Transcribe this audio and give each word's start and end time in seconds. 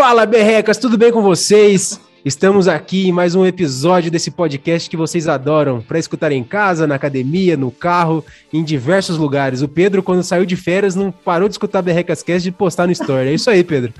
Fala, 0.00 0.24
berrecas, 0.24 0.78
tudo 0.78 0.96
bem 0.96 1.12
com 1.12 1.20
vocês? 1.20 2.00
Estamos 2.22 2.68
aqui 2.68 3.08
em 3.08 3.12
mais 3.12 3.34
um 3.34 3.46
episódio 3.46 4.10
desse 4.10 4.30
podcast 4.30 4.90
que 4.90 4.96
vocês 4.96 5.26
adoram 5.26 5.80
para 5.80 5.98
escutar 5.98 6.30
em 6.30 6.44
casa, 6.44 6.86
na 6.86 6.94
academia, 6.94 7.56
no 7.56 7.70
carro, 7.70 8.22
em 8.52 8.62
diversos 8.62 9.16
lugares. 9.16 9.62
O 9.62 9.68
Pedro, 9.68 10.02
quando 10.02 10.22
saiu 10.22 10.44
de 10.44 10.54
férias, 10.54 10.94
não 10.94 11.10
parou 11.10 11.48
de 11.48 11.54
escutar 11.54 11.80
Berrecas 11.80 12.22
Cast 12.22 12.46
e 12.46 12.52
postar 12.52 12.84
no 12.84 12.92
Story. 12.92 13.30
É 13.30 13.32
isso 13.32 13.48
aí, 13.48 13.64
Pedro. 13.64 13.94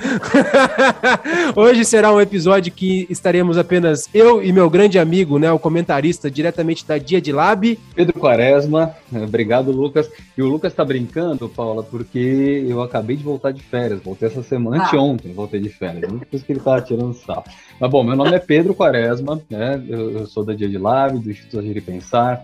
Hoje 1.56 1.82
será 1.82 2.12
um 2.12 2.20
episódio 2.20 2.70
que 2.70 3.06
estaremos 3.08 3.56
apenas 3.56 4.06
eu 4.12 4.44
e 4.44 4.52
meu 4.52 4.68
grande 4.68 4.98
amigo, 4.98 5.38
né, 5.38 5.50
o 5.50 5.58
comentarista 5.58 6.30
diretamente 6.30 6.86
da 6.86 6.98
Dia 6.98 7.22
de 7.22 7.32
Lab. 7.32 7.78
Pedro 7.94 8.20
Quaresma. 8.20 8.94
Obrigado, 9.10 9.72
Lucas. 9.72 10.10
E 10.36 10.42
o 10.42 10.46
Lucas 10.46 10.74
tá 10.74 10.84
brincando, 10.84 11.48
Paula, 11.48 11.82
porque 11.82 12.66
eu 12.68 12.82
acabei 12.82 13.16
de 13.16 13.24
voltar 13.24 13.50
de 13.50 13.62
férias. 13.62 14.02
Voltei 14.02 14.28
essa 14.28 14.42
semana, 14.42 14.82
ah. 14.82 14.86
anteontem 14.86 15.32
voltei 15.32 15.58
de 15.58 15.70
férias. 15.70 16.12
Por 16.12 16.36
isso 16.36 16.44
que 16.44 16.52
ele 16.52 16.60
tava 16.60 16.82
tirando 16.82 17.14
sal. 17.14 17.42
Mas 17.80 17.90
bom, 17.90 18.09
meu 18.10 18.16
nome 18.16 18.34
é 18.34 18.40
Pedro 18.40 18.74
Quaresma, 18.74 19.40
né? 19.48 19.80
Eu, 19.88 20.10
eu 20.10 20.26
sou 20.26 20.44
da 20.44 20.52
Dia 20.52 20.68
de 20.68 20.76
Lab, 20.76 21.16
do 21.16 21.30
Instituto 21.30 21.60
Agir 21.60 21.76
e 21.76 21.80
Pensar. 21.80 22.42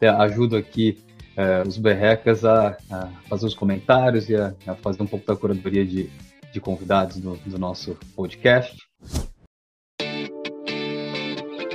É, 0.00 0.08
ajudo 0.08 0.56
aqui 0.56 0.96
é, 1.36 1.62
os 1.66 1.76
berrecas 1.76 2.44
a, 2.44 2.76
a, 2.88 3.08
fazer 3.28 3.46
os 3.46 3.54
comentários 3.54 4.28
e 4.28 4.36
a, 4.36 4.54
a, 4.64 4.74
fazer 4.76 5.02
um 5.02 5.06
pouco 5.06 5.26
da 5.26 5.34
curadoria 5.34 5.84
de, 5.84 6.08
de 6.52 6.60
convidados 6.60 7.16
do, 7.16 7.36
do 7.44 7.58
nosso 7.58 7.96
podcast. 8.14 8.76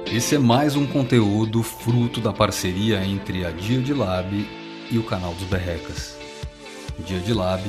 Esse 0.10 0.36
é 0.36 0.40
mais 0.40 0.78
um 0.78 0.88
conteúdo 0.88 1.62
fruto 1.64 2.22
da 2.22 2.32
parceria 2.32 3.04
entre 3.04 3.46
a 3.46 3.52
Dia 3.52 3.82
de 3.82 3.94
Lab 3.94 4.48
e 4.90 4.98
o 4.98 5.04
canal 5.04 5.34
dos 5.34 5.44
Berrecas. 5.44 6.18
Dia 7.06 7.20
de 7.20 7.34
Lab, 7.34 7.62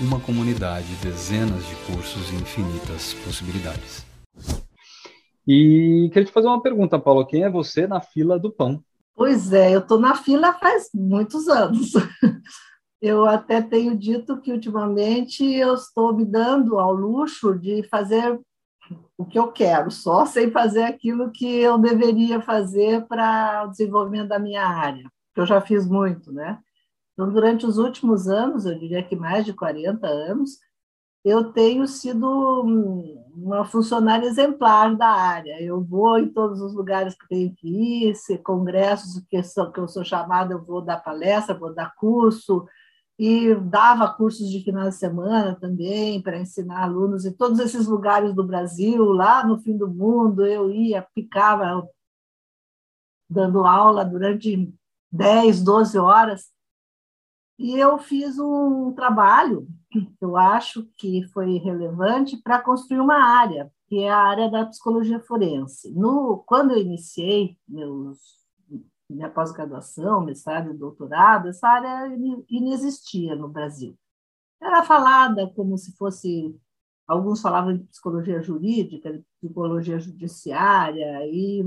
uma 0.00 0.18
comunidade, 0.18 0.88
dezenas 1.00 1.64
de 1.68 1.74
cursos 1.86 2.32
e 2.32 2.34
infinitas 2.34 3.14
possibilidades. 3.24 4.04
E 5.46 6.08
queria 6.12 6.26
te 6.26 6.32
fazer 6.32 6.48
uma 6.48 6.62
pergunta, 6.62 6.98
Paulo. 6.98 7.26
Quem 7.26 7.44
é 7.44 7.50
você 7.50 7.86
na 7.86 8.00
fila 8.00 8.38
do 8.38 8.50
pão? 8.50 8.82
Pois 9.14 9.52
é, 9.52 9.74
eu 9.74 9.80
estou 9.80 9.98
na 9.98 10.14
fila 10.14 10.54
faz 10.54 10.88
muitos 10.92 11.48
anos. 11.48 11.92
Eu 13.00 13.26
até 13.26 13.60
tenho 13.60 13.94
dito 13.94 14.40
que 14.40 14.50
ultimamente 14.50 15.44
eu 15.44 15.74
estou 15.74 16.16
me 16.16 16.24
dando 16.24 16.78
ao 16.78 16.94
luxo 16.94 17.52
de 17.52 17.82
fazer 17.82 18.40
o 19.18 19.26
que 19.26 19.38
eu 19.38 19.52
quero, 19.52 19.90
só 19.90 20.24
sem 20.26 20.50
fazer 20.50 20.84
aquilo 20.84 21.30
que 21.30 21.46
eu 21.46 21.76
deveria 21.76 22.40
fazer 22.40 23.06
para 23.06 23.66
o 23.66 23.68
desenvolvimento 23.68 24.28
da 24.28 24.38
minha 24.38 24.66
área, 24.66 25.04
que 25.34 25.40
eu 25.42 25.44
já 25.44 25.60
fiz 25.60 25.86
muito, 25.86 26.32
né? 26.32 26.58
Então, 27.12 27.30
durante 27.30 27.66
os 27.66 27.76
últimos 27.76 28.26
anos, 28.26 28.64
eu 28.64 28.78
diria 28.78 29.02
que 29.02 29.14
mais 29.14 29.44
de 29.44 29.52
40 29.52 30.06
anos, 30.06 30.52
eu 31.24 31.52
tenho 31.52 31.86
sido 31.86 32.28
uma 33.34 33.64
funcionária 33.64 34.26
exemplar 34.26 34.94
da 34.94 35.08
área. 35.08 35.60
Eu 35.62 35.82
vou 35.82 36.18
em 36.18 36.28
todos 36.28 36.60
os 36.60 36.74
lugares 36.74 37.14
que 37.14 37.26
tenho 37.26 37.54
que 37.54 37.68
ir, 38.10 38.14
se 38.14 38.36
congressos 38.38 39.24
que, 39.30 39.42
são, 39.42 39.72
que 39.72 39.80
eu 39.80 39.88
sou 39.88 40.04
chamada, 40.04 40.52
eu 40.52 40.62
vou 40.62 40.82
dar 40.82 40.98
palestra, 40.98 41.58
vou 41.58 41.74
dar 41.74 41.94
curso, 41.94 42.66
e 43.18 43.54
dava 43.54 44.12
cursos 44.12 44.50
de 44.50 44.62
final 44.62 44.88
de 44.88 44.96
semana 44.96 45.56
também 45.58 46.20
para 46.20 46.38
ensinar 46.38 46.82
alunos 46.82 47.24
em 47.24 47.32
todos 47.32 47.58
esses 47.58 47.86
lugares 47.86 48.34
do 48.34 48.44
Brasil, 48.44 49.04
lá 49.04 49.46
no 49.46 49.58
fim 49.58 49.76
do 49.76 49.88
mundo, 49.88 50.44
eu 50.44 50.70
ia, 50.70 51.06
ficava 51.14 51.88
dando 53.30 53.64
aula 53.64 54.04
durante 54.04 54.72
10, 55.10 55.62
12 55.62 55.98
horas. 55.98 56.52
E 57.58 57.78
eu 57.78 57.98
fiz 57.98 58.38
um 58.38 58.92
trabalho 58.92 59.66
eu 60.20 60.36
acho 60.36 60.88
que 60.96 61.22
foi 61.28 61.58
relevante 61.58 62.36
para 62.36 62.60
construir 62.60 63.00
uma 63.00 63.16
área, 63.16 63.70
que 63.86 63.98
é 63.98 64.10
a 64.10 64.18
área 64.18 64.50
da 64.50 64.66
psicologia 64.66 65.20
forense. 65.20 65.90
No, 65.92 66.42
quando 66.46 66.72
eu 66.72 66.78
iniciei 66.78 67.56
meus, 67.68 68.18
minha 69.08 69.28
pós-graduação, 69.28 70.24
mestrado 70.24 70.70
e 70.70 70.76
doutorado, 70.76 71.48
essa 71.48 71.68
área 71.68 72.14
inexistia 72.48 73.36
no 73.36 73.48
Brasil. 73.48 73.96
Era 74.60 74.82
falada 74.82 75.46
como 75.54 75.76
se 75.76 75.96
fosse, 75.96 76.56
alguns 77.06 77.40
falavam 77.40 77.76
de 77.76 77.84
psicologia 77.84 78.40
jurídica, 78.42 79.12
de 79.12 79.24
psicologia 79.40 79.98
judiciária, 79.98 81.26
e 81.26 81.62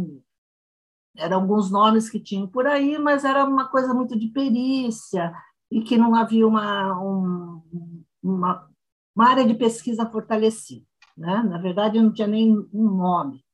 eram 1.15 1.41
alguns 1.41 1.69
nomes 1.71 2.09
que 2.09 2.19
tinham 2.19 2.47
por 2.47 2.65
aí, 2.67 2.97
mas 2.97 3.23
era 3.23 3.45
uma 3.45 3.67
coisa 3.67 3.93
muito 3.93 4.17
de 4.17 4.27
perícia, 4.29 5.33
e 5.69 5.81
que 5.81 5.97
não 5.97 6.15
havia 6.15 6.47
uma, 6.47 6.99
um, 7.01 7.96
uma, 8.27 8.69
uma 9.15 9.29
área 9.29 9.45
de 9.45 9.53
pesquisa 9.53 10.09
fortalecida. 10.09 10.85
Né? 11.15 11.43
Na 11.43 11.57
verdade, 11.57 12.01
não 12.01 12.13
tinha 12.13 12.27
nem 12.27 12.57
um 12.73 12.83
nome. 12.83 13.45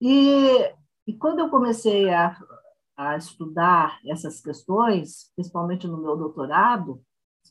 E, 0.00 0.72
e 1.06 1.12
quando 1.14 1.40
eu 1.40 1.50
comecei 1.50 2.08
a, 2.10 2.36
a 2.96 3.16
estudar 3.16 4.00
essas 4.06 4.40
questões, 4.40 5.32
principalmente 5.34 5.86
no 5.86 6.00
meu 6.00 6.16
doutorado, 6.16 7.02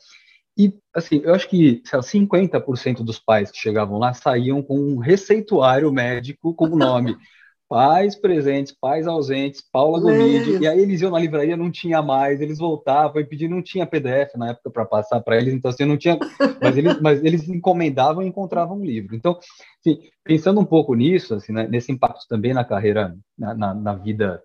E, 0.56 0.74
assim, 0.94 1.22
eu 1.24 1.34
acho 1.34 1.48
que 1.48 1.82
lá, 1.90 2.00
50% 2.00 3.02
dos 3.02 3.18
pais 3.18 3.50
que 3.50 3.56
chegavam 3.56 3.98
lá 3.98 4.12
saíam 4.12 4.62
com 4.62 4.78
um 4.78 4.98
receituário 4.98 5.90
médico 5.90 6.52
com 6.52 6.66
o 6.66 6.76
nome 6.76 7.16
pais 7.68 8.14
presentes, 8.14 8.74
pais 8.78 9.06
ausentes, 9.06 9.62
Paula 9.72 10.00
Gomide, 10.00 10.58
e 10.58 10.66
aí 10.66 10.80
eles 10.80 11.00
iam 11.00 11.10
na 11.10 11.18
livraria, 11.18 11.56
não 11.56 11.70
tinha 11.70 12.02
mais, 12.02 12.40
eles 12.40 12.58
voltavam 12.58 13.20
e 13.20 13.24
pediam, 13.24 13.50
não 13.50 13.62
tinha 13.62 13.86
PDF 13.86 14.34
na 14.36 14.50
época 14.50 14.70
para 14.70 14.84
passar 14.84 15.20
para 15.20 15.36
eles, 15.36 15.54
então 15.54 15.70
assim, 15.70 15.84
não 15.84 15.96
tinha, 15.96 16.18
mas 16.60 16.76
eles, 16.76 17.00
mas 17.00 17.24
eles 17.24 17.48
encomendavam 17.48 18.22
e 18.22 18.26
encontravam 18.26 18.78
um 18.78 18.84
livro. 18.84 19.16
Então, 19.16 19.38
assim, 19.80 20.00
pensando 20.22 20.60
um 20.60 20.64
pouco 20.64 20.94
nisso, 20.94 21.34
assim, 21.34 21.52
né, 21.52 21.66
nesse 21.66 21.90
impacto 21.90 22.26
também 22.28 22.52
na 22.52 22.64
carreira, 22.64 23.16
na, 23.36 23.54
na, 23.54 23.74
na 23.74 23.94
vida 23.94 24.42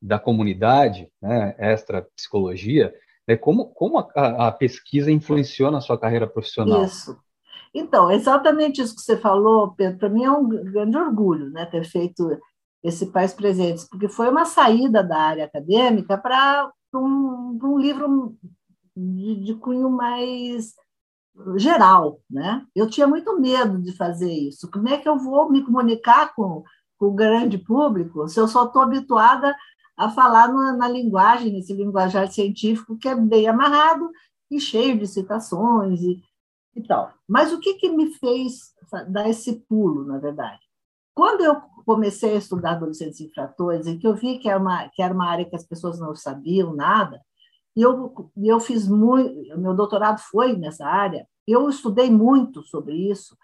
da 0.00 0.18
comunidade, 0.18 1.08
né, 1.20 1.54
extra 1.58 2.06
psicologia, 2.16 2.92
né, 3.28 3.36
como, 3.36 3.66
como 3.66 3.98
a, 3.98 4.48
a 4.48 4.52
pesquisa 4.52 5.12
influenciou 5.12 5.70
na 5.70 5.80
sua 5.80 5.98
carreira 5.98 6.26
profissional? 6.26 6.84
Isso. 6.84 7.16
Então, 7.74 8.10
exatamente 8.10 8.82
isso 8.82 8.94
que 8.94 9.00
você 9.00 9.16
falou, 9.16 9.72
Pedro, 9.74 9.98
para 9.98 10.08
mim 10.08 10.24
é 10.24 10.30
um 10.30 10.46
grande 10.46 10.96
orgulho 10.96 11.50
né, 11.50 11.64
ter 11.64 11.84
feito 11.84 12.38
esse 12.82 13.06
Pais 13.06 13.32
Presentes, 13.32 13.84
porque 13.88 14.08
foi 14.08 14.28
uma 14.28 14.44
saída 14.44 15.02
da 15.02 15.18
área 15.18 15.44
acadêmica 15.44 16.18
para 16.18 16.70
um, 16.94 17.58
um, 17.62 17.78
livro 17.78 18.36
de, 18.96 19.36
de, 19.44 19.54
cunho 19.54 19.88
mais 19.88 20.74
geral. 21.56 22.20
Né? 22.28 22.66
Eu 22.74 22.90
tinha 22.90 23.06
muito 23.06 23.38
medo 23.38 23.80
de 23.80 23.96
fazer 23.96 24.32
isso. 24.32 24.70
Como 24.70 24.88
é 24.88 24.98
que 24.98 25.08
eu 25.08 25.16
vou 25.16 25.50
me 25.50 25.62
comunicar 25.62 26.34
com, 26.34 26.64
com 26.98 27.06
o 27.06 27.14
grande 27.14 27.56
público 27.56 28.28
se 28.28 28.40
eu 28.40 28.48
só 28.48 28.64
estou 28.64 28.82
habituada 28.82 29.54
a 29.96 30.10
falar 30.10 30.48
na, 30.48 30.72
na 30.72 30.88
linguagem, 30.88 31.52
nesse 31.52 31.72
linguajar 31.72 32.30
científico 32.30 32.98
que 32.98 33.08
é 33.08 33.14
bem 33.14 33.46
amarrado 33.46 34.10
e 34.50 34.60
cheio 34.60 34.98
de 34.98 35.06
citações 35.06 36.00
e, 36.00 36.20
e 36.74 36.82
tal. 36.82 37.12
Mas 37.28 37.52
o 37.52 37.60
que, 37.60 37.74
que 37.74 37.88
me 37.88 38.12
fez 38.14 38.72
dar 39.08 39.28
esse 39.28 39.60
pulo, 39.68 40.04
na 40.04 40.18
verdade? 40.18 40.60
Quando 41.14 41.42
eu 41.42 41.60
comecei 41.84 42.34
a 42.34 42.38
estudar 42.38 42.72
adolescentes 42.72 43.20
infratores, 43.20 43.86
e 43.86 43.98
que 43.98 44.06
eu 44.06 44.14
vi 44.14 44.38
que 44.38 44.48
era 44.48 44.58
uma, 44.58 44.88
que 44.88 45.02
era 45.02 45.14
uma 45.14 45.28
área 45.28 45.44
que 45.44 45.56
as 45.56 45.66
pessoas 45.66 45.98
não 45.98 46.14
sabiam 46.14 46.74
nada, 46.74 47.20
e 47.76 47.82
eu, 47.82 48.30
eu 48.36 48.60
fiz 48.60 48.86
muito, 48.86 49.58
meu 49.58 49.74
doutorado 49.74 50.18
foi 50.18 50.56
nessa 50.56 50.86
área, 50.86 51.26
eu 51.46 51.68
estudei 51.68 52.10
muito 52.10 52.62
sobre 52.62 52.94
isso, 53.10 53.36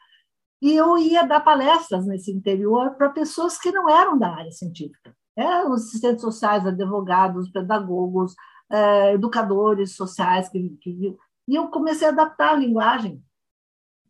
e 0.60 0.72
eu 0.74 0.98
ia 0.98 1.26
dar 1.26 1.40
palestras 1.40 2.06
nesse 2.06 2.32
interior 2.32 2.94
para 2.96 3.10
pessoas 3.10 3.58
que 3.58 3.70
não 3.70 3.88
eram 3.88 4.18
da 4.18 4.28
área 4.28 4.50
científica. 4.50 5.14
Eram 5.36 5.72
assistentes 5.72 6.20
sociais, 6.20 6.66
advogados, 6.66 7.48
pedagogos, 7.50 8.34
eh, 8.70 9.14
educadores 9.14 9.94
sociais, 9.94 10.48
que, 10.48 10.70
que, 10.80 11.16
e 11.46 11.54
eu 11.54 11.68
comecei 11.68 12.08
a 12.08 12.10
adaptar 12.10 12.54
a 12.54 12.56
linguagem 12.56 13.22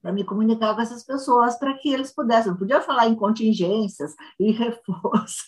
para 0.00 0.12
me 0.12 0.24
comunicar 0.24 0.74
com 0.74 0.80
essas 0.80 1.04
pessoas 1.04 1.58
para 1.58 1.74
que 1.74 1.92
eles 1.92 2.12
pudessem. 2.12 2.52
Não 2.52 2.58
podia 2.58 2.80
falar 2.80 3.08
em 3.08 3.14
contingências, 3.14 4.14
em 4.38 4.52
reforço, 4.52 5.46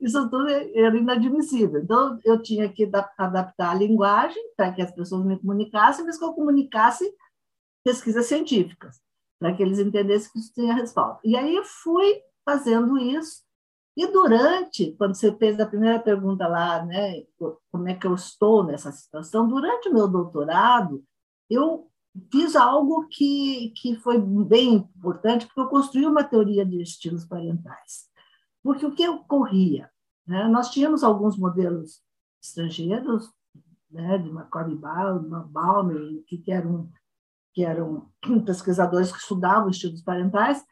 isso 0.00 0.30
tudo 0.30 0.48
era 0.48 0.96
inadmissível. 0.96 1.80
Então, 1.80 2.18
eu 2.24 2.40
tinha 2.40 2.68
que 2.68 2.90
adaptar 3.16 3.70
a 3.70 3.74
linguagem 3.74 4.42
para 4.56 4.72
que 4.72 4.82
as 4.82 4.92
pessoas 4.92 5.24
me 5.24 5.38
comunicassem, 5.38 6.04
mas 6.04 6.18
que 6.18 6.24
eu 6.24 6.32
comunicasse 6.32 7.10
pesquisas 7.84 8.26
científicas, 8.26 9.00
para 9.38 9.54
que 9.54 9.62
eles 9.62 9.78
entendessem 9.78 10.30
que 10.32 10.38
isso 10.38 10.52
tinha 10.52 10.74
respaldo. 10.74 11.18
E 11.24 11.36
aí 11.36 11.54
eu 11.54 11.64
fui 11.64 12.20
fazendo 12.44 12.98
isso, 12.98 13.42
e 13.98 14.06
durante, 14.06 14.92
quando 14.92 15.16
você 15.16 15.36
fez 15.36 15.58
a 15.58 15.66
primeira 15.66 15.98
pergunta 15.98 16.46
lá, 16.46 16.84
né, 16.84 17.24
como 17.72 17.88
é 17.88 17.94
que 17.94 18.06
eu 18.06 18.14
estou 18.14 18.62
nessa 18.62 18.92
situação, 18.92 19.48
durante 19.48 19.88
o 19.88 19.92
meu 19.92 20.06
doutorado, 20.06 21.02
eu 21.50 21.87
fiz 22.30 22.56
algo 22.56 23.06
que, 23.08 23.72
que 23.76 23.96
foi 23.96 24.18
bem 24.18 24.74
importante, 24.74 25.46
porque 25.46 25.60
eu 25.60 25.68
construí 25.68 26.06
uma 26.06 26.24
teoria 26.24 26.64
de 26.64 26.82
estilos 26.82 27.24
parentais. 27.24 28.08
Porque 28.62 28.84
o 28.84 28.94
que 28.94 29.08
ocorria? 29.08 29.90
Né? 30.26 30.46
Nós 30.48 30.70
tínhamos 30.70 31.02
alguns 31.02 31.36
modelos 31.38 32.02
estrangeiros, 32.42 33.30
né, 33.90 34.18
de 34.18 34.28
McCormick 34.28 34.80
Balmer, 34.80 36.22
que, 36.26 36.38
que, 36.38 36.52
eram, 36.52 36.90
que 37.54 37.64
eram 37.64 38.10
pesquisadores 38.44 39.10
que 39.10 39.18
estudavam 39.18 39.70
estilos 39.70 40.02
parentais, 40.02 40.64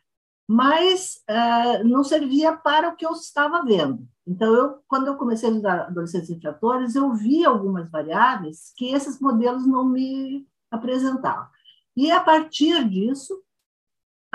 mas 0.49 1.17
uh, 1.29 1.85
não 1.85 2.05
servia 2.05 2.57
para 2.57 2.91
o 2.91 2.97
que 2.97 3.05
eu 3.05 3.13
estava 3.13 3.65
vendo. 3.65 4.07
Então, 4.27 4.55
eu, 4.55 4.79
quando 4.87 5.09
eu 5.09 5.17
comecei 5.17 5.49
a 5.49 5.53
estudar 5.53 5.81
adolescentes 5.87 6.31
infratores, 6.31 6.95
eu 6.95 7.13
vi 7.15 7.45
algumas 7.45 7.91
variáveis 7.91 8.73
que 8.77 8.93
esses 8.93 9.21
modelos 9.21 9.67
não 9.67 9.89
me 9.89 10.47
apresentava. 10.77 11.51
E 11.97 12.11
a 12.11 12.21
partir 12.21 12.89
disso, 12.89 13.43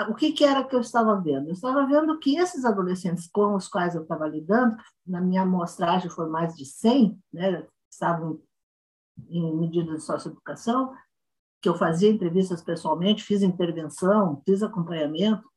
o 0.08 0.14
que, 0.14 0.32
que, 0.32 0.44
era 0.44 0.64
que 0.64 0.74
eu 0.74 0.80
estava 0.80 1.14
vendo? 1.20 1.48
Eu 1.48 1.52
estava 1.52 1.86
vendo 1.86 2.18
que 2.18 2.36
esses 2.36 2.64
adolescentes 2.64 3.28
com 3.28 3.54
os 3.54 3.68
quais 3.68 3.94
eu 3.94 4.02
estava 4.02 4.26
lidando, 4.26 4.76
na 5.06 5.20
minha 5.20 5.42
amostragem 5.42 6.10
foi 6.10 6.28
mais 6.28 6.56
de 6.56 6.64
100, 6.64 7.18
né, 7.32 7.66
estavam 7.90 8.40
em 9.28 9.54
medidas 9.54 9.96
de 9.96 10.04
socioeducação, 10.04 10.94
que 11.60 11.68
eu 11.68 11.76
fazia 11.76 12.10
entrevistas 12.10 12.62
pessoalmente, 12.62 13.22
fiz 13.22 13.42
intervenção, 13.42 14.42
fiz 14.44 14.62
acompanhamento, 14.62 15.48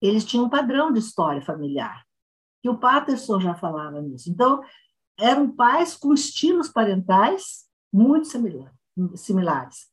eles 0.00 0.24
tinham 0.24 0.46
um 0.46 0.50
padrão 0.50 0.90
de 0.90 1.00
história 1.00 1.42
familiar, 1.42 2.06
que 2.62 2.70
o 2.70 2.78
Patterson 2.78 3.38
já 3.40 3.54
falava 3.54 4.00
nisso. 4.00 4.30
Então, 4.30 4.62
eram 5.18 5.54
pais 5.54 5.94
com 5.94 6.14
estilos 6.14 6.68
parentais 6.68 7.68
muito 7.92 8.28
similares 8.28 8.79
similares. 9.16 9.88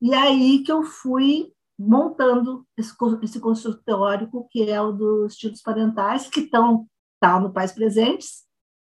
E 0.00 0.14
aí 0.14 0.62
que 0.62 0.70
eu 0.70 0.82
fui 0.82 1.52
montando 1.78 2.66
esse, 2.76 2.94
esse 3.22 3.40
teórico, 3.84 4.48
que 4.50 4.70
é 4.70 4.80
o 4.80 4.92
dos 4.92 5.32
estilos 5.32 5.60
parentais, 5.60 6.28
que 6.28 6.40
estão 6.40 6.86
tá 7.20 7.38
no 7.38 7.52
Pais 7.52 7.72
Presentes 7.72 8.44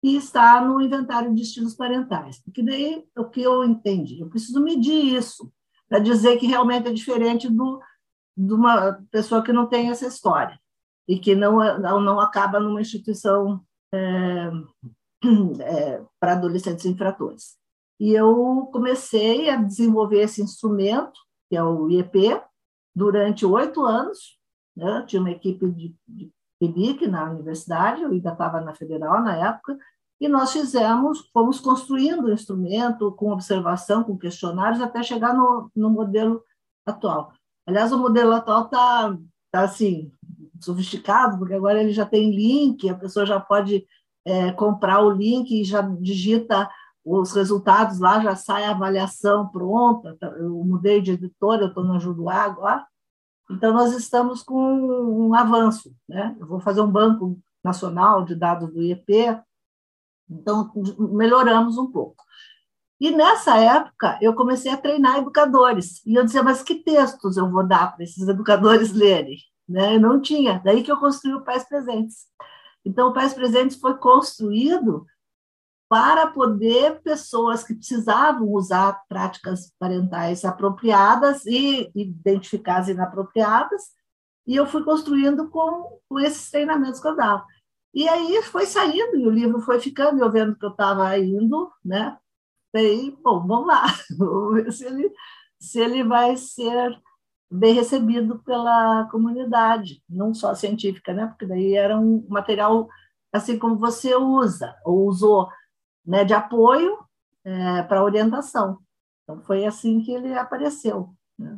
e 0.01 0.17
está 0.17 0.59
no 0.61 0.81
inventário 0.81 1.33
de 1.33 1.41
estilos 1.41 1.75
parentais. 1.75 2.41
Porque 2.43 2.61
daí, 2.61 3.05
o 3.17 3.25
que 3.25 3.41
eu 3.41 3.63
entendi? 3.63 4.19
Eu 4.19 4.29
preciso 4.29 4.61
medir 4.61 5.15
isso, 5.15 5.51
para 5.87 5.99
dizer 5.99 6.37
que 6.37 6.47
realmente 6.47 6.87
é 6.87 6.93
diferente 6.93 7.49
do, 7.49 7.79
de 8.35 8.53
uma 8.53 9.01
pessoa 9.11 9.43
que 9.43 9.53
não 9.53 9.67
tem 9.67 9.89
essa 9.89 10.07
história 10.07 10.59
e 11.07 11.19
que 11.19 11.35
não, 11.35 11.57
não, 11.79 12.01
não 12.01 12.19
acaba 12.19 12.59
numa 12.59 12.81
instituição 12.81 13.61
é, 13.93 14.51
é, 15.61 16.01
para 16.19 16.33
adolescentes 16.33 16.85
infratores. 16.85 17.57
E 17.99 18.11
eu 18.11 18.69
comecei 18.71 19.49
a 19.49 19.55
desenvolver 19.55 20.21
esse 20.21 20.41
instrumento, 20.41 21.19
que 21.49 21.55
é 21.55 21.63
o 21.63 21.89
IEP, 21.89 22.41
durante 22.95 23.45
oito 23.45 23.85
anos. 23.85 24.39
Né? 24.75 25.03
Tinha 25.07 25.21
uma 25.21 25.31
equipe 25.31 25.69
de, 25.69 25.95
de 26.07 26.31
PIBIC 26.59 27.07
na 27.07 27.29
universidade, 27.29 28.01
eu 28.01 28.11
ainda 28.11 28.31
estava 28.31 28.61
na 28.61 28.73
federal 28.73 29.21
na 29.21 29.35
época, 29.35 29.77
e 30.19 30.27
nós 30.27 30.53
fizemos, 30.53 31.29
fomos 31.33 31.59
construindo 31.59 32.25
o 32.25 32.31
instrumento 32.31 33.11
com 33.11 33.31
observação, 33.31 34.03
com 34.03 34.17
questionários, 34.17 34.81
até 34.81 35.03
chegar 35.03 35.33
no, 35.33 35.69
no 35.75 35.89
modelo 35.89 36.41
atual. 36.85 37.33
Aliás, 37.67 37.91
o 37.91 37.97
modelo 37.97 38.31
atual 38.33 38.65
está 38.65 39.17
tá, 39.51 39.61
assim, 39.61 40.11
sofisticado, 40.61 41.37
porque 41.37 41.53
agora 41.53 41.81
ele 41.81 41.91
já 41.91 42.05
tem 42.05 42.33
link, 42.33 42.89
a 42.89 42.95
pessoa 42.95 43.25
já 43.25 43.39
pode 43.39 43.85
é, 44.25 44.51
comprar 44.53 45.01
o 45.01 45.11
link 45.11 45.51
e 45.51 45.63
já 45.63 45.81
digita 45.81 46.69
os 47.05 47.33
resultados 47.33 47.99
lá 47.99 48.19
já 48.21 48.35
sai 48.35 48.63
a 48.63 48.71
avaliação 48.71 49.49
pronta. 49.49 50.15
Tá, 50.19 50.27
eu 50.27 50.51
mudei 50.63 51.01
de 51.01 51.11
editora, 51.11 51.63
eu 51.63 51.67
estou 51.67 51.83
no 51.83 51.95
Ajudo 51.95 52.29
agora. 52.29 52.85
Então, 53.51 53.73
nós 53.73 53.93
estamos 53.93 54.41
com 54.41 54.55
um 54.55 55.33
avanço. 55.33 55.93
Né? 56.07 56.35
Eu 56.39 56.47
vou 56.47 56.59
fazer 56.59 56.81
um 56.81 56.91
banco 56.91 57.37
nacional 57.63 58.23
de 58.23 58.35
dados 58.35 58.73
do 58.73 58.81
IEP, 58.81 59.39
então 60.29 60.71
melhoramos 60.97 61.77
um 61.77 61.91
pouco. 61.91 62.23
E 62.99 63.11
nessa 63.11 63.57
época, 63.57 64.17
eu 64.21 64.33
comecei 64.33 64.71
a 64.71 64.77
treinar 64.77 65.17
educadores. 65.17 66.05
E 66.05 66.15
eu 66.15 66.23
dizia, 66.23 66.41
mas 66.41 66.63
que 66.63 66.75
textos 66.75 67.35
eu 67.35 67.49
vou 67.51 67.67
dar 67.67 67.93
para 67.93 68.03
esses 68.03 68.27
educadores 68.27 68.91
lerem? 68.95 69.37
Né? 69.67 69.95
Eu 69.95 69.99
não 69.99 70.21
tinha. 70.21 70.61
Daí 70.63 70.83
que 70.83 70.91
eu 70.91 70.97
construí 70.97 71.33
o 71.33 71.43
Pais 71.43 71.67
Presentes. 71.67 72.27
Então, 72.85 73.09
o 73.09 73.13
Pais 73.13 73.33
Presentes 73.33 73.77
foi 73.77 73.97
construído 73.97 75.05
para 75.93 76.25
poder 76.25 77.03
pessoas 77.03 77.63
que 77.63 77.75
precisavam 77.75 78.51
usar 78.51 78.99
práticas 79.07 79.71
parentais 79.77 80.43
apropriadas 80.43 81.45
e 81.45 81.91
identificar 81.93 82.77
as 82.77 82.87
inapropriadas, 82.87 83.89
e 84.47 84.55
eu 84.55 84.65
fui 84.65 84.83
construindo 84.83 85.51
com, 85.51 85.99
com 86.09 86.19
esses 86.19 86.49
treinamentos 86.49 86.99
que 86.99 87.07
eu 87.07 87.15
dava. 87.15 87.45
E 87.93 88.09
aí 88.09 88.41
foi 88.41 88.65
saindo, 88.65 89.17
e 89.17 89.27
o 89.27 89.29
livro 89.29 89.61
foi 89.61 89.79
ficando, 89.79 90.19
eu 90.19 90.31
vendo 90.31 90.55
que 90.55 90.65
eu 90.65 90.71
estava 90.71 91.15
indo, 91.19 91.71
né? 91.85 92.17
E, 92.73 93.15
bom, 93.23 93.45
vamos 93.45 93.67
lá, 93.67 93.83
vamos 94.17 94.55
ver 94.55 94.73
se 94.73 94.85
ele, 94.85 95.11
se 95.59 95.79
ele 95.79 96.03
vai 96.03 96.35
ser 96.37 96.99
bem 97.51 97.75
recebido 97.75 98.39
pela 98.39 99.07
comunidade, 99.11 100.01
não 100.09 100.33
só 100.33 100.55
científica, 100.55 101.13
né? 101.13 101.27
Porque 101.27 101.45
daí 101.45 101.75
era 101.75 101.99
um 101.99 102.25
material 102.27 102.89
assim 103.31 103.59
como 103.59 103.77
você 103.77 104.15
usa, 104.15 104.75
ou 104.83 105.07
usou 105.07 105.47
né, 106.05 106.23
de 106.23 106.33
apoio 106.33 106.97
é, 107.45 107.83
para 107.83 108.03
orientação. 108.03 108.77
Então, 109.23 109.41
foi 109.41 109.65
assim 109.65 110.01
que 110.01 110.11
ele 110.11 110.33
apareceu. 110.33 111.09
Né? 111.37 111.57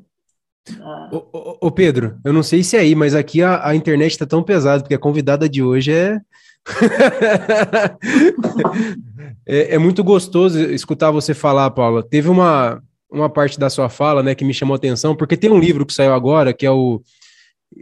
Ô, 1.11 1.17
ô, 1.31 1.67
ô, 1.67 1.71
Pedro, 1.71 2.19
eu 2.23 2.33
não 2.33 2.41
sei 2.41 2.63
se 2.63 2.75
é 2.75 2.79
aí, 2.79 2.95
mas 2.95 3.13
aqui 3.13 3.41
a, 3.41 3.67
a 3.67 3.75
internet 3.75 4.11
está 4.11 4.25
tão 4.25 4.41
pesada, 4.41 4.81
porque 4.81 4.95
a 4.95 4.99
convidada 4.99 5.47
de 5.47 5.61
hoje 5.61 5.93
é... 5.93 6.19
é... 9.45 9.75
é. 9.75 9.77
muito 9.77 10.03
gostoso 10.03 10.59
escutar 10.59 11.11
você 11.11 11.35
falar, 11.35 11.69
Paula. 11.71 12.01
Teve 12.01 12.29
uma, 12.29 12.81
uma 13.11 13.29
parte 13.29 13.59
da 13.59 13.69
sua 13.69 13.89
fala 13.89 14.23
né, 14.23 14.33
que 14.33 14.43
me 14.43 14.53
chamou 14.53 14.73
a 14.73 14.77
atenção, 14.77 15.15
porque 15.15 15.37
tem 15.37 15.51
um 15.51 15.59
livro 15.59 15.85
que 15.85 15.93
saiu 15.93 16.13
agora, 16.13 16.53
que 16.53 16.65
é 16.65 16.71
o 16.71 17.01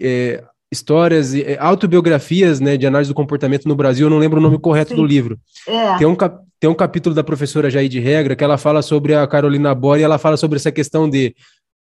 é, 0.02 0.44
Histórias, 0.74 1.34
é, 1.34 1.58
Autobiografias 1.60 2.60
né, 2.60 2.76
de 2.76 2.86
Análise 2.86 3.10
do 3.10 3.16
Comportamento 3.16 3.68
no 3.68 3.76
Brasil, 3.76 4.08
eu 4.08 4.10
não 4.10 4.18
lembro 4.18 4.40
o 4.40 4.44
nome 4.44 4.60
correto 4.60 4.90
Sim. 4.90 4.96
do 4.98 5.06
livro. 5.06 5.40
É. 5.68 5.98
Tem, 5.98 6.08
um, 6.08 6.16
tem 6.60 6.70
um 6.70 6.76
capítulo 6.76 7.16
da 7.16 7.24
professora 7.24 7.70
Jair 7.70 7.88
de 7.88 8.00
Regra 8.00 8.36
que 8.36 8.44
ela 8.44 8.58
fala 8.58 8.82
sobre 8.82 9.16
a 9.16 9.26
Carolina 9.26 9.74
Bore 9.74 10.02
e 10.02 10.04
ela 10.04 10.18
fala 10.18 10.36
sobre 10.36 10.58
essa 10.58 10.72
questão 10.72 11.10
de 11.10 11.34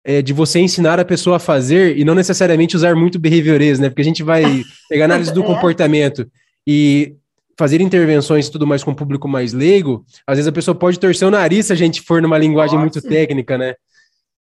é, 0.03 0.21
de 0.21 0.31
você 0.31 0.59
ensinar 0.59 1.01
a 1.01 1.05
pessoa 1.05 1.35
a 1.35 1.39
fazer 1.39 1.97
e 1.97 2.05
não 2.05 2.15
necessariamente 2.15 2.77
usar 2.77 2.95
muito 2.95 3.19
behaviorês, 3.19 3.77
né? 3.77 3.89
Porque 3.89 4.01
a 4.01 4.05
gente 4.05 4.23
vai 4.23 4.63
pegar 4.87 5.03
análise 5.03 5.33
do 5.33 5.43
é. 5.43 5.45
comportamento 5.45 6.25
e 6.65 7.17
fazer 7.57 7.81
intervenções 7.81 8.47
e 8.47 8.51
tudo 8.51 8.65
mais 8.65 8.83
com 8.83 8.91
o 8.91 8.95
público 8.95 9.27
mais 9.27 9.51
leigo, 9.51 10.05
às 10.25 10.37
vezes 10.37 10.47
a 10.47 10.51
pessoa 10.53 10.75
pode 10.75 10.97
torcer 10.97 11.27
o 11.27 11.31
nariz 11.31 11.65
se 11.65 11.73
a 11.73 11.75
gente 11.75 12.01
for 12.01 12.21
numa 12.21 12.37
linguagem 12.37 12.79
muito 12.79 13.01
técnica, 13.01 13.57
né? 13.57 13.75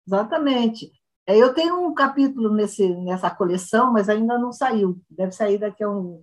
Exatamente. 0.07 0.91
É, 1.27 1.37
eu 1.37 1.55
tenho 1.55 1.87
um 1.87 1.95
capítulo 1.95 2.53
nesse, 2.55 2.89
nessa 2.97 3.31
coleção, 3.31 3.93
mas 3.93 4.09
ainda 4.09 4.39
não 4.39 4.53
saiu. 4.53 5.01
Deve 5.11 5.33
sair 5.33 5.59
daqui 5.59 5.83
a 5.83 5.91
um. 5.91 6.23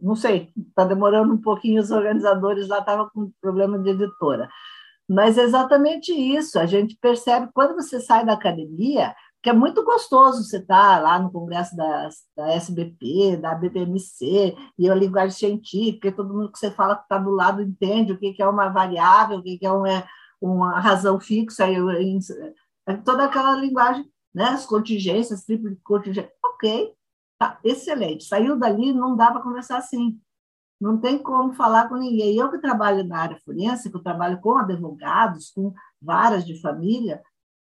Não 0.00 0.14
sei, 0.14 0.52
está 0.68 0.84
demorando 0.84 1.32
um 1.32 1.40
pouquinho. 1.40 1.80
Os 1.80 1.90
organizadores 1.90 2.68
lá 2.68 2.78
estavam 2.78 3.10
com 3.12 3.32
problema 3.40 3.78
de 3.78 3.90
editora. 3.90 4.48
Mas 5.08 5.38
é 5.38 5.42
exatamente 5.42 6.12
isso. 6.12 6.58
A 6.58 6.66
gente 6.66 6.96
percebe 7.00 7.50
quando 7.52 7.74
você 7.74 8.00
sai 8.00 8.24
da 8.24 8.34
academia, 8.34 9.14
que 9.42 9.50
é 9.50 9.52
muito 9.52 9.84
gostoso 9.84 10.44
você 10.44 10.58
estar 10.58 10.96
tá 10.96 11.00
lá 11.00 11.18
no 11.18 11.32
congresso 11.32 11.76
da, 11.76 12.08
da 12.36 12.52
SBP, 12.52 13.36
da 13.38 13.54
BPMC, 13.54 14.56
e 14.78 14.88
a 14.88 14.94
linguagem 14.94 15.36
científica, 15.36 16.08
e 16.08 16.12
todo 16.12 16.32
mundo 16.32 16.52
que 16.52 16.58
você 16.58 16.70
fala 16.70 16.96
que 16.96 17.02
está 17.02 17.18
do 17.18 17.30
lado 17.30 17.60
entende 17.60 18.12
o 18.12 18.18
que, 18.18 18.40
é 18.40 18.46
uma 18.46 18.68
variável, 18.68 19.38
o 19.38 19.42
que, 19.42 19.58
é 19.62 19.72
uma, 19.72 20.04
uma 20.40 20.78
razão 20.78 21.18
fixa, 21.18 21.68
e, 21.68 21.76
é 22.86 22.96
toda 22.98 23.24
aquela 23.24 23.56
linguagem, 23.56 24.04
né? 24.34 24.44
as 24.44 24.66
contingências, 24.66 25.44
triplo 25.44 25.76
contingência. 25.84 26.32
Ok, 26.44 26.94
tá, 27.38 27.58
excelente. 27.64 28.24
Saiu 28.24 28.58
dali, 28.58 28.92
não 28.92 29.16
dá 29.16 29.30
para 29.30 29.42
conversar 29.42 29.78
assim. 29.78 30.20
Não 30.80 30.98
tem 30.98 31.18
como 31.18 31.52
falar 31.52 31.88
com 31.88 31.96
ninguém. 31.96 32.36
Eu 32.36 32.50
que 32.50 32.58
trabalho 32.58 33.04
na 33.04 33.18
área 33.18 33.40
forense, 33.44 33.90
que 33.90 33.96
eu 33.96 34.02
trabalho 34.02 34.40
com 34.40 34.58
advogados, 34.58 35.50
com 35.50 35.72
varas 36.00 36.44
de 36.44 36.60
família, 36.60 37.22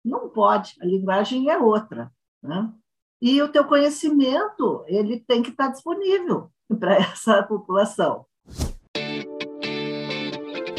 não 0.03 0.29
pode, 0.29 0.75
a 0.81 0.85
linguagem 0.85 1.49
é 1.49 1.57
outra. 1.57 2.11
Né? 2.41 2.73
E 3.21 3.41
o 3.41 3.51
teu 3.51 3.65
conhecimento 3.65 4.83
ele 4.87 5.19
tem 5.19 5.41
que 5.41 5.49
estar 5.49 5.69
disponível 5.69 6.51
para 6.79 6.95
essa 6.95 7.43
população. 7.43 8.25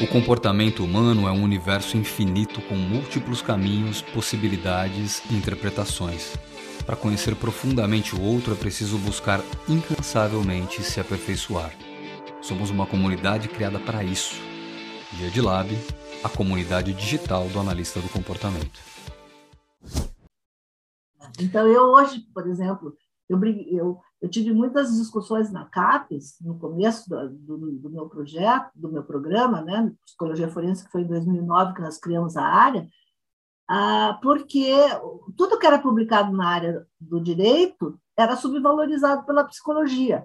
O 0.02 0.08
comportamento 0.08 0.82
humano 0.82 1.28
é 1.28 1.30
um 1.30 1.44
universo 1.44 1.96
infinito 1.96 2.60
com 2.62 2.74
múltiplos 2.74 3.40
caminhos, 3.40 4.02
possibilidades 4.02 5.22
e 5.30 5.34
interpretações. 5.34 6.34
Para 6.84 6.96
conhecer 6.96 7.36
profundamente 7.36 8.14
o 8.14 8.20
outro 8.20 8.52
é 8.52 8.56
preciso 8.56 8.98
buscar 8.98 9.40
incansavelmente 9.68 10.82
se 10.82 10.98
aperfeiçoar. 10.98 11.72
Somos 12.42 12.70
uma 12.70 12.86
comunidade 12.86 13.48
criada 13.48 13.78
para 13.78 14.02
isso. 14.02 14.34
Dia 15.12 15.30
de 15.30 15.40
Lab, 15.40 15.70
a 16.24 16.28
comunidade 16.28 16.92
digital 16.92 17.46
do 17.48 17.60
analista 17.60 18.00
do 18.00 18.08
comportamento. 18.08 18.80
Então, 21.40 21.68
eu 21.68 21.84
hoje, 21.92 22.20
por 22.34 22.48
exemplo, 22.48 22.96
eu, 23.28 23.40
eu, 23.70 23.98
eu 24.24 24.30
tive 24.30 24.54
muitas 24.54 24.96
discussões 24.96 25.52
na 25.52 25.66
CAPES, 25.66 26.36
no 26.40 26.58
começo 26.58 27.10
do, 27.10 27.28
do, 27.28 27.72
do, 27.72 27.90
meu 27.90 28.08
projeto, 28.08 28.70
do 28.74 28.90
meu 28.90 29.04
programa, 29.04 29.60
né, 29.60 29.92
Psicologia 30.06 30.48
Forense, 30.48 30.82
que 30.86 30.90
foi 30.90 31.02
em 31.02 31.06
2009 31.06 31.74
que 31.74 31.82
nós 31.82 31.98
criamos 31.98 32.34
a 32.34 32.42
área, 32.42 32.88
ah, 33.68 34.18
porque 34.22 34.72
tudo 35.36 35.58
que 35.58 35.66
era 35.66 35.78
publicado 35.78 36.34
na 36.34 36.48
área 36.48 36.86
do 36.98 37.20
direito 37.20 38.00
era 38.16 38.34
subvalorizado 38.34 39.26
pela 39.26 39.44
psicologia. 39.44 40.24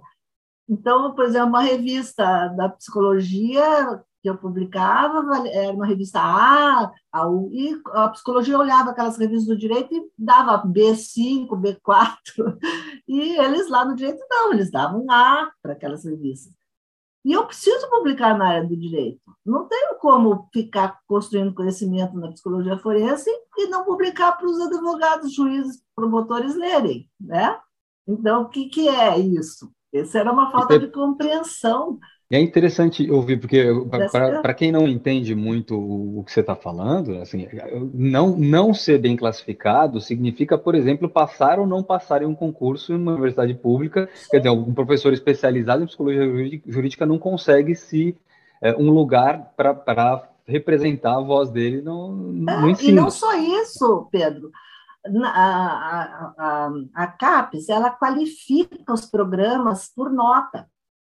Então, 0.70 1.13
por 1.13 1.25
exemplo, 1.25 1.50
uma 1.50 1.62
revista 1.62 2.48
da 2.56 2.70
psicologia 2.70 4.01
eu 4.29 4.38
publicava, 4.38 5.48
era 5.48 5.74
uma 5.74 5.86
revista 5.86 6.19
A, 6.19 6.91
a 7.12 7.27
U, 7.27 7.50
e 7.53 7.79
a 7.93 8.09
psicologia 8.09 8.57
olhava 8.57 8.91
aquelas 8.91 9.17
revistas 9.17 9.48
do 9.48 9.57
direito 9.57 9.93
e 9.93 10.12
dava 10.17 10.65
B5, 10.65 11.48
B4, 11.50 12.17
e 13.07 13.38
eles 13.38 13.69
lá 13.69 13.86
no 13.86 13.95
direito 13.95 14.24
não, 14.29 14.53
eles 14.53 14.71
davam 14.71 15.05
A 15.09 15.51
para 15.62 15.74
aquelas 15.74 16.05
revistas. 16.05 16.53
E 17.25 17.33
eu 17.33 17.45
preciso 17.45 17.89
publicar 17.89 18.38
na 18.38 18.48
área 18.48 18.67
do 18.67 18.77
direito. 18.77 19.19
Não 19.45 19.67
tenho 19.67 19.95
como 20.00 20.48
ficar 20.53 21.00
construindo 21.05 21.53
conhecimento 21.53 22.17
na 22.17 22.29
psicologia 22.29 22.77
forense 22.77 23.29
e 23.57 23.67
não 23.67 23.83
publicar 23.83 24.33
para 24.33 24.48
os 24.48 24.59
advogados, 24.62 25.33
juízes, 25.33 25.83
promotores 25.93 26.55
lerem, 26.55 27.09
né? 27.19 27.59
Então, 28.07 28.43
o 28.43 28.50
que, 28.50 28.69
que 28.69 28.88
é 28.88 29.19
isso? 29.19 29.69
Isso 29.91 30.17
era 30.17 30.31
uma 30.31 30.51
falta 30.51 30.79
de 30.79 30.88
compreensão 30.88 32.00
é 32.31 32.39
interessante 32.39 33.09
ouvir, 33.09 33.39
porque 33.39 33.65
para 34.12 34.53
quem 34.53 34.71
não 34.71 34.88
entende 34.88 35.33
muito 35.33 35.75
o, 35.75 36.19
o 36.19 36.24
que 36.24 36.31
você 36.31 36.41
está 36.41 36.55
falando, 36.55 37.15
assim, 37.21 37.48
não, 37.91 38.38
não 38.38 38.71
ser 38.71 39.00
bem 39.00 39.17
classificado 39.17 40.00
significa, 40.00 40.55
por 40.55 40.75
exemplo, 40.75 41.09
passar 41.09 41.59
ou 41.59 41.65
não 41.65 41.81
passar 41.81 42.21
em 42.21 42.25
um 42.25 42.36
concurso 42.36 42.93
em 42.93 42.98
uma 42.98 43.13
universidade 43.13 43.55
pública. 43.55 44.07
Quer 44.29 44.38
dizer, 44.38 44.50
um 44.51 44.74
professor 44.74 45.12
especializado 45.12 45.81
em 45.83 45.88
psicologia 45.88 46.62
jurídica 46.67 47.03
não 47.03 47.17
consegue 47.17 47.74
se 47.74 48.15
é, 48.62 48.75
um 48.75 48.91
lugar 48.91 49.51
para 49.57 50.29
representar 50.45 51.15
a 51.15 51.21
voz 51.21 51.50
dele 51.50 51.81
no, 51.81 52.12
no 52.12 52.67
é, 52.67 52.71
ensino. 52.71 52.91
E 52.91 52.93
não 52.93 53.09
só 53.09 53.36
isso, 53.36 54.07
Pedro. 54.12 54.51
A, 55.24 55.29
a, 55.29 56.33
a, 56.38 56.71
a 56.93 57.07
CAPES 57.07 57.69
ela 57.69 57.89
qualifica 57.89 58.93
os 58.93 59.05
programas 59.05 59.91
por 59.95 60.12
nota. 60.12 60.67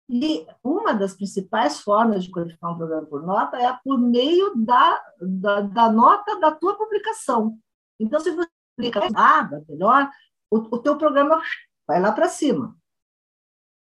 E 0.08 0.46
uma 0.64 0.94
das 0.94 1.14
principais 1.14 1.80
formas 1.80 2.24
de 2.24 2.30
qualificar 2.30 2.70
um 2.70 2.78
programa 2.78 3.06
por 3.06 3.22
nota 3.22 3.58
é 3.58 3.78
por 3.84 3.98
meio 3.98 4.54
da, 4.56 5.02
da, 5.20 5.60
da 5.60 5.92
nota 5.92 6.40
da 6.40 6.50
tua 6.50 6.76
publicação. 6.76 7.58
Então, 8.00 8.18
se 8.18 8.30
você 8.30 8.48
publica 8.74 9.10
nada 9.10 9.62
melhor, 9.68 10.10
o, 10.50 10.56
o 10.56 10.78
teu 10.78 10.96
programa 10.96 11.42
vai 11.86 12.00
lá 12.00 12.10
para 12.10 12.28
cima. 12.28 12.74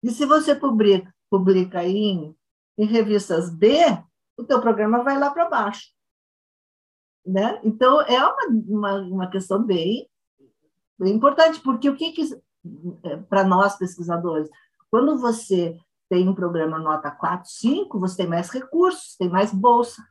E 0.03 0.11
se 0.11 0.25
você 0.25 0.53
publica, 0.53 1.13
publica 1.29 1.85
em, 1.85 2.35
em 2.77 2.85
revistas 2.85 3.49
B, 3.49 3.77
o 4.37 4.43
teu 4.43 4.59
programa 4.59 5.03
vai 5.03 5.17
lá 5.17 5.31
para 5.31 5.49
baixo. 5.49 5.93
Né? 7.25 7.61
Então, 7.63 8.01
é 8.01 8.17
uma, 8.17 8.47
uma, 8.67 9.01
uma 9.01 9.29
questão 9.29 9.63
bem, 9.63 10.09
bem 10.97 11.13
importante, 11.13 11.61
porque 11.61 11.89
o 11.89 11.95
que, 11.95 12.11
que 12.11 12.41
é, 13.03 13.17
para 13.17 13.43
nós 13.43 13.77
pesquisadores, 13.77 14.49
quando 14.89 15.17
você 15.17 15.77
tem 16.09 16.27
um 16.27 16.33
programa 16.33 16.79
nota 16.79 17.11
4, 17.11 17.49
5, 17.49 17.99
você 17.99 18.17
tem 18.17 18.27
mais 18.27 18.49
recursos, 18.49 19.15
tem 19.15 19.29
mais 19.29 19.53
bolsa, 19.53 20.01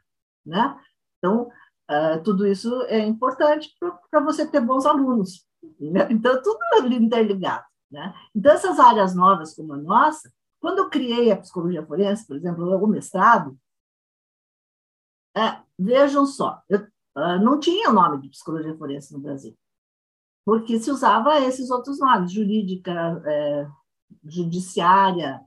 né? 0.46 0.78
Então, 1.18 1.50
uh, 1.90 2.22
tudo 2.22 2.46
isso 2.46 2.82
é 2.84 3.00
importante 3.00 3.68
para 4.10 4.20
você 4.20 4.46
ter 4.46 4.60
bons 4.60 4.86
alunos. 4.86 5.46
Né? 5.80 6.08
Então, 6.10 6.40
tudo 6.40 6.58
é 6.74 6.86
interligado, 6.94 7.64
né? 7.90 8.14
Então, 8.34 8.52
essas 8.52 8.78
áreas 8.78 9.14
novas 9.14 9.54
como 9.54 9.74
a 9.74 9.76
nossa, 9.76 10.32
quando 10.60 10.78
eu 10.78 10.88
criei 10.88 11.32
a 11.32 11.36
psicologia 11.36 11.84
forense, 11.84 12.26
por 12.26 12.36
exemplo, 12.36 12.64
o 12.64 12.86
mestrado, 12.86 13.58
é, 15.36 15.60
vejam 15.78 16.26
só, 16.26 16.62
eu, 16.68 16.80
uh, 17.16 17.38
não 17.42 17.58
tinha 17.58 17.90
o 17.90 17.92
nome 17.92 18.20
de 18.20 18.28
psicologia 18.28 18.76
forense 18.76 19.12
no 19.12 19.20
Brasil, 19.20 19.56
porque 20.44 20.78
se 20.78 20.90
usava 20.90 21.40
esses 21.40 21.70
outros 21.70 21.98
nomes, 21.98 22.32
jurídica, 22.32 23.22
é, 23.26 23.68
judiciária, 24.24 25.40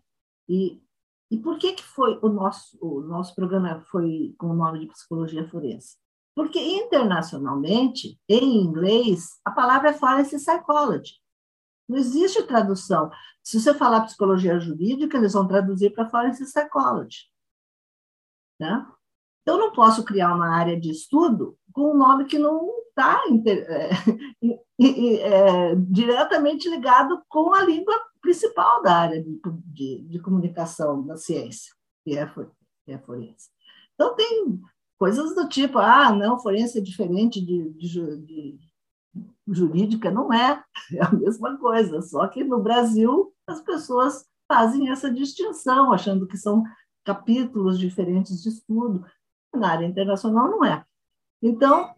e, 0.47 0.81
e 1.29 1.37
por 1.37 1.57
que, 1.57 1.73
que 1.73 1.83
foi 1.83 2.19
o 2.21 2.29
nosso, 2.29 2.77
o 2.81 3.01
nosso 3.01 3.33
programa 3.35 3.81
foi 3.91 4.35
com 4.37 4.47
o 4.47 4.55
nome 4.55 4.79
de 4.79 4.87
psicologia 4.87 5.47
forense? 5.47 5.97
Porque 6.35 6.59
internacionalmente, 6.59 8.19
em 8.27 8.57
inglês, 8.57 9.39
a 9.43 9.51
palavra 9.51 9.89
é 9.89 9.93
forensic 9.93 10.41
psychology. 10.41 11.15
Não 11.87 11.97
existe 11.97 12.41
tradução. 12.43 13.11
Se 13.43 13.59
você 13.59 13.73
falar 13.73 14.05
psicologia 14.05 14.59
jurídica, 14.59 15.17
eles 15.17 15.33
vão 15.33 15.47
traduzir 15.47 15.91
para 15.91 16.09
forensic 16.09 16.45
psychology. 16.45 17.29
Né? 18.59 18.85
Então, 19.41 19.55
eu 19.55 19.67
não 19.67 19.73
posso 19.73 20.05
criar 20.05 20.33
uma 20.33 20.55
área 20.55 20.79
de 20.79 20.91
estudo 20.91 21.57
com 21.73 21.91
um 21.91 21.97
nome 21.97 22.25
que 22.25 22.37
não 22.37 22.69
está 22.89 23.21
é, 24.81 25.71
é, 25.71 25.75
diretamente 25.75 26.69
ligado 26.69 27.21
com 27.29 27.53
a 27.53 27.63
língua 27.63 27.93
principal 28.21 28.81
da 28.81 28.95
área 28.95 29.23
de, 29.23 29.39
de, 29.65 30.01
de 30.03 30.19
comunicação 30.19 31.05
da 31.05 31.17
ciência, 31.17 31.73
que 32.03 32.17
é, 32.17 32.25
que 32.85 32.91
é 32.91 32.97
forense. 32.97 33.49
Então, 33.93 34.15
tem 34.15 34.59
coisas 34.97 35.35
do 35.35 35.47
tipo, 35.47 35.77
ah, 35.77 36.11
não, 36.11 36.39
forense 36.39 36.79
é 36.79 36.81
diferente 36.81 37.39
de, 37.43 37.69
de 37.73 38.59
jurídica 39.47 40.09
não 40.09 40.33
é, 40.33 40.63
é 40.93 41.03
a 41.03 41.11
mesma 41.11 41.57
coisa, 41.57 42.01
só 42.01 42.27
que 42.27 42.43
no 42.43 42.61
Brasil 42.61 43.33
as 43.45 43.61
pessoas 43.61 44.25
fazem 44.47 44.89
essa 44.89 45.11
distinção, 45.11 45.93
achando 45.93 46.27
que 46.27 46.37
são 46.37 46.63
capítulos 47.03 47.79
diferentes 47.79 48.41
de 48.41 48.49
estudo. 48.49 49.05
Na 49.53 49.71
área 49.71 49.85
internacional 49.85 50.49
não 50.49 50.63
é. 50.63 50.85
Então, 51.41 51.93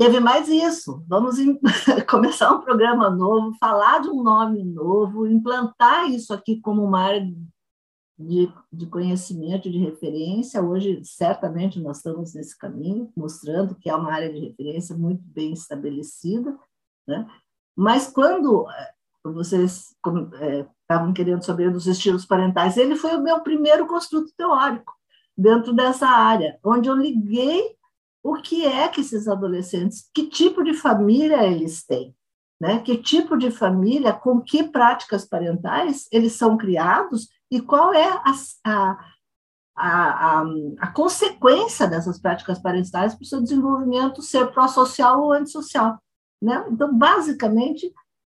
teve 0.00 0.18
mais 0.18 0.48
isso. 0.48 1.04
Vamos 1.06 1.36
começar 2.08 2.50
um 2.54 2.62
programa 2.62 3.10
novo, 3.10 3.54
falar 3.60 3.98
de 3.98 4.08
um 4.08 4.22
nome 4.22 4.64
novo, 4.64 5.26
implantar 5.26 6.08
isso 6.08 6.32
aqui 6.32 6.58
como 6.58 6.82
uma 6.82 7.02
área 7.02 7.30
de, 8.18 8.50
de 8.72 8.86
conhecimento, 8.86 9.70
de 9.70 9.76
referência. 9.76 10.62
Hoje, 10.62 11.02
certamente, 11.04 11.78
nós 11.78 11.98
estamos 11.98 12.32
nesse 12.32 12.56
caminho, 12.56 13.12
mostrando 13.14 13.74
que 13.74 13.90
é 13.90 13.94
uma 13.94 14.10
área 14.10 14.32
de 14.32 14.40
referência 14.40 14.96
muito 14.96 15.22
bem 15.22 15.52
estabelecida. 15.52 16.58
Né? 17.06 17.28
Mas 17.76 18.06
quando 18.06 18.70
eh, 18.70 18.94
vocês 19.22 19.94
é, 20.40 20.66
estavam 20.80 21.12
querendo 21.12 21.44
saber 21.44 21.70
dos 21.70 21.86
estilos 21.86 22.24
parentais, 22.24 22.78
ele 22.78 22.96
foi 22.96 23.14
o 23.16 23.22
meu 23.22 23.42
primeiro 23.42 23.86
construto 23.86 24.32
teórico 24.34 24.94
dentro 25.36 25.74
dessa 25.74 26.06
área, 26.06 26.58
onde 26.64 26.88
eu 26.88 26.94
liguei 26.96 27.78
o 28.22 28.34
que 28.34 28.66
é 28.66 28.88
que 28.88 29.00
esses 29.00 29.26
adolescentes, 29.26 30.08
que 30.14 30.26
tipo 30.28 30.62
de 30.62 30.74
família 30.74 31.46
eles 31.46 31.84
têm, 31.84 32.14
né? 32.60 32.80
Que 32.80 32.98
tipo 32.98 33.36
de 33.36 33.50
família, 33.50 34.12
com 34.12 34.40
que 34.40 34.64
práticas 34.64 35.24
parentais 35.24 36.06
eles 36.12 36.34
são 36.34 36.56
criados 36.56 37.28
e 37.50 37.60
qual 37.60 37.94
é 37.94 38.08
a, 38.08 38.32
a, 38.64 38.98
a, 39.76 40.44
a 40.78 40.92
consequência 40.92 41.86
dessas 41.86 42.20
práticas 42.20 42.58
parentais 42.58 43.14
para 43.14 43.22
o 43.22 43.26
seu 43.26 43.40
desenvolvimento 43.40 44.22
ser 44.22 44.50
pró-social 44.52 45.22
ou 45.22 45.32
antissocial. 45.32 45.98
Né? 46.42 46.64
Então, 46.70 46.96
basicamente, 46.96 47.92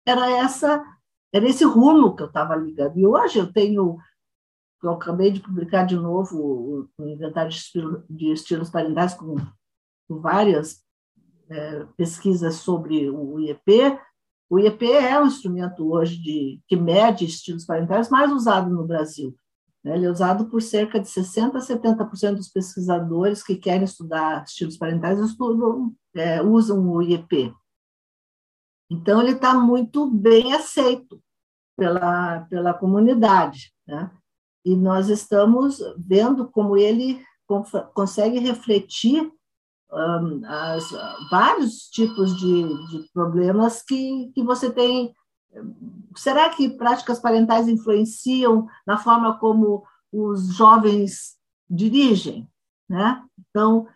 era 0.06 0.30
essa 0.32 0.84
era 1.34 1.50
esse 1.50 1.66
rumo 1.66 2.16
que 2.16 2.22
eu 2.22 2.28
estava 2.28 2.56
ligando. 2.56 2.98
E 2.98 3.06
hoje 3.08 3.40
eu 3.40 3.52
tenho, 3.52 3.98
eu 4.84 4.92
acabei 4.92 5.32
de 5.32 5.40
publicar 5.40 5.84
de 5.84 5.96
novo 5.96 6.38
o, 6.38 6.90
o 6.96 7.08
inventário 7.08 7.50
de, 7.50 7.58
estilo, 7.58 8.04
de, 8.08 8.32
estilos 8.32 8.70
parentais 8.70 9.16
com 9.16 9.36
várias 10.10 10.84
é, 11.50 11.86
pesquisas 11.98 12.56
sobre 12.56 13.10
o 13.10 13.40
IEP, 13.40 13.98
o 14.50 14.60
IEP 14.60 14.92
é 14.92 15.20
um 15.20 15.26
instrumento 15.26 15.92
hoje 15.92 16.22
de, 16.22 16.62
que 16.68 16.76
mede 16.76 17.26
estilos 17.26 17.66
parentais 17.66 18.10
mais 18.10 18.32
usado 18.32 18.70
no 18.70 18.86
Brasil. 18.86 19.36
Né? 19.84 19.96
Ele 19.96 20.06
é 20.06 20.12
usado 20.12 20.48
por 20.48 20.62
cerca 20.62 21.00
de 21.00 21.08
60% 21.08 21.56
a 21.56 21.60
70% 21.60 22.36
dos 22.36 22.50
pesquisadores 22.50 23.44
que 23.44 23.56
querem 23.56 23.84
estudar 23.84 24.44
estilos 24.44 24.78
parentais 24.78 25.20
estudam, 25.20 25.94
é, 26.16 26.42
usam 26.42 26.88
o 26.88 27.02
IEP. 27.02 27.54
Então, 28.90 29.22
ele 29.22 29.32
está 29.32 29.56
muito 29.56 30.08
bem 30.08 30.54
aceito 30.54 31.20
pela, 31.76 32.42
pela 32.42 32.74
comunidade. 32.76 33.74
Né? 33.88 34.12
E 34.64 34.76
nós 34.76 35.10
estamos 35.10 35.80
vendo 35.98 36.48
como 36.50 36.78
ele 36.78 37.26
consegue 37.94 38.40
refletir 38.40 39.32
um, 39.94 40.42
as, 40.46 40.90
vários 41.30 41.90
tipos 41.90 42.36
de, 42.38 42.88
de 42.88 43.10
problemas 43.14 43.84
que, 43.84 44.32
que 44.34 44.44
você 44.44 44.72
tem. 44.72 45.14
Será 46.16 46.50
que 46.50 46.70
práticas 46.70 47.20
parentais 47.20 47.68
influenciam 47.68 48.68
na 48.88 48.98
forma 48.98 49.38
como 49.38 49.86
os 50.12 50.56
jovens 50.56 51.38
dirigem? 51.70 52.50
Né? 52.90 53.24
Então, 53.50 53.88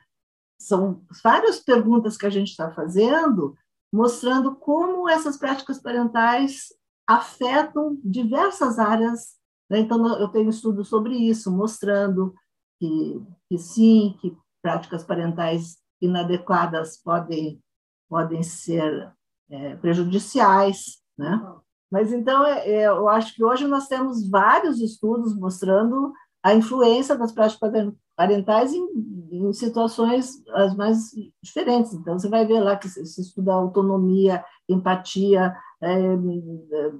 são 0.60 1.02
várias 1.24 1.60
perguntas 1.60 2.16
que 2.16 2.26
a 2.26 2.30
gente 2.30 2.50
está 2.50 2.72
fazendo, 2.72 3.56
mostrando 3.92 4.56
como 4.56 5.10
essas 5.10 5.38
práticas 5.38 5.80
parentais 5.80 6.68
afetam 7.08 7.98
diversas 8.04 8.78
áreas. 8.78 9.36
Né? 9.70 9.80
Então, 9.80 10.06
eu 10.20 10.28
tenho 10.28 10.50
estudos 10.50 10.88
sobre 10.88 11.16
isso, 11.16 11.52
mostrando 11.52 12.36
que, 12.80 13.22
que 13.50 13.58
sim, 13.58 14.16
que 14.22 14.38
práticas 14.62 15.04
parentais 15.04 15.78
inadequadas 16.02 16.98
podem, 16.98 17.62
podem 18.10 18.44
ser 18.44 19.12
é, 19.50 19.76
prejudiciais, 19.78 21.02
né? 21.18 21.42
Mas 21.90 22.12
então, 22.12 22.46
é, 22.46 22.70
é, 22.70 22.88
eu 22.88 23.08
acho 23.08 23.34
que 23.34 23.44
hoje 23.44 23.66
nós 23.66 23.88
temos 23.88 24.30
vários 24.30 24.80
estudos 24.82 25.36
mostrando 25.36 26.12
a 26.44 26.54
influência 26.54 27.18
das 27.18 27.32
práticas 27.32 27.94
parentais 28.16 28.74
em, 28.74 28.86
em 29.32 29.54
situações 29.54 30.44
as 30.50 30.76
mais 30.76 31.12
diferentes. 31.42 31.94
Então, 31.94 32.18
você 32.18 32.30
vai 32.30 32.46
ver 32.46 32.60
lá 32.60 32.76
que 32.76 32.90
se 32.90 33.22
estuda 33.22 33.54
autonomia, 33.54 34.44
empatia, 34.68 35.56
é, 35.82 35.94
é, 35.94 36.92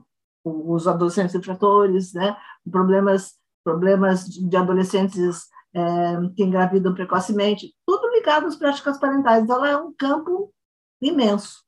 os 0.44 0.88
adolescentes 0.88 1.36
infratores, 1.36 2.14
né? 2.14 2.38
problemas, 2.72 3.34
problemas 3.64 4.26
de 4.26 4.56
adolescentes 4.56 5.48
é, 5.78 6.34
que 6.36 6.44
engravidam 6.44 6.94
precocemente, 6.96 7.72
tudo 7.86 8.10
ligado 8.10 8.48
às 8.48 8.56
práticas 8.56 9.00
parentais. 9.00 9.44
Então, 9.44 9.58
ela 9.58 9.70
é 9.70 9.78
um 9.78 9.94
campo 9.94 10.52
imenso, 11.00 11.64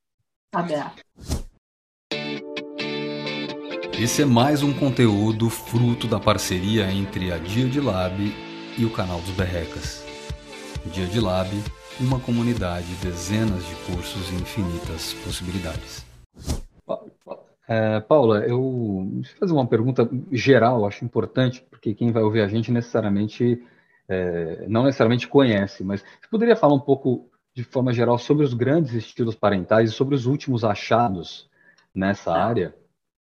aberto. 0.52 1.04
Esse 4.02 4.24
é 4.24 4.26
mais 4.26 4.64
um 4.64 4.74
conteúdo 4.74 5.50
fruto 5.50 6.08
da 6.08 6.20
parceria 6.20 6.90
entre 6.92 7.32
a 7.32 7.38
Dia 7.38 7.68
de 7.70 7.80
Lab 7.80 8.16
e 8.78 8.86
o 8.86 8.92
canal 8.92 9.20
dos 9.20 9.32
Berrecas. 9.32 10.04
Dia 10.86 11.06
de 11.06 11.20
Lab, 11.20 11.50
uma 12.00 12.20
comunidade, 12.20 12.88
dezenas 13.04 13.64
de 13.66 13.76
cursos 13.92 14.32
e 14.32 14.36
infinitas 14.36 15.14
possibilidades. 15.26 16.06
É, 17.68 18.00
Paula, 18.00 18.40
eu 18.40 19.08
deixa 19.16 19.36
eu 19.36 19.40
fazer 19.40 19.54
uma 19.54 19.68
pergunta 19.68 20.10
geral, 20.32 20.88
acho 20.88 21.06
importante, 21.06 21.64
porque 21.70 21.94
quem 21.94 22.12
vai 22.12 22.24
ouvir 22.24 22.42
a 22.42 22.48
gente 22.48 22.72
necessariamente 22.72 23.62
é, 24.10 24.68
não 24.68 24.84
necessariamente 24.84 25.28
conhece, 25.28 25.84
mas 25.84 26.02
você 26.02 26.28
poderia 26.30 26.56
falar 26.56 26.74
um 26.74 26.80
pouco, 26.80 27.30
de 27.54 27.64
forma 27.64 27.94
geral, 27.94 28.18
sobre 28.18 28.44
os 28.44 28.56
grandes 28.56 28.94
estilos 28.94 29.36
parentais 29.36 29.92
e 29.92 29.94
sobre 29.94 30.16
os 30.16 30.26
últimos 30.26 30.64
achados 30.64 31.48
nessa 31.94 32.34
tá. 32.34 32.44
área? 32.44 32.76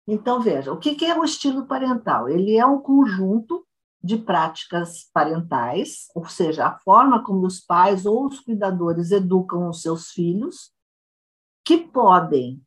Então, 0.07 0.41
veja, 0.41 0.73
o 0.73 0.79
que 0.79 1.05
é 1.05 1.15
o 1.17 1.25
estilo 1.25 1.67
parental? 1.67 2.31
Ele 2.31 2.57
é 2.57 2.65
um 2.65 2.81
conjunto 2.81 3.67
de 4.03 4.17
práticas 4.17 5.11
parentais, 5.13 6.07
ou 6.15 6.25
seja, 6.27 6.67
a 6.67 6.79
forma 6.79 7.23
como 7.23 7.47
os 7.47 7.61
pais 7.61 8.07
ou 8.07 8.27
os 8.27 8.41
cuidadores 8.41 9.11
educam 9.11 9.69
os 9.69 9.83
seus 9.83 10.11
filhos, 10.11 10.73
que 11.65 11.77
podem 11.77 12.63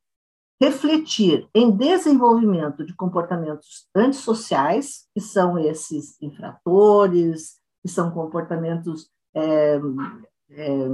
refletir 0.62 1.50
em 1.56 1.72
desenvolvimento 1.72 2.86
de 2.86 2.94
comportamentos 2.94 3.88
antissociais, 3.96 5.08
que 5.16 5.20
são 5.20 5.58
esses 5.58 6.22
infratores, 6.22 7.61
que 7.82 7.89
são 7.89 8.12
comportamentos 8.12 9.10
é, 9.34 9.80
é, 10.52 10.88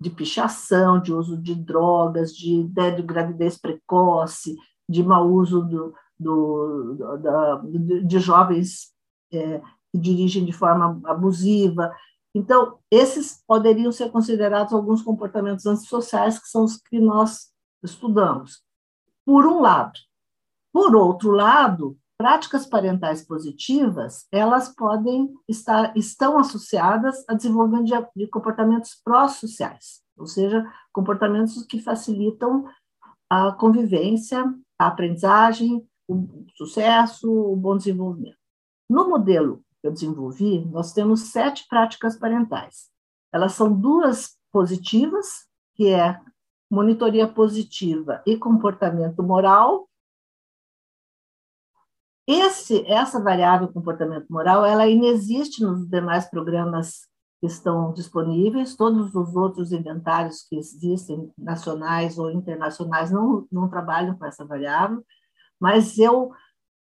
de 0.00 0.10
pichação, 0.10 1.00
de 1.00 1.12
uso 1.12 1.36
de 1.36 1.54
drogas, 1.54 2.34
de, 2.34 2.64
de, 2.64 2.90
de 2.92 3.02
gravidez 3.02 3.58
precoce, 3.58 4.56
de 4.88 5.02
mau 5.02 5.30
uso 5.30 5.62
do, 5.62 5.94
do 6.18 7.18
da, 7.18 7.62
de 8.04 8.18
jovens 8.18 8.92
é, 9.32 9.60
que 9.90 9.98
dirigem 9.98 10.44
de 10.44 10.52
forma 10.52 11.00
abusiva. 11.04 11.94
Então, 12.34 12.78
esses 12.90 13.42
poderiam 13.46 13.92
ser 13.92 14.10
considerados 14.10 14.72
alguns 14.72 15.02
comportamentos 15.02 15.66
antissociais, 15.66 16.38
que 16.38 16.48
são 16.48 16.64
os 16.64 16.76
que 16.78 16.98
nós 16.98 17.52
estudamos. 17.82 18.62
Por 19.24 19.46
um 19.46 19.60
lado. 19.60 19.98
Por 20.72 20.96
outro 20.96 21.30
lado, 21.30 21.96
práticas 22.22 22.64
parentais 22.64 23.26
positivas, 23.26 24.28
elas 24.30 24.68
podem 24.68 25.28
estar, 25.48 25.92
estão 25.96 26.38
associadas 26.38 27.24
a 27.28 27.34
desenvolvimento 27.34 27.86
de, 27.86 28.24
de 28.24 28.30
comportamentos 28.30 28.94
pró-sociais, 29.04 30.00
ou 30.16 30.24
seja, 30.24 30.64
comportamentos 30.92 31.66
que 31.66 31.80
facilitam 31.80 32.64
a 33.28 33.50
convivência, 33.50 34.44
a 34.78 34.86
aprendizagem, 34.86 35.84
o 36.06 36.46
sucesso, 36.54 37.28
o 37.28 37.56
bom 37.56 37.76
desenvolvimento. 37.76 38.38
No 38.88 39.08
modelo 39.08 39.64
que 39.80 39.88
eu 39.88 39.92
desenvolvi, 39.92 40.64
nós 40.66 40.92
temos 40.92 41.32
sete 41.32 41.66
práticas 41.68 42.16
parentais. 42.16 42.88
Elas 43.32 43.54
são 43.54 43.72
duas 43.72 44.36
positivas, 44.52 45.48
que 45.74 45.88
é 45.88 46.20
monitoria 46.70 47.26
positiva 47.26 48.22
e 48.24 48.36
comportamento 48.36 49.24
moral, 49.24 49.88
esse, 52.32 52.84
essa 52.86 53.22
variável 53.22 53.68
comportamento 53.68 54.26
moral, 54.28 54.64
ela 54.64 54.86
inexiste 54.86 55.62
nos 55.62 55.88
demais 55.88 56.28
programas 56.28 57.06
que 57.40 57.46
estão 57.46 57.92
disponíveis, 57.92 58.76
todos 58.76 59.14
os 59.14 59.34
outros 59.34 59.72
inventários 59.72 60.42
que 60.42 60.56
existem, 60.56 61.30
nacionais 61.36 62.16
ou 62.16 62.30
internacionais, 62.30 63.10
não, 63.10 63.46
não 63.50 63.68
trabalham 63.68 64.16
com 64.16 64.24
essa 64.24 64.44
variável, 64.44 65.04
mas 65.60 65.98
eu 65.98 66.32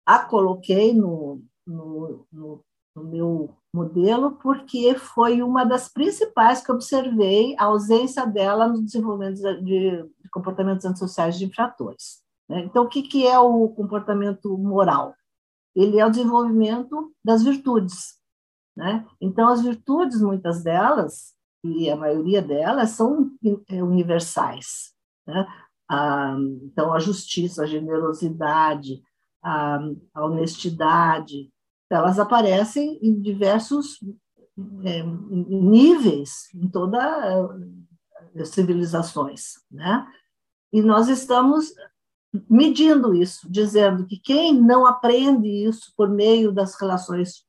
a 0.04 0.20
coloquei 0.20 0.94
no, 0.94 1.42
no, 1.66 2.26
no, 2.32 2.64
no 2.94 3.04
meu 3.04 3.56
modelo 3.74 4.32
porque 4.36 4.94
foi 4.94 5.42
uma 5.42 5.64
das 5.64 5.88
principais 5.88 6.64
que 6.64 6.70
observei 6.70 7.56
a 7.58 7.64
ausência 7.64 8.24
dela 8.24 8.68
no 8.68 8.82
desenvolvimento 8.82 9.36
de, 9.36 9.62
de 9.62 10.30
comportamentos 10.30 10.86
antissociais 10.86 11.36
de 11.36 11.44
infratores. 11.44 12.22
Né? 12.48 12.60
Então, 12.60 12.84
o 12.84 12.88
que, 12.88 13.02
que 13.02 13.26
é 13.26 13.38
o 13.38 13.68
comportamento 13.70 14.56
moral? 14.56 15.14
Ele 15.76 16.00
é 16.00 16.06
o 16.06 16.10
desenvolvimento 16.10 17.14
das 17.22 17.42
virtudes. 17.42 18.16
Né? 18.74 19.06
Então, 19.20 19.48
as 19.48 19.62
virtudes, 19.62 20.22
muitas 20.22 20.62
delas, 20.62 21.34
e 21.62 21.90
a 21.90 21.96
maioria 21.96 22.40
delas, 22.40 22.90
são 22.90 23.30
é, 23.68 23.82
universais. 23.82 24.94
Né? 25.26 25.46
Ah, 25.88 26.34
então, 26.62 26.94
a 26.94 26.98
justiça, 26.98 27.62
a 27.62 27.66
generosidade, 27.66 29.02
a, 29.42 29.78
a 30.14 30.24
honestidade, 30.24 31.52
elas 31.90 32.18
aparecem 32.18 32.98
em 33.02 33.20
diversos 33.20 33.98
é, 34.84 35.02
níveis, 35.02 36.48
em 36.54 36.68
todas 36.68 37.02
as 38.34 38.48
civilizações. 38.48 39.52
Né? 39.70 40.06
E 40.72 40.80
nós 40.80 41.08
estamos 41.08 41.72
medindo 42.48 43.14
isso, 43.14 43.50
dizendo 43.50 44.06
que 44.06 44.18
quem 44.18 44.60
não 44.60 44.86
aprende 44.86 45.48
isso 45.48 45.92
por 45.96 46.08
meio 46.08 46.52
das 46.52 46.78
relações 46.80 47.44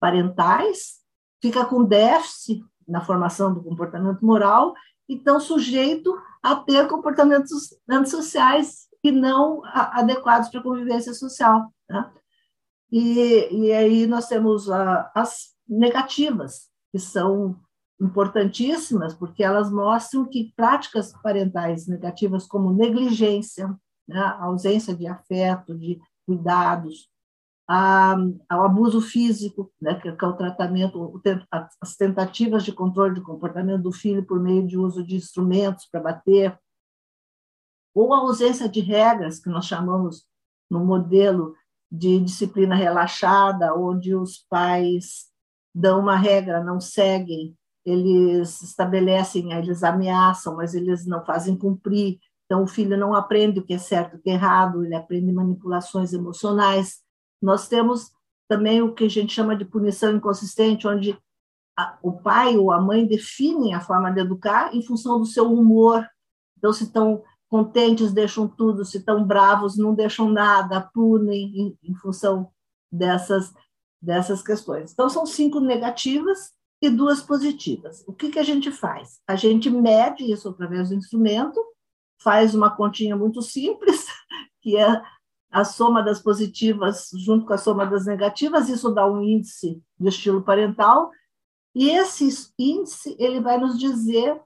parentais 0.00 1.00
fica 1.40 1.64
com 1.64 1.84
déficit 1.84 2.64
na 2.86 3.00
formação 3.00 3.54
do 3.54 3.62
comportamento 3.62 4.24
moral 4.24 4.74
e 5.08 5.16
estão 5.16 5.40
sujeito 5.40 6.16
a 6.42 6.56
ter 6.56 6.88
comportamentos 6.88 7.76
antissociais 7.88 8.88
e 9.02 9.10
não 9.10 9.62
adequados 9.64 10.48
para 10.48 10.60
a 10.60 10.62
convivência 10.62 11.14
social. 11.14 11.72
Né? 11.88 12.12
E, 12.90 13.48
e 13.50 13.72
aí 13.72 14.06
nós 14.06 14.28
temos 14.28 14.70
a, 14.70 15.10
as 15.14 15.54
negativas, 15.68 16.70
que 16.90 16.98
são 16.98 17.58
importantíssimas, 18.00 19.14
porque 19.14 19.42
elas 19.42 19.70
mostram 19.70 20.28
que 20.28 20.52
práticas 20.56 21.12
parentais 21.22 21.86
negativas, 21.86 22.46
como 22.46 22.72
negligência, 22.72 23.74
né, 24.06 24.20
ausência 24.40 24.94
de 24.94 25.06
afeto, 25.06 25.76
de 25.76 26.00
cuidados, 26.26 27.08
a, 27.68 28.16
ao 28.48 28.64
abuso 28.64 29.00
físico, 29.00 29.72
né, 29.80 29.94
que, 29.94 30.08
é 30.08 30.12
o 30.12 30.36
tratamento, 30.36 31.20
as 31.80 31.96
tentativas 31.96 32.64
de 32.64 32.72
controle 32.72 33.14
de 33.14 33.22
comportamento 33.22 33.82
do 33.82 33.92
filho 33.92 34.26
por 34.26 34.40
meio 34.40 34.66
de 34.66 34.76
uso 34.76 35.04
de 35.04 35.16
instrumentos 35.16 35.86
para 35.86 36.00
bater, 36.00 36.58
ou 37.94 38.12
a 38.14 38.18
ausência 38.18 38.68
de 38.68 38.80
regras, 38.80 39.38
que 39.38 39.48
nós 39.48 39.66
chamamos 39.66 40.26
no 40.70 40.84
modelo 40.84 41.54
de 41.90 42.18
disciplina 42.20 42.74
relaxada, 42.74 43.74
onde 43.74 44.14
os 44.14 44.38
pais 44.48 45.26
dão 45.74 46.00
uma 46.00 46.16
regra, 46.16 46.64
não 46.64 46.80
seguem, 46.80 47.54
eles 47.84 48.62
estabelecem, 48.62 49.52
eles 49.52 49.82
ameaçam, 49.82 50.56
mas 50.56 50.74
eles 50.74 51.06
não 51.06 51.24
fazem 51.24 51.56
cumprir. 51.56 52.18
Então, 52.52 52.64
o 52.64 52.66
filho 52.66 52.98
não 52.98 53.14
aprende 53.14 53.60
o 53.60 53.62
que 53.62 53.72
é 53.72 53.78
certo 53.78 54.12
e 54.12 54.18
o 54.18 54.22
que 54.22 54.28
é 54.28 54.34
errado, 54.34 54.84
ele 54.84 54.94
aprende 54.94 55.32
manipulações 55.32 56.12
emocionais. 56.12 57.00
Nós 57.40 57.66
temos 57.66 58.10
também 58.46 58.82
o 58.82 58.92
que 58.92 59.04
a 59.04 59.08
gente 59.08 59.32
chama 59.32 59.56
de 59.56 59.64
punição 59.64 60.14
inconsistente, 60.14 60.86
onde 60.86 61.18
a, 61.74 61.96
o 62.02 62.12
pai 62.12 62.58
ou 62.58 62.70
a 62.70 62.78
mãe 62.78 63.06
definem 63.06 63.72
a 63.72 63.80
forma 63.80 64.12
de 64.12 64.20
educar 64.20 64.76
em 64.76 64.82
função 64.82 65.18
do 65.18 65.24
seu 65.24 65.50
humor. 65.50 66.06
Então, 66.58 66.74
se 66.74 66.84
estão 66.84 67.24
contentes, 67.48 68.12
deixam 68.12 68.46
tudo, 68.46 68.84
se 68.84 68.98
estão 68.98 69.24
bravos, 69.24 69.78
não 69.78 69.94
deixam 69.94 70.28
nada, 70.28 70.90
punem 70.92 71.58
em, 71.58 71.78
em 71.82 71.94
função 71.94 72.50
dessas, 72.92 73.50
dessas 73.98 74.42
questões. 74.42 74.92
Então, 74.92 75.08
são 75.08 75.24
cinco 75.24 75.58
negativas 75.58 76.52
e 76.82 76.90
duas 76.90 77.22
positivas. 77.22 78.04
O 78.06 78.12
que, 78.12 78.28
que 78.28 78.38
a 78.38 78.44
gente 78.44 78.70
faz? 78.70 79.22
A 79.26 79.36
gente 79.36 79.70
mede 79.70 80.30
isso 80.30 80.50
através 80.50 80.90
do 80.90 80.96
instrumento 80.96 81.58
faz 82.22 82.54
uma 82.54 82.70
continha 82.74 83.16
muito 83.16 83.42
simples, 83.42 84.06
que 84.62 84.76
é 84.76 85.02
a 85.50 85.64
soma 85.64 86.02
das 86.02 86.20
positivas 86.20 87.10
junto 87.14 87.46
com 87.46 87.52
a 87.52 87.58
soma 87.58 87.84
das 87.86 88.06
negativas, 88.06 88.68
isso 88.68 88.90
dá 88.90 89.06
um 89.06 89.22
índice 89.22 89.82
de 89.98 90.08
estilo 90.08 90.42
parental, 90.42 91.10
e 91.74 91.90
esse 91.90 92.28
índice 92.58 93.14
ele 93.18 93.40
vai 93.40 93.58
nos 93.58 93.78
dizer 93.78 94.40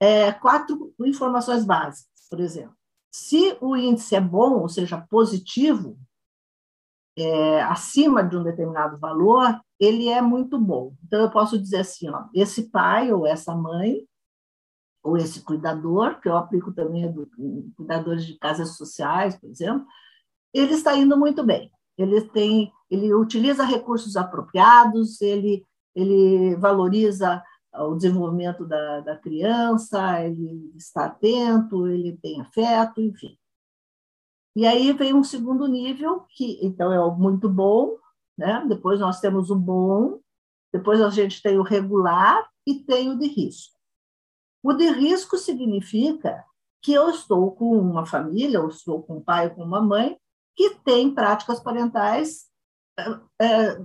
é, 0.00 0.32
quatro 0.32 0.94
informações 1.00 1.64
básicas, 1.64 2.26
por 2.28 2.40
exemplo. 2.40 2.74
Se 3.12 3.56
o 3.60 3.76
índice 3.76 4.16
é 4.16 4.20
bom, 4.20 4.60
ou 4.60 4.68
seja, 4.68 5.06
positivo, 5.08 5.98
é, 7.16 7.62
acima 7.62 8.24
de 8.24 8.36
um 8.36 8.42
determinado 8.42 8.98
valor, 8.98 9.60
ele 9.78 10.08
é 10.08 10.20
muito 10.20 10.58
bom. 10.58 10.94
Então, 11.04 11.20
eu 11.20 11.30
posso 11.30 11.58
dizer 11.58 11.78
assim, 11.78 12.08
ó, 12.08 12.24
esse 12.34 12.70
pai 12.70 13.12
ou 13.12 13.26
essa 13.26 13.54
mãe 13.54 14.06
ou 15.04 15.18
esse 15.18 15.42
cuidador, 15.42 16.18
que 16.18 16.28
eu 16.28 16.36
aplico 16.36 16.72
também 16.72 17.12
do, 17.12 17.28
cuidadores 17.76 18.24
de 18.24 18.38
casas 18.38 18.74
sociais, 18.74 19.36
por 19.36 19.50
exemplo, 19.50 19.86
ele 20.52 20.72
está 20.72 20.96
indo 20.96 21.14
muito 21.14 21.44
bem. 21.44 21.70
Ele 21.98 22.22
tem, 22.22 22.72
ele 22.90 23.12
utiliza 23.12 23.64
recursos 23.64 24.16
apropriados, 24.16 25.20
ele, 25.20 25.62
ele 25.94 26.56
valoriza 26.56 27.42
o 27.74 27.94
desenvolvimento 27.94 28.64
da, 28.64 29.00
da 29.00 29.16
criança, 29.16 30.24
ele 30.24 30.72
está 30.74 31.06
atento, 31.06 31.86
ele 31.86 32.16
tem 32.22 32.40
afeto, 32.40 33.02
enfim. 33.02 33.36
E 34.56 34.66
aí 34.66 34.92
vem 34.92 35.12
um 35.12 35.24
segundo 35.24 35.66
nível, 35.66 36.24
que 36.30 36.58
então 36.62 36.92
é 36.92 37.00
o 37.00 37.14
muito 37.14 37.48
bom, 37.48 37.98
né? 38.38 38.64
depois 38.68 39.00
nós 39.00 39.20
temos 39.20 39.50
o 39.50 39.56
bom, 39.56 40.20
depois 40.72 41.00
a 41.00 41.10
gente 41.10 41.42
tem 41.42 41.58
o 41.58 41.62
regular 41.62 42.48
e 42.66 42.76
tem 42.76 43.10
o 43.10 43.18
de 43.18 43.26
risco. 43.26 43.73
O 44.64 44.72
de 44.72 44.90
risco 44.90 45.36
significa 45.36 46.42
que 46.80 46.90
eu 46.90 47.10
estou 47.10 47.52
com 47.52 47.78
uma 47.78 48.06
família, 48.06 48.62
ou 48.62 48.68
estou 48.68 49.02
com 49.02 49.18
um 49.18 49.22
pai 49.22 49.48
ou 49.48 49.54
com 49.54 49.62
uma 49.62 49.82
mãe, 49.82 50.18
que 50.56 50.76
tem 50.76 51.14
práticas 51.14 51.60
parentais 51.60 52.46
é, 53.38 53.78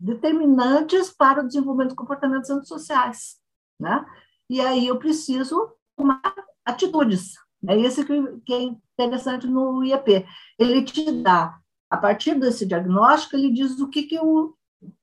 determinantes 0.00 1.10
para 1.10 1.42
o 1.42 1.46
desenvolvimento 1.46 1.90
de 1.90 1.96
comportamentos 1.96 2.48
antissociais. 2.48 3.38
Né? 3.78 4.06
E 4.48 4.58
aí 4.58 4.86
eu 4.86 4.98
preciso 4.98 5.74
tomar 5.94 6.22
atitudes. 6.64 7.34
É 7.68 7.76
isso 7.76 8.02
que, 8.06 8.54
é 8.54 8.62
interessante 9.04 9.46
no 9.46 9.84
IEP. 9.84 10.26
Ele 10.58 10.82
te 10.82 11.12
dá, 11.22 11.60
a 11.90 11.96
partir 11.98 12.40
desse 12.40 12.64
diagnóstico, 12.64 13.36
ele 13.36 13.52
diz 13.52 13.78
o 13.78 13.88
que, 13.88 14.04
que 14.04 14.18
o, 14.18 14.56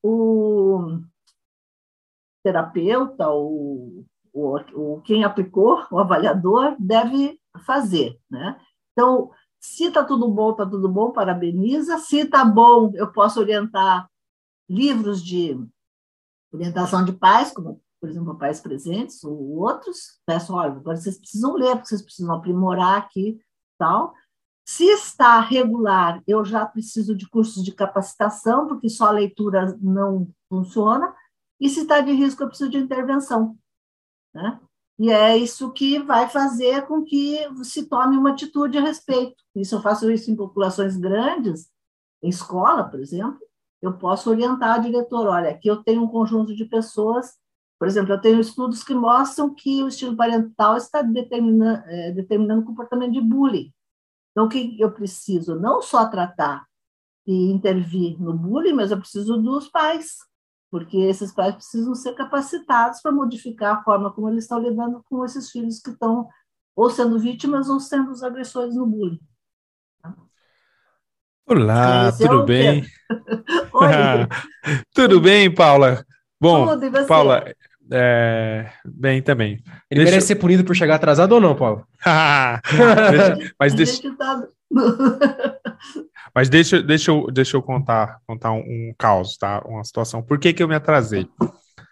o 0.03 1.01
terapeuta, 2.43 3.29
o 3.29 4.05
o, 4.39 4.95
o 4.97 5.01
quem 5.01 5.23
aplicou, 5.23 5.85
o 5.91 5.99
avaliador, 5.99 6.75
deve 6.79 7.39
fazer. 7.65 8.19
Né? 8.29 8.59
Então, 8.91 9.31
se 9.59 9.85
está 9.85 10.03
tudo 10.03 10.27
bom, 10.29 10.51
está 10.51 10.65
tudo 10.65 10.87
bom, 10.87 11.11
parabeniza. 11.11 11.97
Se 11.97 12.19
está 12.19 12.45
bom, 12.45 12.91
eu 12.95 13.11
posso 13.11 13.39
orientar 13.39 14.09
livros 14.69 15.23
de 15.23 15.59
orientação 16.51 17.03
de 17.03 17.11
pais, 17.11 17.51
como, 17.51 17.81
por 17.99 18.09
exemplo, 18.09 18.37
Pais 18.37 18.59
Presentes 18.61 19.23
ou 19.23 19.57
outros. 19.57 20.19
Peço, 20.25 20.53
olha, 20.53 20.71
agora 20.71 20.97
vocês 20.97 21.17
precisam 21.17 21.53
ler, 21.55 21.75
porque 21.75 21.89
vocês 21.89 22.01
precisam 22.01 22.33
aprimorar 22.33 22.97
aqui 22.97 23.39
tal. 23.77 24.13
Se 24.65 24.85
está 24.85 25.39
regular, 25.39 26.21
eu 26.27 26.45
já 26.45 26.65
preciso 26.65 27.15
de 27.15 27.27
cursos 27.27 27.63
de 27.63 27.71
capacitação, 27.71 28.67
porque 28.67 28.87
só 28.87 29.07
a 29.07 29.11
leitura 29.11 29.75
não 29.81 30.29
funciona. 30.47 31.13
E 31.59 31.67
se 31.67 31.81
está 31.81 31.99
de 32.01 32.11
risco, 32.11 32.43
eu 32.43 32.47
preciso 32.47 32.69
de 32.69 32.77
intervenção. 32.77 33.57
Né? 34.33 34.59
E 34.99 35.11
é 35.11 35.37
isso 35.37 35.71
que 35.71 35.99
vai 35.99 36.27
fazer 36.29 36.85
com 36.85 37.03
que 37.03 37.37
se 37.63 37.87
tome 37.87 38.17
uma 38.17 38.31
atitude 38.31 38.77
a 38.77 38.81
respeito. 38.81 39.41
Isso 39.55 39.75
eu 39.75 39.81
faço 39.81 40.11
isso 40.11 40.29
em 40.29 40.35
populações 40.35 40.97
grandes, 40.97 41.69
em 42.21 42.29
escola, 42.29 42.83
por 42.83 42.99
exemplo, 42.99 43.39
eu 43.81 43.97
posso 43.97 44.29
orientar 44.29 44.75
a 44.75 44.77
diretor, 44.79 45.27
olha, 45.27 45.51
aqui 45.51 45.69
eu 45.69 45.81
tenho 45.83 46.03
um 46.03 46.07
conjunto 46.07 46.53
de 46.53 46.65
pessoas, 46.65 47.37
por 47.79 47.87
exemplo, 47.87 48.13
eu 48.13 48.19
tenho 48.19 48.41
estudos 48.41 48.83
que 48.83 48.93
mostram 48.93 49.53
que 49.53 49.81
o 49.81 49.87
estilo 49.87 50.17
parental 50.17 50.75
está 50.75 51.01
determinando, 51.01 51.81
é, 51.87 52.11
determinando 52.11 52.61
o 52.61 52.65
comportamento 52.65 53.13
de 53.13 53.21
bullying. 53.21 53.73
Então, 54.31 54.45
o 54.45 54.49
que 54.49 54.79
eu 54.79 54.91
preciso? 54.91 55.55
Não 55.55 55.81
só 55.81 56.05
tratar 56.07 56.65
e 57.25 57.51
intervir 57.51 58.21
no 58.21 58.33
bullying, 58.33 58.73
mas 58.73 58.91
eu 58.91 58.99
preciso 58.99 59.37
dos 59.37 59.69
pais, 59.69 60.17
porque 60.71 60.97
esses 60.97 61.31
pais 61.33 61.55
precisam 61.55 61.95
ser 61.95 62.13
capacitados 62.13 63.01
para 63.01 63.11
modificar 63.11 63.77
a 63.77 63.83
forma 63.83 64.11
como 64.11 64.29
eles 64.29 64.43
estão 64.43 64.59
lidando 64.59 65.03
com 65.09 65.25
esses 65.25 65.49
filhos 65.49 65.79
que 65.79 65.89
estão 65.89 66.27
ou 66.75 66.89
sendo 66.89 67.19
vítimas 67.19 67.69
ou 67.69 67.79
sendo 67.79 68.11
os 68.11 68.23
agressores 68.23 68.75
no 68.75 68.85
bullying. 68.85 69.19
Olá, 71.45 72.09
Esse 72.09 72.27
tudo 72.27 72.41
é 72.41 72.45
bem? 72.45 72.85
tudo 74.93 75.19
bem, 75.19 75.53
Paula? 75.53 76.05
Bom, 76.39 76.79
tudo, 76.79 77.07
Paula, 77.07 77.43
é, 77.91 78.71
bem 78.85 79.21
também. 79.21 79.53
Ele 79.89 80.01
deixa... 80.01 80.11
merece 80.11 80.27
ser 80.27 80.35
punido 80.35 80.63
por 80.63 80.75
chegar 80.75 80.95
atrasado 80.95 81.33
ou 81.33 81.41
não, 81.41 81.55
Paulo? 81.55 81.87
mas 83.59 83.73
deixa... 83.73 84.15
Tá... 84.15 84.47
Mas 86.33 86.49
deixa, 86.49 86.81
deixa, 86.81 87.11
eu, 87.11 87.27
deixa 87.31 87.57
eu 87.57 87.61
contar, 87.61 88.19
contar 88.27 88.51
um, 88.51 88.59
um 88.59 88.93
caos, 88.97 89.37
tá? 89.37 89.61
Uma 89.65 89.83
situação. 89.83 90.21
Por 90.21 90.39
que, 90.39 90.53
que 90.53 90.61
eu 90.61 90.67
me 90.67 90.75
atrasei? 90.75 91.27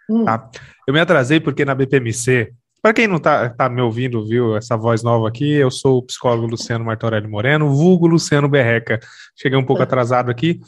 Hum. 0.10 0.26
Tá? 0.26 0.50
Eu 0.88 0.94
me 0.94 1.00
atrasei 1.00 1.40
porque 1.40 1.66
na 1.66 1.76
BPMC, 1.76 2.54
Para 2.82 2.94
quem 2.94 3.08
não 3.08 3.18
está 3.18 3.50
tá 3.50 3.68
me 3.68 3.82
ouvindo, 3.82 4.26
viu, 4.26 4.56
essa 4.56 4.78
voz 4.78 5.04
nova 5.04 5.28
aqui, 5.28 5.52
eu 5.54 5.72
sou 5.72 5.98
o 5.98 6.04
psicólogo 6.04 6.48
Luciano 6.48 6.86
Martorelli 6.86 7.28
Moreno, 7.28 7.74
vulgo 7.74 8.08
Luciano 8.08 8.48
Berreca. 8.48 9.00
Cheguei 9.36 9.58
um 9.58 9.66
pouco 9.66 9.82
atrasado 9.82 10.30
aqui, 10.30 10.62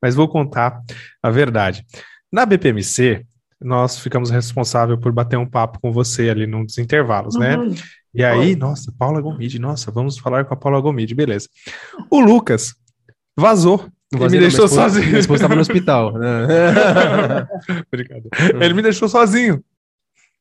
mas 0.00 0.14
vou 0.14 0.28
contar 0.28 0.80
a 1.22 1.30
verdade. 1.30 1.84
Na 2.32 2.46
BPMC, 2.46 3.26
nós 3.60 3.98
ficamos 3.98 4.30
responsáveis 4.30 4.98
por 5.00 5.12
bater 5.12 5.36
um 5.36 5.48
papo 5.48 5.80
com 5.80 5.92
você 5.92 6.30
ali 6.30 6.46
nos 6.46 6.78
intervalos, 6.78 7.34
né? 7.36 7.56
uhum. 7.56 7.70
né? 7.70 7.76
E 8.14 8.22
aí, 8.22 8.50
Oi. 8.50 8.56
nossa, 8.56 8.92
Paula 8.96 9.20
Gomide, 9.20 9.58
nossa, 9.58 9.90
vamos 9.90 10.16
falar 10.18 10.44
com 10.44 10.54
a 10.54 10.56
Paula 10.56 10.80
Gomide, 10.80 11.14
beleza. 11.14 11.48
O 12.08 12.20
Lucas 12.20 12.74
vazou. 13.36 13.88
Ele 14.12 14.28
me 14.28 14.38
deixou 14.38 14.68
sozinho. 14.68 15.06
Minha 15.06 15.18
esposa 15.18 15.38
estava 15.38 15.56
no 15.56 15.60
hospital. 15.60 16.14
Obrigado. 17.92 18.28
Ele 18.60 18.74
me 18.74 18.82
deixou 18.82 19.08
sozinho. 19.08 19.62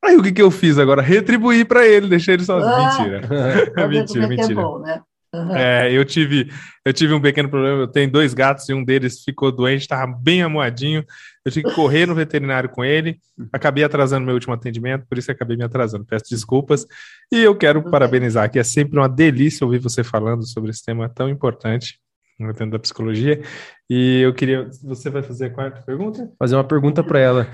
Aí 0.03 0.17
o 0.17 0.21
que, 0.21 0.31
que 0.31 0.41
eu 0.41 0.51
fiz 0.51 0.77
agora? 0.77 1.01
Retribuir 1.01 1.65
para 1.65 1.87
ele, 1.87 2.07
deixei 2.07 2.35
ele 2.35 2.43
sozinho. 2.43 2.73
Ah, 2.73 2.97
mentira. 2.97 3.21
mentira, 3.87 4.27
mentira. 4.27 4.51
É, 4.51 4.55
bom, 4.55 4.79
né? 4.79 5.01
uhum. 5.33 5.55
é, 5.55 5.91
eu 5.91 6.03
tive, 6.03 6.51
eu 6.85 6.91
tive 6.91 7.13
um 7.13 7.21
pequeno 7.21 7.49
problema. 7.49 7.81
Eu 7.81 7.87
tenho 7.87 8.11
dois 8.11 8.33
gatos 8.33 8.67
e 8.67 8.73
um 8.73 8.83
deles 8.83 9.23
ficou 9.23 9.51
doente, 9.51 9.81
estava 9.81 10.05
bem 10.05 10.43
amoadinho. 10.43 11.05
Eu 11.45 11.51
tive 11.51 11.67
que 11.67 11.75
correr 11.75 12.05
no 12.05 12.15
veterinário 12.15 12.69
com 12.69 12.85
ele. 12.85 13.19
Acabei 13.51 13.83
atrasando 13.83 14.25
meu 14.25 14.33
último 14.33 14.53
atendimento, 14.53 15.05
por 15.07 15.17
isso 15.17 15.29
acabei 15.29 15.57
me 15.57 15.63
atrasando. 15.63 16.05
Peço 16.05 16.25
desculpas. 16.29 16.85
E 17.31 17.41
eu 17.41 17.55
quero 17.55 17.81
uhum. 17.83 17.91
parabenizar 17.91 18.49
que 18.49 18.57
é 18.57 18.63
sempre 18.63 18.97
uma 18.97 19.09
delícia 19.09 19.65
ouvir 19.65 19.79
você 19.79 20.03
falando 20.03 20.47
sobre 20.47 20.71
esse 20.71 20.83
tema 20.83 21.09
tão 21.09 21.29
importante 21.29 21.99
dentro 22.39 22.71
da 22.71 22.79
psicologia. 22.79 23.41
E 23.89 24.21
eu 24.21 24.33
queria. 24.33 24.69
Você 24.83 25.09
vai 25.09 25.21
fazer 25.21 25.45
a 25.45 25.49
quarta 25.49 25.81
pergunta? 25.81 26.31
Fazer 26.39 26.55
uma 26.55 26.63
pergunta 26.63 27.03
para 27.03 27.19
ela. 27.19 27.47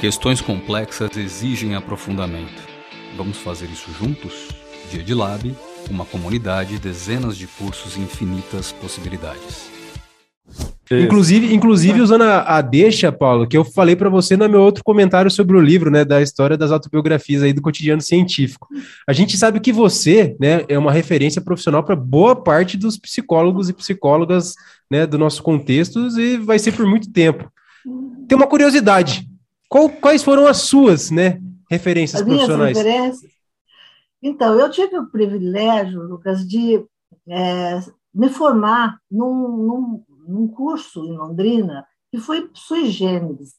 Questões 0.00 0.40
complexas 0.40 1.14
exigem 1.14 1.74
aprofundamento. 1.74 2.62
Vamos 3.16 3.36
fazer 3.36 3.66
isso 3.66 3.92
juntos? 3.92 4.48
Dia 4.90 5.02
de 5.02 5.12
Lab, 5.12 5.54
uma 5.90 6.06
comunidade, 6.06 6.78
dezenas 6.78 7.36
de 7.36 7.46
cursos 7.46 7.96
e 7.96 8.00
infinitas 8.00 8.72
possibilidades. 8.72 9.79
Inclusive, 10.92 11.54
inclusive 11.54 12.00
usando 12.00 12.22
a, 12.22 12.56
a, 12.56 12.60
deixa, 12.60 13.12
Paulo, 13.12 13.46
que 13.46 13.56
eu 13.56 13.64
falei 13.64 13.94
para 13.94 14.08
você 14.08 14.36
no 14.36 14.48
meu 14.48 14.60
outro 14.60 14.82
comentário 14.82 15.30
sobre 15.30 15.56
o 15.56 15.60
livro, 15.60 15.88
né, 15.88 16.04
da 16.04 16.20
história 16.20 16.56
das 16.56 16.72
autobiografias 16.72 17.44
aí 17.44 17.52
do 17.52 17.62
cotidiano 17.62 18.02
científico. 18.02 18.66
A 19.06 19.12
gente 19.12 19.36
sabe 19.36 19.60
que 19.60 19.72
você, 19.72 20.36
né, 20.40 20.64
é 20.68 20.76
uma 20.76 20.90
referência 20.90 21.40
profissional 21.40 21.84
para 21.84 21.94
boa 21.94 22.34
parte 22.34 22.76
dos 22.76 22.98
psicólogos 22.98 23.68
e 23.68 23.72
psicólogas, 23.72 24.54
né, 24.90 25.06
do 25.06 25.16
nosso 25.16 25.44
contexto 25.44 26.08
e 26.18 26.36
vai 26.38 26.58
ser 26.58 26.72
por 26.72 26.84
muito 26.84 27.12
tempo. 27.12 27.48
Tem 28.26 28.36
uma 28.36 28.48
curiosidade. 28.48 29.28
Qual, 29.68 29.88
quais 29.88 30.24
foram 30.24 30.48
as 30.48 30.56
suas, 30.56 31.12
né, 31.12 31.40
referências 31.70 32.20
as 32.20 32.26
profissionais? 32.26 32.76
Minhas 32.76 32.84
referências? 32.84 33.30
Então, 34.20 34.58
eu 34.58 34.68
tive 34.70 34.98
o 34.98 35.06
privilégio, 35.06 36.02
Lucas, 36.02 36.46
de 36.46 36.84
é, 37.28 37.80
me 38.12 38.28
formar 38.28 38.98
num, 39.10 39.56
num, 39.56 40.02
num, 40.30 40.48
curso 40.48 41.04
em 41.04 41.16
Londrina 41.16 41.86
que 42.10 42.18
foi 42.18 42.50
sui 42.54 42.86
generis. 42.90 43.54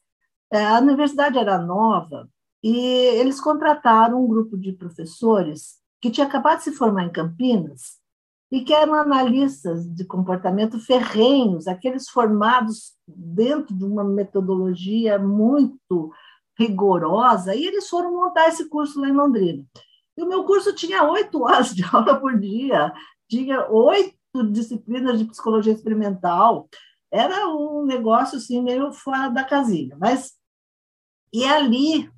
É, 0.52 0.66
a 0.66 0.80
universidade 0.80 1.38
era 1.38 1.58
nova 1.58 2.30
e 2.64 2.76
eles 2.76 3.40
contrataram 3.40 4.24
um 4.24 4.28
grupo 4.28 4.58
de 4.58 4.74
professores 4.74 5.80
que 6.02 6.12
tinha 6.12 6.28
acabado 6.28 6.58
de 6.58 6.66
se 6.66 6.72
formar 6.74 7.06
em 7.06 7.12
Campinas 7.12 8.02
e 8.52 8.62
que 8.62 8.74
eram 8.74 8.94
analistas 8.96 9.90
de 9.90 10.04
comportamento 10.04 10.78
ferrenhos, 10.80 11.68
aqueles 11.68 12.10
formados 12.10 12.94
dentro 13.08 13.74
de 13.74 13.86
uma 13.86 14.04
metodologia 14.04 15.18
muito 15.18 16.12
rigorosa, 16.60 17.56
e 17.56 17.66
eles 17.66 17.88
foram 17.88 18.12
montar 18.12 18.50
esse 18.50 18.68
curso 18.68 19.00
lá 19.00 19.08
em 19.08 19.14
Londrina. 19.14 19.66
E 20.18 20.22
o 20.22 20.28
meu 20.28 20.44
curso 20.44 20.76
tinha 20.76 21.10
oito 21.10 21.42
horas 21.44 21.74
de 21.74 21.84
aula 21.84 22.20
por 22.20 22.38
dia, 22.38 22.94
tinha 23.30 23.66
oito 23.72 24.16
disciplinas 24.52 25.20
de 25.20 25.26
psicologia 25.26 25.74
experimental, 25.74 26.70
era 27.12 27.48
um 27.48 27.86
negócio 27.86 28.38
assim 28.38 28.62
meio 28.62 28.92
fora 28.94 29.30
da 29.30 29.44
casinha. 29.44 29.98
Mas 30.00 30.34
e 31.34 31.46
ali 31.46 32.10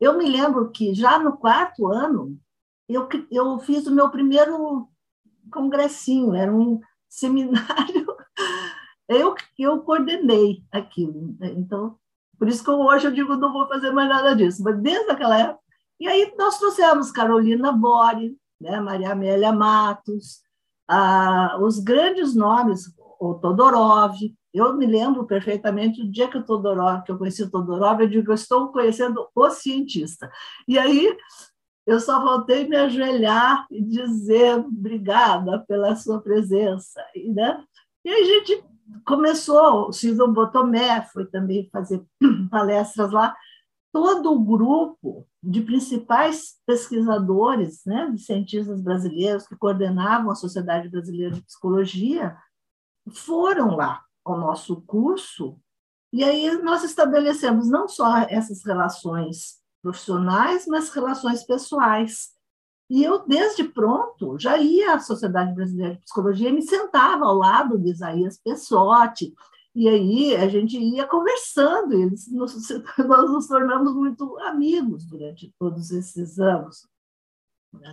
eu 0.00 0.16
me 0.16 0.28
lembro 0.28 0.70
que 0.70 0.94
já 0.94 1.18
no 1.18 1.36
quarto 1.36 1.86
ano 1.86 2.38
eu, 2.88 3.08
eu 3.30 3.58
fiz 3.60 3.86
o 3.86 3.94
meu 3.94 4.10
primeiro 4.10 4.88
congressinho, 5.50 6.34
era 6.34 6.54
um 6.54 6.80
seminário. 7.08 8.06
Eu, 9.08 9.34
eu 9.58 9.80
coordenei 9.82 10.62
aquilo. 10.70 11.36
Então, 11.42 11.98
por 12.38 12.48
isso 12.48 12.64
que 12.64 12.70
hoje 12.70 13.06
eu 13.06 13.12
digo 13.12 13.36
não 13.36 13.52
vou 13.52 13.68
fazer 13.68 13.90
mais 13.90 14.08
nada 14.08 14.34
disso. 14.34 14.62
Mas 14.62 14.80
desde 14.80 15.10
aquela 15.10 15.38
época. 15.38 15.62
E 16.00 16.08
aí 16.08 16.34
nós 16.36 16.58
trouxemos 16.58 17.12
Carolina 17.12 17.70
Bore, 17.70 18.36
né, 18.60 18.80
Maria 18.80 19.12
Amélia 19.12 19.52
Matos, 19.52 20.42
ah, 20.92 21.58
os 21.60 21.78
grandes 21.78 22.34
nomes, 22.34 22.92
o 23.18 23.34
Todorov. 23.34 24.14
Eu 24.52 24.76
me 24.76 24.84
lembro 24.84 25.24
perfeitamente 25.24 26.02
do 26.02 26.10
dia 26.10 26.28
que 26.28 26.36
o 26.36 26.44
Todorov, 26.44 27.02
que 27.04 27.12
eu 27.12 27.16
conheci 27.16 27.42
o 27.42 27.50
Todorov, 27.50 28.00
eu 28.00 28.08
digo, 28.08 28.30
eu 28.30 28.34
estou 28.34 28.70
conhecendo 28.70 29.26
o 29.34 29.50
cientista. 29.50 30.30
E 30.68 30.78
aí 30.78 31.16
eu 31.86 31.98
só 31.98 32.20
voltei 32.22 32.68
me 32.68 32.76
ajoelhar 32.76 33.66
e 33.70 33.82
dizer 33.82 34.56
obrigada 34.56 35.64
pela 35.66 35.96
sua 35.96 36.20
presença. 36.20 37.02
E, 37.14 37.30
né? 37.30 37.64
e 38.04 38.10
a 38.10 38.24
gente 38.24 38.62
começou, 39.06 39.88
o 39.88 39.92
Silvio 39.92 40.28
Botomé 40.28 41.02
foi 41.12 41.24
também 41.24 41.68
fazer 41.72 42.04
palestras 42.50 43.10
lá, 43.10 43.34
todo 43.92 44.32
o 44.32 44.42
grupo 44.42 45.26
de 45.42 45.60
principais 45.60 46.54
pesquisadores, 46.66 47.82
né, 47.84 48.10
de 48.10 48.22
cientistas 48.22 48.80
brasileiros 48.80 49.46
que 49.46 49.56
coordenavam 49.56 50.30
a 50.30 50.34
Sociedade 50.34 50.88
Brasileira 50.88 51.34
de 51.34 51.42
Psicologia, 51.42 52.36
foram 53.10 53.76
lá 53.76 54.02
ao 54.24 54.38
nosso 54.38 54.80
curso, 54.82 55.58
e 56.12 56.22
aí 56.22 56.56
nós 56.62 56.84
estabelecemos 56.84 57.68
não 57.68 57.88
só 57.88 58.18
essas 58.28 58.64
relações 58.64 59.60
profissionais, 59.82 60.66
mas 60.66 60.90
relações 60.90 61.44
pessoais. 61.44 62.30
E 62.88 63.02
eu, 63.02 63.26
desde 63.26 63.64
pronto, 63.64 64.38
já 64.38 64.58
ia 64.58 64.94
à 64.94 65.00
Sociedade 65.00 65.54
Brasileira 65.54 65.94
de 65.94 66.02
Psicologia 66.02 66.50
e 66.50 66.52
me 66.52 66.62
sentava 66.62 67.24
ao 67.24 67.34
lado 67.34 67.78
de 67.78 67.90
Isaías 67.90 68.38
Pessotti. 68.38 69.34
E 69.74 69.88
aí 69.88 70.36
a 70.36 70.48
gente 70.48 70.78
ia 70.78 71.06
conversando, 71.06 71.94
eles, 71.94 72.30
nós 72.32 72.54
nos 73.30 73.46
tornamos 73.46 73.94
muito 73.94 74.38
amigos 74.40 75.04
durante 75.06 75.54
todos 75.58 75.90
esses 75.90 76.38
anos. 76.38 76.86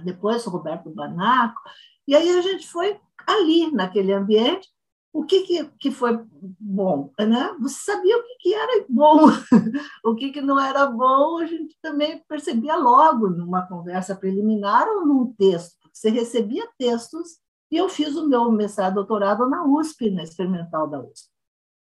Depois, 0.03 0.45
o 0.45 0.49
Roberto 0.49 0.89
Banaco. 0.89 1.61
E 2.05 2.15
aí 2.15 2.29
a 2.37 2.41
gente 2.41 2.67
foi 2.67 2.99
ali, 3.25 3.71
naquele 3.71 4.11
ambiente, 4.11 4.67
o 5.11 5.23
que, 5.23 5.41
que, 5.41 5.65
que 5.79 5.91
foi 5.91 6.19
bom? 6.59 7.11
Né? 7.19 7.55
Você 7.61 7.79
sabia 7.83 8.17
o 8.17 8.23
que, 8.23 8.35
que 8.39 8.53
era 8.53 8.85
bom, 8.87 9.25
o 10.05 10.15
que, 10.15 10.31
que 10.31 10.41
não 10.41 10.59
era 10.59 10.85
bom, 10.85 11.39
a 11.39 11.45
gente 11.45 11.75
também 11.81 12.23
percebia 12.27 12.75
logo 12.75 13.29
numa 13.29 13.67
conversa 13.67 14.15
preliminar 14.15 14.87
ou 14.87 15.05
num 15.05 15.33
texto. 15.33 15.77
Você 15.91 16.09
recebia 16.09 16.69
textos 16.77 17.39
e 17.71 17.77
eu 17.77 17.89
fiz 17.89 18.15
o 18.15 18.27
meu 18.27 18.51
mestrado 18.51 18.95
doutorado 18.95 19.49
na 19.49 19.65
USP, 19.65 20.11
na 20.11 20.23
experimental 20.23 20.87
da 20.87 20.99
USP, 20.99 21.28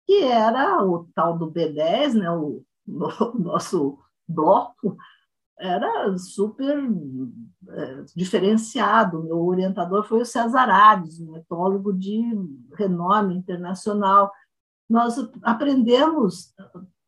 que 0.06 0.22
era 0.22 0.82
o 0.84 1.08
tal 1.14 1.38
do 1.38 1.50
B10, 1.50 2.14
né? 2.14 2.30
o, 2.30 2.62
o 2.86 3.38
nosso 3.38 3.98
bloco, 4.28 4.96
era 5.58 6.16
super 6.18 6.78
é, 7.68 8.04
diferenciado. 8.14 9.22
Meu 9.22 9.44
orientador 9.44 10.04
foi 10.04 10.22
o 10.22 10.26
César 10.26 10.68
Ades, 10.68 11.20
um 11.20 11.36
etólogo 11.36 11.92
de 11.92 12.22
renome 12.76 13.36
internacional. 13.36 14.32
Nós 14.88 15.16
aprendemos 15.42 16.52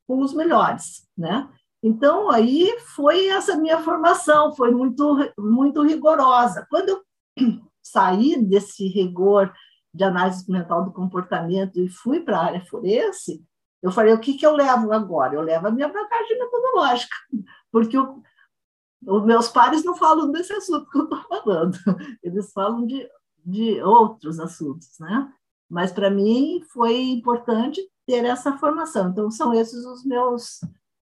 com 0.06 0.20
os 0.20 0.32
melhores, 0.32 1.06
né? 1.16 1.48
Então 1.82 2.30
aí 2.30 2.78
foi 2.94 3.26
essa 3.28 3.56
minha 3.56 3.78
formação, 3.78 4.54
foi 4.54 4.70
muito 4.70 5.16
muito 5.38 5.82
rigorosa. 5.82 6.66
Quando 6.70 6.88
eu 6.90 7.02
saí 7.82 8.40
desse 8.42 8.86
rigor 8.88 9.52
de 9.96 10.04
análise 10.04 10.50
mental 10.50 10.84
do 10.84 10.92
comportamento 10.92 11.80
e 11.80 11.88
fui 11.88 12.20
para 12.20 12.38
a 12.38 12.44
área 12.44 12.66
forense, 12.66 13.42
eu 13.82 13.90
falei, 13.90 14.12
o 14.12 14.20
que, 14.20 14.34
que 14.34 14.44
eu 14.44 14.54
levo 14.54 14.92
agora? 14.92 15.34
Eu 15.34 15.40
levo 15.40 15.66
a 15.66 15.70
minha 15.70 15.88
bagagem 15.88 16.38
metodológica, 16.38 17.16
porque 17.72 17.96
os 17.98 19.24
meus 19.24 19.48
pares 19.48 19.84
não 19.84 19.96
falam 19.96 20.30
desse 20.30 20.52
assunto 20.52 20.90
que 20.90 20.98
eu 20.98 21.04
estou 21.04 21.22
falando, 21.22 21.78
eles 22.22 22.52
falam 22.52 22.86
de, 22.86 23.08
de 23.44 23.80
outros 23.82 24.38
assuntos, 24.38 24.98
né? 25.00 25.32
Mas 25.68 25.92
para 25.92 26.10
mim 26.10 26.62
foi 26.72 27.00
importante 27.10 27.80
ter 28.06 28.24
essa 28.24 28.56
formação. 28.58 29.08
Então 29.08 29.30
são 29.30 29.52
esses 29.52 29.84
os 29.84 30.04
meus 30.04 30.60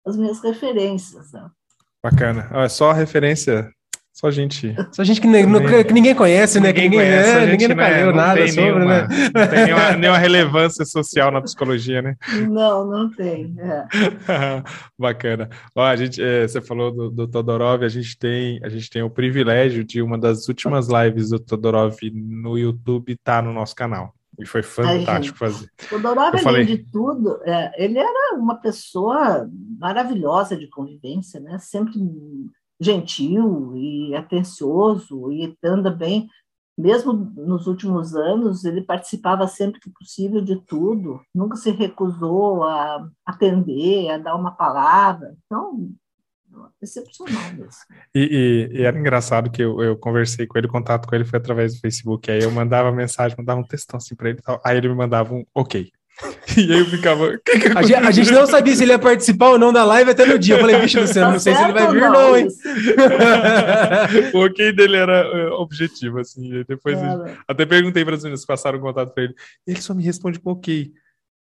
as 0.06 0.18
minhas 0.18 0.42
referências. 0.42 1.32
Né? 1.32 1.50
Bacana. 2.04 2.50
É 2.52 2.68
só 2.68 2.92
referência 2.92 3.72
Só 4.20 4.30
gente. 4.30 4.76
Só 4.92 5.02
gente 5.02 5.22
que, 5.22 5.28
nem, 5.28 5.46
que 5.86 5.94
ninguém 5.94 6.14
conhece, 6.14 6.60
né? 6.60 6.74
Ninguém, 6.74 6.90
que 6.90 6.98
ninguém 6.98 7.08
conhece, 7.08 7.30
é, 7.30 7.46
ninguém 7.46 7.68
nunca 7.70 7.90
né, 7.90 8.04
leu 8.04 8.14
nada 8.14 8.48
sobre, 8.50 8.62
nenhuma, 8.62 8.86
né? 8.86 9.08
Não 9.34 9.48
tem 9.48 9.64
nenhuma, 9.64 9.92
nenhuma, 9.96 10.18
relevância 10.18 10.84
social 10.84 11.32
na 11.32 11.42
psicologia, 11.42 12.02
né? 12.02 12.18
Não, 12.50 12.86
não 12.86 13.10
tem. 13.16 13.56
É. 13.58 13.86
Bacana. 15.00 15.50
Ó, 15.74 15.86
a 15.86 15.96
gente, 15.96 16.22
é, 16.22 16.46
você 16.46 16.60
falou 16.60 16.92
do, 16.92 17.10
do, 17.10 17.28
Todorov, 17.30 17.82
a 17.82 17.88
gente, 17.88 18.20
tem, 18.20 18.60
a 18.62 18.68
gente 18.68 18.90
tem 18.90 19.02
o 19.02 19.10
privilégio 19.10 19.86
de 19.86 20.02
uma 20.02 20.18
das 20.18 20.50
últimas 20.50 20.90
lives 20.90 21.30
do 21.30 21.40
Todorov 21.40 21.96
no 22.12 22.58
YouTube 22.58 23.14
estar 23.14 23.38
tá 23.38 23.42
no 23.42 23.54
nosso 23.54 23.74
canal. 23.74 24.14
E 24.38 24.46
foi 24.46 24.62
fantástico 24.64 25.38
Ai, 25.40 25.50
fazer. 25.50 25.72
O 25.86 25.90
Todorov, 25.92 26.32
além 26.32 26.44
falei... 26.44 26.66
de 26.66 26.78
tudo, 26.80 27.40
é, 27.46 27.86
ele 27.86 27.98
era 27.98 28.36
uma 28.36 28.56
pessoa 28.56 29.50
maravilhosa 29.80 30.58
de 30.58 30.68
convivência, 30.68 31.40
né? 31.40 31.58
Sempre 31.58 32.00
gentil 32.80 33.76
e 33.76 34.16
atencioso 34.16 35.32
e 35.32 35.56
anda 35.64 35.90
bem. 35.92 36.30
Mesmo 36.78 37.12
nos 37.12 37.68
últimos 37.68 38.16
anos, 38.16 38.64
ele 38.64 38.82
participava 38.82 39.46
sempre 39.48 39.82
que 39.82 39.90
possível 39.90 40.42
de 40.42 40.56
tudo, 40.62 41.20
nunca 41.36 41.58
se 41.58 41.72
recusou 41.72 42.64
a 42.64 43.06
atender, 43.26 44.10
a 44.10 44.18
dar 44.18 44.36
uma 44.36 44.52
palavra. 44.52 45.36
Então, 45.46 45.92
excepcional 46.82 47.54
mesmo. 47.54 47.70
E, 48.16 48.70
e, 48.72 48.78
e, 48.78 48.84
era 48.84 48.98
engraçado 48.98 49.52
que 49.52 49.62
eu, 49.62 49.82
eu 49.82 49.98
conversei 49.98 50.48
com 50.48 50.58
ele, 50.58 50.68
o 50.68 50.72
contato 50.72 51.08
com 51.08 51.16
ele 51.16 51.26
foi 51.26 51.38
através 51.38 51.76
do 51.76 51.82
Facebook. 51.82 52.32
Aí 52.32 52.42
eu 52.42 52.52
mandava 52.52 52.92
mensagem, 52.92 53.38
mandava 53.38 53.60
um 53.60 53.68
textão 53.68 53.98
assim 53.98 54.16
para 54.16 54.30
ele, 54.30 54.40
aí 54.64 54.78
ele 54.78 54.88
me 54.88 54.96
mandava 54.96 55.34
um 55.34 55.46
ok. 55.54 55.92
E 56.58 56.74
aí 56.74 56.80
eu 56.80 56.86
ficava. 56.86 57.38
Que 57.46 57.60
que 57.60 57.68
a, 57.68 57.82
gente, 57.82 57.96
a, 57.96 58.12
gente, 58.12 58.32
não 58.32 58.46
sabia 58.46 58.76
se 58.76 58.84
ele 58.84 58.92
ia 58.92 59.00
participar 59.00 59.50
ou 59.50 59.60
não 59.60 59.72
da 59.72 59.86
live 59.86 60.12
até 60.12 60.26
no 60.26 60.38
dia. 60.38 60.56
Eu 60.56 60.60
falei, 60.60 60.80
bicho, 60.80 61.00
Luciano, 61.00 61.32
não 61.32 61.40
sei 61.40 61.56
se 61.56 61.64
ele 61.64 61.74
vai 61.74 61.92
vir, 61.92 62.02
não, 62.02 62.38
hein? 62.38 62.48
o 64.34 64.46
ok 64.46 64.74
dele 64.74 64.98
era 64.98 65.52
uh, 65.52 65.54
objetivo, 65.54 66.20
assim. 66.20 66.54
E 66.54 66.64
depois 66.66 66.98
é, 66.98 67.38
até 67.48 67.66
perguntei 67.66 68.04
para 68.04 68.16
as 68.16 68.24
meninas 68.24 68.42
que 68.42 68.48
passaram 68.48 68.80
o 68.80 68.82
contato 68.82 69.14
para 69.14 69.24
ele. 69.24 69.36
Ele 69.66 69.82
só 69.82 69.94
me 69.94 70.04
responde 70.04 70.40
com 70.40 70.52
ok. 70.52 70.92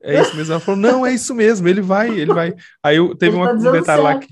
É 0.03 0.21
isso 0.21 0.37
mesmo. 0.37 0.53
Ela 0.53 0.61
falou: 0.61 0.81
não, 0.81 1.05
é 1.05 1.13
isso 1.13 1.35
mesmo, 1.35 1.69
ele 1.69 1.81
vai, 1.81 2.11
ele 2.11 2.33
vai. 2.33 2.55
Aí 2.83 2.97
eu, 2.97 3.15
teve 3.15 3.37
uma, 3.37 3.49
tá 3.49 3.55
um 3.55 3.73
detalhe 3.73 3.85
certo. 3.85 4.03
lá 4.03 4.19
que 4.19 4.29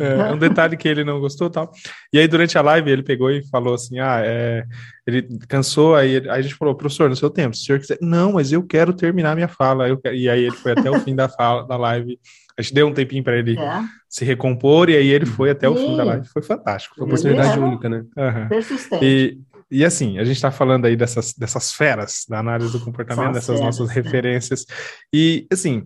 é, 0.00 0.32
um 0.32 0.38
detalhe 0.38 0.76
que 0.76 0.88
ele 0.88 1.04
não 1.04 1.20
gostou 1.20 1.50
tal. 1.50 1.70
E 2.12 2.18
aí, 2.18 2.26
durante 2.26 2.56
a 2.56 2.62
live, 2.62 2.90
ele 2.90 3.02
pegou 3.02 3.30
e 3.30 3.46
falou 3.48 3.74
assim: 3.74 3.98
ah, 3.98 4.20
é, 4.24 4.64
ele 5.06 5.28
cansou, 5.48 5.94
aí, 5.94 6.16
aí, 6.16 6.28
a 6.28 6.42
gente 6.42 6.54
falou, 6.54 6.74
professor, 6.74 7.08
no 7.08 7.16
seu 7.16 7.30
tempo, 7.30 7.56
se 7.56 7.62
o 7.62 7.66
senhor 7.66 7.78
quiser, 7.78 7.98
não, 8.00 8.32
mas 8.32 8.52
eu 8.52 8.62
quero 8.62 8.92
terminar 8.92 9.34
minha 9.34 9.48
fala. 9.48 9.86
E 10.12 10.28
aí 10.28 10.44
ele 10.44 10.56
foi 10.56 10.72
até 10.72 10.90
o 10.90 10.98
fim 11.00 11.14
da 11.14 11.28
fala 11.28 11.66
da 11.66 11.76
live. 11.76 12.18
A 12.58 12.62
gente 12.62 12.74
deu 12.74 12.86
um 12.86 12.92
tempinho 12.92 13.24
para 13.24 13.36
ele 13.38 13.58
é. 13.58 13.80
se 14.08 14.24
recompor, 14.24 14.90
e 14.90 14.96
aí 14.96 15.08
ele 15.08 15.26
foi 15.26 15.50
até 15.50 15.68
o 15.68 15.76
fim 15.76 15.96
da 15.96 16.04
live. 16.04 16.26
Foi 16.28 16.42
fantástico. 16.42 16.94
Foi 16.94 17.04
uma 17.04 17.14
oportunidade 17.14 17.58
é. 17.58 17.62
única, 17.62 17.88
né? 17.88 18.04
Uhum. 18.16 18.48
Persistente. 18.48 19.04
E, 19.04 19.38
e 19.70 19.84
assim, 19.84 20.18
a 20.18 20.24
gente 20.24 20.36
está 20.36 20.50
falando 20.50 20.84
aí 20.84 20.96
dessas, 20.96 21.32
dessas 21.32 21.72
feras 21.72 22.24
da 22.28 22.40
análise 22.40 22.72
do 22.72 22.80
comportamento, 22.80 23.32
dessas 23.32 23.56
feras, 23.56 23.60
nossas 23.60 23.88
né? 23.88 23.94
referências. 23.94 24.66
E 25.14 25.46
assim, 25.50 25.84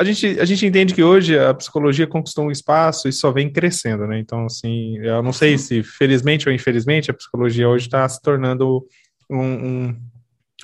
a 0.00 0.04
gente, 0.04 0.40
a 0.40 0.44
gente 0.44 0.66
entende 0.66 0.94
que 0.94 1.02
hoje 1.02 1.38
a 1.38 1.54
psicologia 1.54 2.06
conquistou 2.06 2.46
um 2.46 2.50
espaço 2.50 3.08
e 3.08 3.12
só 3.12 3.30
vem 3.30 3.52
crescendo, 3.52 4.06
né? 4.06 4.18
Então, 4.18 4.46
assim, 4.46 4.98
eu 4.98 5.22
não 5.22 5.32
sei 5.32 5.56
se 5.58 5.82
felizmente 5.82 6.48
ou 6.48 6.54
infelizmente 6.54 7.10
a 7.10 7.14
psicologia 7.14 7.68
hoje 7.68 7.86
está 7.86 8.08
se 8.08 8.20
tornando 8.20 8.84
um, 9.30 9.40
um 9.40 9.96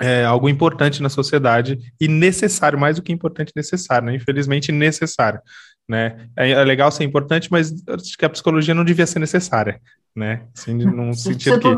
é, 0.00 0.24
algo 0.24 0.48
importante 0.48 1.02
na 1.02 1.08
sociedade 1.08 1.78
e 2.00 2.08
necessário, 2.08 2.78
mais 2.78 2.96
do 2.96 3.02
que 3.02 3.12
importante, 3.12 3.52
necessário, 3.54 4.06
né? 4.06 4.14
Infelizmente, 4.14 4.72
necessário, 4.72 5.40
né? 5.88 6.28
É, 6.36 6.50
é 6.50 6.64
legal 6.64 6.90
ser 6.90 7.04
importante, 7.04 7.50
mas 7.50 7.72
acho 7.88 8.16
que 8.18 8.24
a 8.24 8.28
psicologia 8.28 8.74
não 8.74 8.84
devia 8.84 9.06
ser 9.06 9.18
necessária, 9.18 9.80
né? 10.14 10.42
Assim, 10.56 10.74
num 10.74 11.14
sentido 11.14 11.58
que... 11.58 11.74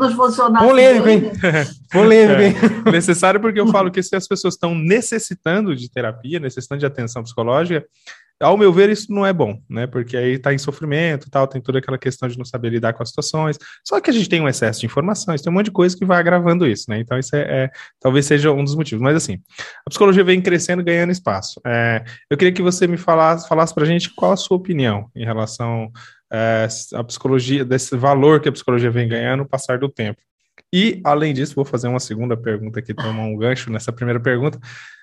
Polêmico, 0.59 1.07
hein? 1.07 1.31
Polêmico, 1.89 2.41
hein? 2.41 2.53
É, 2.87 2.91
necessário 2.91 3.39
porque 3.39 3.59
eu 3.59 3.67
falo 3.67 3.89
que 3.89 4.03
se 4.03 4.15
as 4.15 4.27
pessoas 4.27 4.55
estão 4.55 4.75
necessitando 4.75 5.75
de 5.75 5.89
terapia, 5.89 6.39
necessitando 6.39 6.79
de 6.79 6.85
atenção 6.85 7.23
psicológica, 7.23 7.85
ao 8.41 8.57
meu 8.57 8.73
ver, 8.73 8.89
isso 8.89 9.11
não 9.11 9.25
é 9.25 9.31
bom, 9.31 9.61
né? 9.69 9.87
Porque 9.87 10.17
aí 10.17 10.33
está 10.33 10.53
em 10.53 10.57
sofrimento 10.57 11.29
tal, 11.29 11.47
tem 11.47 11.61
toda 11.61 11.79
aquela 11.79 11.97
questão 11.97 12.27
de 12.27 12.37
não 12.37 12.45
saber 12.45 12.69
lidar 12.69 12.93
com 12.93 13.03
as 13.03 13.09
situações. 13.09 13.57
Só 13.87 13.99
que 14.01 14.09
a 14.09 14.13
gente 14.13 14.27
tem 14.27 14.41
um 14.41 14.47
excesso 14.47 14.81
de 14.81 14.85
informações, 14.85 15.41
tem 15.41 15.51
um 15.51 15.55
monte 15.55 15.65
de 15.65 15.71
coisa 15.71 15.95
que 15.95 16.05
vai 16.05 16.19
agravando 16.19 16.67
isso, 16.67 16.85
né? 16.89 16.99
Então, 16.99 17.17
isso 17.17 17.35
é, 17.35 17.41
é 17.41 17.69
talvez 17.99 18.25
seja 18.25 18.51
um 18.51 18.63
dos 18.63 18.75
motivos. 18.75 19.01
Mas 19.01 19.15
assim, 19.15 19.39
a 19.85 19.89
psicologia 19.89 20.23
vem 20.23 20.41
crescendo, 20.41 20.83
ganhando 20.83 21.11
espaço. 21.11 21.61
É, 21.65 22.03
eu 22.29 22.37
queria 22.37 22.53
que 22.53 22.61
você 22.61 22.87
me 22.87 22.97
falasse, 22.97 23.47
falasse 23.47 23.73
para 23.73 23.83
a 23.83 23.87
gente 23.87 24.13
qual 24.13 24.31
a 24.31 24.37
sua 24.37 24.57
opinião 24.57 25.09
em 25.15 25.23
relação 25.23 25.91
é, 26.31 26.67
à 26.95 27.03
psicologia, 27.03 27.63
desse 27.63 27.95
valor 27.95 28.39
que 28.39 28.49
a 28.49 28.51
psicologia 28.51 28.89
vem 28.89 29.07
ganhando 29.07 29.41
no 29.41 29.49
passar 29.49 29.77
do 29.77 29.89
tempo. 29.89 30.21
E, 30.73 31.01
além 31.03 31.33
disso, 31.33 31.55
vou 31.55 31.65
fazer 31.65 31.87
uma 31.87 31.99
segunda 31.99 32.37
pergunta 32.37 32.81
que 32.81 32.93
toma 32.93 33.23
um 33.23 33.35
gancho 33.35 33.69
nessa 33.69 33.91
primeira 33.91 34.19
pergunta. 34.19 34.59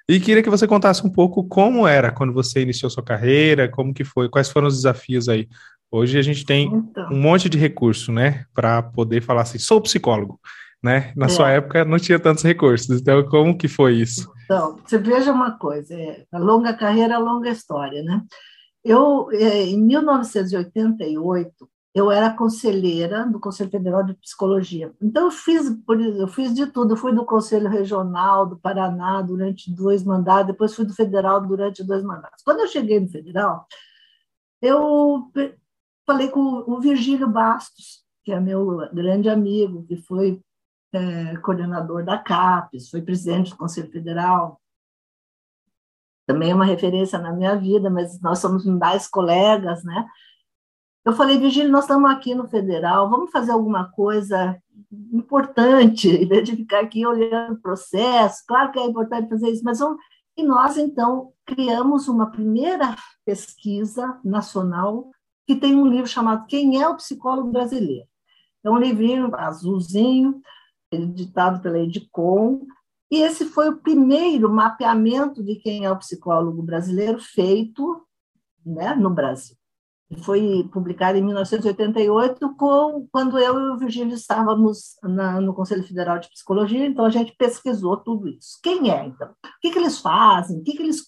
E 0.08 0.18
queria 0.18 0.42
que 0.42 0.48
você 0.48 0.66
contasse 0.66 1.06
um 1.06 1.10
pouco 1.10 1.46
como 1.46 1.86
era 1.86 2.10
quando 2.10 2.32
você 2.32 2.62
iniciou 2.62 2.88
sua 2.88 3.02
carreira, 3.02 3.68
como 3.68 3.92
que 3.92 4.04
foi, 4.04 4.28
quais 4.30 4.48
foram 4.48 4.66
os 4.66 4.76
desafios 4.76 5.28
aí. 5.28 5.46
Hoje 5.90 6.18
a 6.18 6.22
gente 6.22 6.46
tem 6.46 6.66
então. 6.66 7.08
um 7.10 7.20
monte 7.20 7.48
de 7.48 7.58
recurso, 7.58 8.10
né, 8.10 8.44
para 8.54 8.82
poder 8.82 9.22
falar 9.22 9.42
assim, 9.42 9.58
sou 9.58 9.80
psicólogo, 9.80 10.40
né? 10.82 11.12
Na 11.16 11.26
é. 11.26 11.28
sua 11.28 11.50
época 11.50 11.84
não 11.84 11.98
tinha 11.98 12.18
tantos 12.18 12.42
recursos, 12.42 13.00
então 13.00 13.22
como 13.24 13.56
que 13.56 13.68
foi 13.68 13.96
isso? 13.96 14.30
Então, 14.44 14.78
você 14.82 14.96
veja 14.96 15.30
uma 15.30 15.58
coisa, 15.58 15.94
é, 15.94 16.24
a 16.32 16.38
longa 16.38 16.72
carreira, 16.72 17.16
a 17.16 17.18
longa 17.18 17.50
história, 17.50 18.02
né? 18.02 18.22
Eu, 18.82 19.28
é, 19.32 19.64
em 19.64 19.78
1988, 19.82 21.68
eu 21.94 22.10
era 22.10 22.34
conselheira 22.34 23.26
do 23.26 23.40
Conselho 23.40 23.70
Federal 23.70 24.04
de 24.04 24.14
Psicologia. 24.14 24.92
Então, 25.00 25.24
eu 25.24 25.30
fiz, 25.30 25.66
eu 26.18 26.28
fiz 26.28 26.54
de 26.54 26.66
tudo. 26.66 26.92
Eu 26.92 26.96
fui 26.96 27.12
do 27.12 27.24
Conselho 27.24 27.68
Regional 27.68 28.46
do 28.46 28.58
Paraná 28.58 29.22
durante 29.22 29.74
dois 29.74 30.04
mandatos, 30.04 30.48
depois 30.48 30.74
fui 30.74 30.84
do 30.84 30.94
Federal 30.94 31.40
durante 31.40 31.82
dois 31.82 32.02
mandatos. 32.02 32.42
Quando 32.44 32.60
eu 32.60 32.68
cheguei 32.68 33.00
no 33.00 33.08
Federal, 33.08 33.66
eu 34.60 35.30
falei 36.06 36.28
com 36.28 36.40
o 36.40 36.80
Virgílio 36.80 37.28
Bastos, 37.28 38.04
que 38.24 38.32
é 38.32 38.40
meu 38.40 38.88
grande 38.92 39.28
amigo, 39.28 39.84
que 39.86 39.96
foi 39.96 40.42
é, 40.92 41.36
coordenador 41.38 42.04
da 42.04 42.18
CAPES, 42.18 42.90
foi 42.90 43.02
presidente 43.02 43.50
do 43.50 43.56
Conselho 43.56 43.90
Federal. 43.90 44.60
Também 46.26 46.50
é 46.50 46.54
uma 46.54 46.64
referência 46.64 47.18
na 47.18 47.32
minha 47.32 47.56
vida, 47.56 47.88
mas 47.88 48.20
nós 48.20 48.38
somos 48.38 48.64
mais 48.66 49.08
colegas, 49.08 49.82
né? 49.82 50.06
Eu 51.08 51.14
falei, 51.14 51.38
Virgílio, 51.38 51.72
nós 51.72 51.84
estamos 51.84 52.10
aqui 52.10 52.34
no 52.34 52.46
Federal, 52.46 53.08
vamos 53.08 53.30
fazer 53.30 53.50
alguma 53.50 53.90
coisa 53.92 54.60
importante, 55.10 56.06
em 56.06 56.28
vez 56.28 56.46
de 56.46 56.54
ficar 56.54 56.80
aqui 56.80 57.06
olhando 57.06 57.54
o 57.54 57.62
processo. 57.62 58.44
Claro 58.46 58.70
que 58.70 58.78
é 58.78 58.84
importante 58.84 59.26
fazer 59.26 59.48
isso, 59.48 59.64
mas 59.64 59.78
vamos. 59.78 59.98
E 60.36 60.42
nós, 60.42 60.76
então, 60.76 61.32
criamos 61.46 62.08
uma 62.08 62.30
primeira 62.30 62.94
pesquisa 63.24 64.20
nacional 64.22 65.10
que 65.46 65.56
tem 65.56 65.74
um 65.74 65.86
livro 65.86 66.06
chamado 66.06 66.44
Quem 66.46 66.78
é 66.78 66.86
o 66.86 66.96
Psicólogo 66.96 67.50
Brasileiro? 67.50 68.06
É 68.62 68.68
um 68.68 68.76
livrinho 68.76 69.34
azulzinho, 69.34 70.42
editado 70.92 71.62
pela 71.62 71.78
Edicom, 71.78 72.66
e 73.10 73.22
esse 73.22 73.46
foi 73.46 73.70
o 73.70 73.78
primeiro 73.78 74.50
mapeamento 74.50 75.42
de 75.42 75.54
quem 75.54 75.86
é 75.86 75.90
o 75.90 75.96
psicólogo 75.96 76.62
brasileiro 76.62 77.18
feito 77.18 78.06
né, 78.62 78.94
no 78.94 79.08
Brasil 79.08 79.57
foi 80.22 80.66
publicada 80.72 81.18
em 81.18 81.22
1988, 81.22 82.54
com, 82.56 83.06
quando 83.12 83.38
eu 83.38 83.58
e 83.58 83.70
o 83.70 83.76
Virgílio 83.76 84.14
estávamos 84.14 84.96
na, 85.02 85.40
no 85.40 85.52
Conselho 85.52 85.82
Federal 85.82 86.18
de 86.18 86.30
Psicologia, 86.30 86.86
então 86.86 87.04
a 87.04 87.10
gente 87.10 87.34
pesquisou 87.36 87.96
tudo 87.98 88.26
isso. 88.28 88.58
Quem 88.62 88.90
é, 88.90 89.04
então? 89.04 89.28
O 89.28 89.60
que, 89.60 89.70
que 89.70 89.78
eles 89.78 89.98
fazem? 89.98 90.58
O 90.58 90.62
que, 90.62 90.72
que 90.72 90.82
eles 90.82 91.04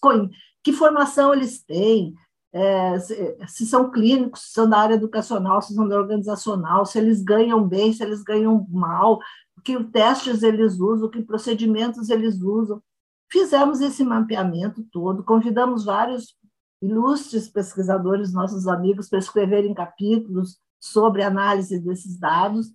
que 0.62 0.72
formação 0.72 1.32
eles 1.32 1.64
têm? 1.64 2.14
É, 2.52 2.98
se, 2.98 3.36
se, 3.46 3.66
são 3.66 3.90
clínicos, 3.90 4.42
se 4.42 4.52
são 4.52 4.68
da 4.68 4.78
área 4.78 4.94
educacional, 4.94 5.62
se 5.62 5.72
são 5.72 5.88
da 5.88 5.96
organizacional, 5.96 6.84
se 6.84 6.98
eles 6.98 7.22
ganham 7.22 7.66
bem, 7.66 7.92
se 7.92 8.02
eles 8.02 8.22
ganham 8.22 8.66
mal, 8.68 9.20
que 9.64 9.82
testes 9.84 10.42
eles 10.42 10.78
usam, 10.78 11.08
que 11.08 11.22
procedimentos 11.22 12.10
eles 12.10 12.42
usam. 12.42 12.82
Fizemos 13.30 13.80
esse 13.80 14.02
mapeamento 14.02 14.84
todo, 14.90 15.22
convidamos 15.22 15.84
vários 15.84 16.34
ilustres 16.80 17.48
pesquisadores, 17.48 18.32
nossos 18.32 18.66
amigos, 18.66 19.08
para 19.08 19.18
escreverem 19.18 19.74
capítulos 19.74 20.58
sobre 20.78 21.22
análise 21.22 21.78
desses 21.78 22.18
dados. 22.18 22.72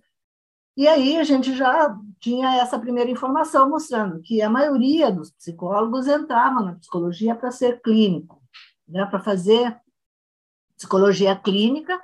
E 0.76 0.86
aí 0.86 1.16
a 1.16 1.24
gente 1.24 1.54
já 1.56 1.96
tinha 2.20 2.56
essa 2.56 2.78
primeira 2.78 3.10
informação 3.10 3.68
mostrando 3.68 4.20
que 4.20 4.42
a 4.42 4.50
maioria 4.50 5.10
dos 5.10 5.30
psicólogos 5.32 6.06
entrava 6.06 6.60
na 6.60 6.74
psicologia 6.74 7.34
para 7.34 7.50
ser 7.50 7.80
clínico, 7.80 8.42
né, 8.86 9.04
para 9.06 9.20
fazer 9.20 9.76
psicologia 10.76 11.34
clínica, 11.34 11.98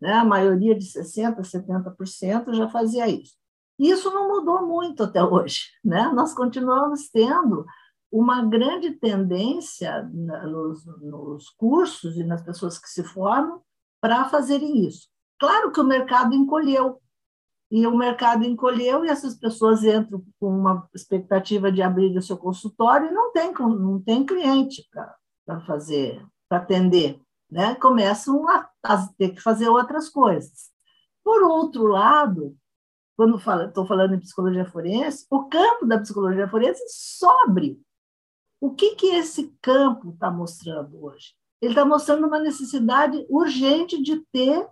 né, 0.00 0.14
a 0.14 0.24
maioria 0.24 0.74
de 0.74 0.86
60%, 0.86 1.42
70% 1.42 2.54
já 2.54 2.68
fazia 2.68 3.06
isso. 3.08 3.34
Isso 3.78 4.10
não 4.10 4.28
mudou 4.28 4.66
muito 4.66 5.02
até 5.02 5.22
hoje. 5.22 5.70
Né? 5.84 6.10
Nós 6.14 6.32
continuamos 6.32 7.08
tendo 7.08 7.66
uma 8.16 8.44
grande 8.44 8.92
tendência 8.92 10.02
nos, 10.04 10.86
nos 11.00 11.50
cursos 11.50 12.16
e 12.16 12.22
nas 12.22 12.42
pessoas 12.42 12.78
que 12.78 12.88
se 12.88 13.02
formam 13.02 13.60
para 14.00 14.28
fazerem 14.28 14.86
isso. 14.86 15.08
Claro 15.36 15.72
que 15.72 15.80
o 15.80 15.84
mercado 15.84 16.32
encolheu, 16.32 17.00
e 17.72 17.84
o 17.88 17.96
mercado 17.96 18.44
encolheu 18.44 19.04
e 19.04 19.08
essas 19.08 19.34
pessoas 19.34 19.82
entram 19.82 20.22
com 20.38 20.46
uma 20.46 20.88
expectativa 20.94 21.72
de 21.72 21.82
abrir 21.82 22.16
o 22.16 22.22
seu 22.22 22.36
consultório 22.36 23.08
e 23.08 23.12
não 23.12 23.32
tem, 23.32 23.52
não 23.52 24.00
tem 24.00 24.24
cliente 24.24 24.88
para 25.44 25.60
fazer, 25.62 26.24
para 26.48 26.58
atender, 26.58 27.20
né? 27.50 27.74
Começam 27.74 28.48
a, 28.48 28.70
a, 28.84 29.08
ter 29.18 29.30
que 29.30 29.40
fazer 29.40 29.68
outras 29.68 30.08
coisas. 30.08 30.70
Por 31.24 31.42
outro 31.42 31.88
lado, 31.88 32.56
quando 33.16 33.38
estou 33.38 33.84
falando 33.84 34.14
em 34.14 34.20
psicologia 34.20 34.66
forense, 34.66 35.26
o 35.28 35.48
campo 35.48 35.84
da 35.84 35.98
psicologia 35.98 36.48
forense 36.48 36.84
sobre. 36.88 37.82
O 38.60 38.74
que, 38.74 38.94
que 38.94 39.06
esse 39.06 39.54
campo 39.60 40.10
está 40.10 40.30
mostrando 40.30 41.04
hoje? 41.04 41.34
Ele 41.60 41.72
está 41.72 41.84
mostrando 41.84 42.26
uma 42.26 42.38
necessidade 42.38 43.24
urgente 43.28 44.02
de 44.02 44.20
ter 44.32 44.66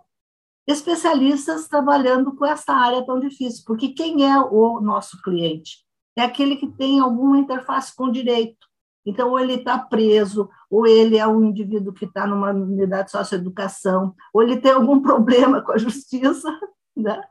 especialistas 0.67 1.67
trabalhando 1.67 2.35
com 2.35 2.45
essa 2.45 2.73
área 2.73 3.05
tão 3.05 3.19
difícil, 3.19 3.63
porque 3.65 3.89
quem 3.89 4.29
é 4.29 4.39
o 4.39 4.79
nosso 4.79 5.21
cliente? 5.21 5.83
É 6.15 6.21
aquele 6.21 6.55
que 6.55 6.67
tem 6.67 6.99
alguma 6.99 7.37
interface 7.37 7.95
com 7.95 8.11
direito. 8.11 8.67
Então, 9.05 9.31
ou 9.31 9.39
ele 9.39 9.55
está 9.55 9.77
preso, 9.77 10.49
ou 10.69 10.87
ele 10.87 11.17
é 11.17 11.27
um 11.27 11.43
indivíduo 11.43 11.93
que 11.93 12.05
está 12.05 12.25
numa 12.25 12.51
unidade 12.51 13.05
de 13.05 13.11
socioeducação, 13.11 14.15
ou 14.33 14.41
ele 14.41 14.61
tem 14.61 14.71
algum 14.71 15.01
problema 15.03 15.61
com 15.61 15.73
a 15.73 15.77
justiça, 15.77 16.49
né? 16.95 17.21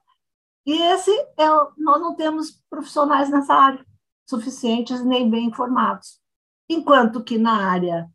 E 0.66 0.72
esse 0.74 1.10
é 1.38 1.48
nós 1.76 2.00
não 2.00 2.14
temos 2.14 2.62
profissionais 2.70 3.30
nessa 3.30 3.54
área 3.54 3.84
suficientes 4.28 5.04
nem 5.04 5.28
bem 5.28 5.46
informados. 5.46 6.21
Enquanto 6.72 7.22
que 7.22 7.38
na 7.38 7.70
área 7.70 8.10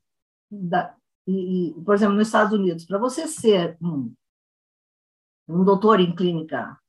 da, 0.49 0.95
e, 1.28 1.76
por 1.86 1.93
exemplo, 1.93 2.16
nos 2.16 2.28
Estados 2.28 2.53
Unidos, 2.53 2.86
para 2.86 2.97
você 2.97 3.28
ser 3.28 3.78
um, 3.82 4.14
um 5.47 5.64
doutor 5.64 5.99
em 5.99 6.16
clínica 6.16 6.80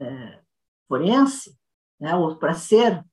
é, 0.00 0.40
forense, 0.88 1.56
né, 2.00 2.14
ou 2.14 2.36
para 2.36 2.54
ser 2.54 3.04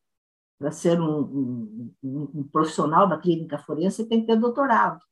para 0.59 0.71
ser 0.71 1.01
um, 1.01 1.91
um, 2.01 2.31
um, 2.33 2.47
profissional 2.47 3.05
da 3.05 3.17
clínica 3.17 3.57
forense, 3.57 4.07
tem 4.07 4.21
que 4.21 4.27
ter 4.27 4.37
doutorado, 4.37 5.03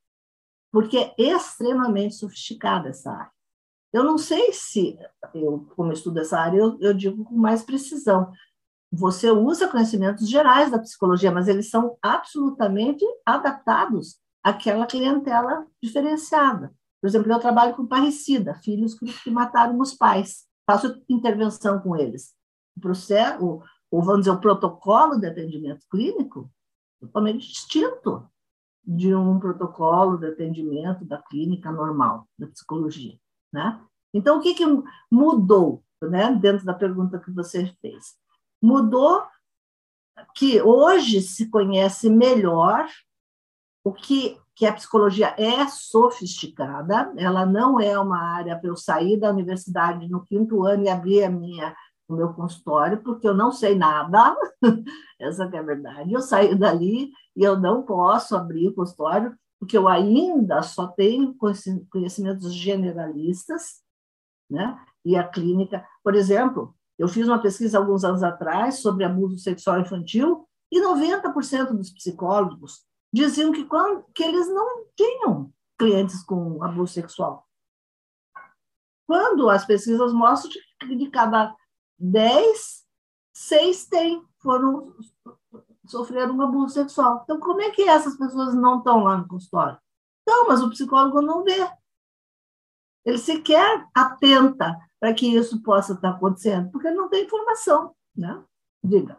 porque 0.71 0.97
é 0.97 1.13
extremamente 1.17 2.15
sofisticada 2.15 2.87
essa 2.87 3.11
área. 3.11 3.31
Eu 3.91 4.05
não 4.05 4.17
sei 4.17 4.53
se, 4.53 4.97
eu, 5.33 5.67
como 5.75 5.91
estudo 5.91 6.21
essa 6.21 6.39
área, 6.39 6.57
eu, 6.57 6.79
eu 6.79 6.93
digo 6.93 7.25
com 7.25 7.35
mais 7.35 7.61
precisão. 7.63 8.31
Você 8.91 9.31
usa 9.31 9.69
conhecimentos 9.69 10.27
gerais 10.27 10.69
da 10.69 10.79
psicologia, 10.79 11.31
mas 11.31 11.47
eles 11.47 11.69
são 11.69 11.97
absolutamente 12.01 13.05
adaptados 13.25 14.19
àquela 14.43 14.85
clientela 14.85 15.65
diferenciada. 15.81 16.73
Por 17.01 17.07
exemplo, 17.07 17.31
eu 17.31 17.39
trabalho 17.39 17.75
com 17.75 17.87
parricida, 17.87 18.55
filhos 18.55 18.93
que 18.93 19.31
mataram 19.31 19.79
os 19.79 19.93
pais. 19.93 20.45
Faço 20.69 21.01
intervenção 21.09 21.79
com 21.79 21.95
eles. 21.95 22.33
O 22.77 22.81
processo, 22.81 23.61
ou 23.89 24.03
vamos 24.03 24.21
dizer, 24.21 24.31
o 24.31 24.41
protocolo 24.41 25.19
de 25.19 25.25
atendimento 25.25 25.85
clínico 25.89 26.51
totalmente 26.99 27.47
distinto 27.47 28.29
de 28.85 29.13
um 29.13 29.39
protocolo 29.39 30.17
de 30.17 30.27
atendimento 30.27 31.05
da 31.05 31.21
clínica 31.21 31.71
normal, 31.71 32.27
da 32.37 32.47
psicologia. 32.47 33.17
Né? 33.51 33.81
Então, 34.13 34.37
o 34.37 34.41
que, 34.41 34.53
que 34.53 34.65
mudou 35.11 35.83
né, 36.01 36.33
dentro 36.35 36.65
da 36.65 36.73
pergunta 36.73 37.19
que 37.19 37.31
você 37.31 37.73
fez? 37.81 38.20
Mudou 38.61 39.23
que 40.35 40.61
hoje 40.61 41.21
se 41.21 41.49
conhece 41.49 42.09
melhor 42.09 42.87
o 43.83 43.91
que, 43.91 44.39
que 44.55 44.65
a 44.65 44.73
psicologia 44.73 45.33
é 45.37 45.67
sofisticada, 45.67 47.11
ela 47.17 47.45
não 47.45 47.79
é 47.79 47.97
uma 47.97 48.21
área 48.21 48.57
para 48.57 48.69
eu 48.69 48.75
sair 48.75 49.19
da 49.19 49.31
universidade 49.31 50.07
no 50.07 50.23
quinto 50.23 50.63
ano 50.63 50.83
e 50.83 50.89
abrir 50.89 51.23
a 51.23 51.29
minha 51.29 51.75
o 52.11 52.15
meu 52.15 52.33
consultório, 52.33 53.01
porque 53.01 53.27
eu 53.27 53.33
não 53.33 53.51
sei 53.51 53.73
nada, 53.73 54.35
essa 55.19 55.45
é 55.45 55.57
a 55.57 55.61
verdade. 55.61 56.11
Eu 56.11 56.21
saio 56.21 56.57
dali 56.57 57.11
e 57.35 57.43
eu 57.43 57.57
não 57.57 57.83
posso 57.83 58.35
abrir 58.35 58.67
o 58.67 58.73
consultório, 58.73 59.33
porque 59.57 59.77
eu 59.77 59.87
ainda 59.87 60.61
só 60.61 60.87
tenho 60.87 61.33
conhecimentos 61.89 62.53
generalistas, 62.53 63.81
né? 64.49 64.77
E 65.05 65.15
a 65.15 65.25
clínica, 65.27 65.85
por 66.03 66.13
exemplo, 66.13 66.75
eu 67.01 67.07
fiz 67.07 67.27
uma 67.27 67.41
pesquisa 67.41 67.79
alguns 67.79 68.03
anos 68.03 68.21
atrás 68.21 68.79
sobre 68.79 69.03
abuso 69.03 69.35
sexual 69.39 69.79
infantil 69.79 70.47
e 70.71 70.79
90% 70.79 71.71
dos 71.71 71.89
psicólogos 71.89 72.85
diziam 73.11 73.51
que, 73.51 73.65
quando, 73.65 74.05
que 74.13 74.21
eles 74.23 74.47
não 74.47 74.85
tinham 74.95 75.51
clientes 75.79 76.23
com 76.23 76.63
abuso 76.63 76.93
sexual. 76.93 77.47
Quando 79.07 79.49
as 79.49 79.65
pesquisas 79.65 80.13
mostram 80.13 80.51
que 80.79 80.95
de 80.95 81.09
cada 81.09 81.55
10, 81.97 82.85
6 83.33 83.87
têm, 83.87 84.23
foram 84.39 84.93
sofreram 85.87 86.35
um 86.35 86.41
abuso 86.43 86.75
sexual. 86.75 87.21
Então, 87.23 87.39
como 87.39 87.61
é 87.61 87.71
que 87.71 87.81
essas 87.81 88.15
pessoas 88.15 88.53
não 88.53 88.77
estão 88.77 89.03
lá 89.03 89.17
no 89.17 89.27
consultório? 89.27 89.79
Não, 90.27 90.47
mas 90.47 90.61
o 90.61 90.69
psicólogo 90.69 91.19
não 91.19 91.43
vê. 91.43 91.67
Ele 93.05 93.17
sequer 93.17 93.85
atenta 93.95 94.77
para 94.99 95.13
que 95.13 95.27
isso 95.27 95.61
possa 95.63 95.93
estar 95.93 96.11
acontecendo, 96.11 96.69
porque 96.71 96.87
ele 96.87 96.97
não 96.97 97.09
tem 97.09 97.25
informação, 97.25 97.93
né? 98.15 98.41
Diga. 98.83 99.17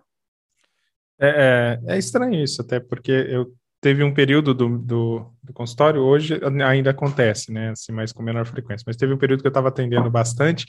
É, 1.19 1.79
é, 1.87 1.95
é 1.95 1.99
estranho 1.99 2.43
isso, 2.43 2.63
até 2.63 2.81
porque 2.81 3.11
eu 3.11 3.53
teve 3.81 4.05
um 4.05 4.15
período 4.15 4.55
do, 4.55 4.79
do, 4.79 5.27
do, 5.43 5.53
consultório, 5.53 6.01
hoje 6.01 6.41
ainda 6.65 6.91
acontece, 6.91 7.53
né, 7.53 7.71
assim, 7.71 7.91
mas 7.91 8.13
com 8.13 8.23
menor 8.23 8.47
frequência, 8.47 8.85
mas 8.87 8.97
teve 8.97 9.13
um 9.13 9.19
período 9.19 9.41
que 9.41 9.47
eu 9.49 9.51
estava 9.51 9.69
atendendo 9.69 10.09
bastante 10.09 10.67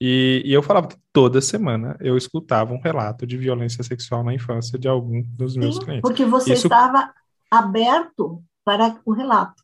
e, 0.00 0.42
e, 0.46 0.52
eu 0.52 0.62
falava 0.62 0.88
que 0.88 0.96
toda 1.12 1.42
semana 1.42 1.94
eu 2.00 2.16
escutava 2.16 2.72
um 2.72 2.80
relato 2.80 3.26
de 3.26 3.36
violência 3.36 3.84
sexual 3.84 4.24
na 4.24 4.32
infância 4.32 4.78
de 4.78 4.88
algum 4.88 5.22
dos 5.22 5.54
meus 5.56 5.76
Sim, 5.76 5.82
clientes. 5.82 6.00
Porque 6.00 6.24
você 6.24 6.54
Isso... 6.54 6.68
estava 6.68 7.12
aberto 7.50 8.42
para 8.64 8.98
o 9.04 9.12
relato. 9.12 9.62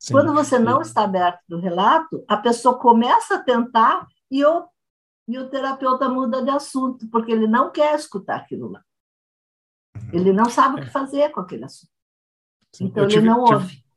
Sim, 0.00 0.14
Quando 0.14 0.32
você 0.32 0.58
não 0.58 0.80
está 0.80 1.04
aberto 1.04 1.40
para 1.46 1.58
o 1.58 1.60
relato, 1.60 2.24
a 2.26 2.38
pessoa 2.38 2.78
começa 2.78 3.34
a 3.34 3.42
tentar 3.42 4.06
e 4.30 4.42
o, 4.42 4.66
e 5.28 5.38
o 5.38 5.50
terapeuta 5.50 6.08
muda 6.08 6.42
de 6.42 6.48
assunto, 6.48 7.06
porque 7.10 7.30
ele 7.30 7.46
não 7.46 7.70
quer 7.70 7.94
escutar 7.94 8.36
aquilo 8.36 8.70
lá. 8.70 8.82
Uhum. 9.94 10.08
Ele 10.14 10.32
não 10.32 10.46
sabe 10.46 10.76
o 10.76 10.82
que 10.82 10.88
é. 10.88 10.90
fazer 10.90 11.28
com 11.30 11.40
aquele 11.40 11.66
assunto. 11.66 11.92
Sim, 12.72 12.86
então, 12.86 13.04
ele 13.04 13.12
tive, 13.12 13.26
não 13.26 13.40
ouve. 13.40 13.68
Tive 13.68 13.90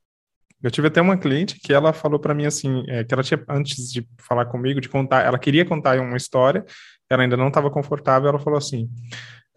eu 0.63 0.71
tive 0.71 0.87
até 0.87 1.01
uma 1.01 1.17
cliente 1.17 1.59
que 1.59 1.73
ela 1.73 1.91
falou 1.91 2.17
para 2.17 2.33
mim 2.33 2.45
assim, 2.45 2.85
é, 2.87 3.03
que 3.03 3.13
ela 3.13 3.21
tinha, 3.21 3.43
antes 3.49 3.91
de 3.91 4.07
falar 4.17 4.45
comigo, 4.45 4.79
de 4.79 4.87
contar, 4.87 5.21
ela 5.21 5.37
queria 5.37 5.65
contar 5.65 5.99
uma 5.99 6.15
história, 6.15 6.65
ela 7.09 7.21
ainda 7.21 7.35
não 7.35 7.49
estava 7.49 7.69
confortável, 7.69 8.29
ela 8.29 8.39
falou 8.39 8.57
assim, 8.57 8.89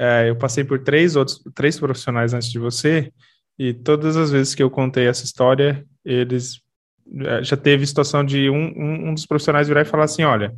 é, 0.00 0.28
eu 0.28 0.36
passei 0.36 0.64
por 0.64 0.80
três 0.82 1.14
outros, 1.14 1.40
três 1.54 1.78
profissionais 1.78 2.34
antes 2.34 2.50
de 2.50 2.58
você, 2.58 3.12
e 3.56 3.72
todas 3.72 4.16
as 4.16 4.32
vezes 4.32 4.52
que 4.52 4.62
eu 4.62 4.68
contei 4.68 5.06
essa 5.06 5.24
história, 5.24 5.86
eles 6.06 6.60
é, 7.24 7.42
já 7.42 7.56
teve 7.56 7.86
situação 7.86 8.24
de 8.24 8.48
um, 8.48 8.72
um, 8.76 9.08
um, 9.08 9.14
dos 9.14 9.26
profissionais 9.26 9.68
virar 9.68 9.82
e 9.82 9.86
falar 9.86 10.04
assim, 10.04 10.24
olha, 10.24 10.54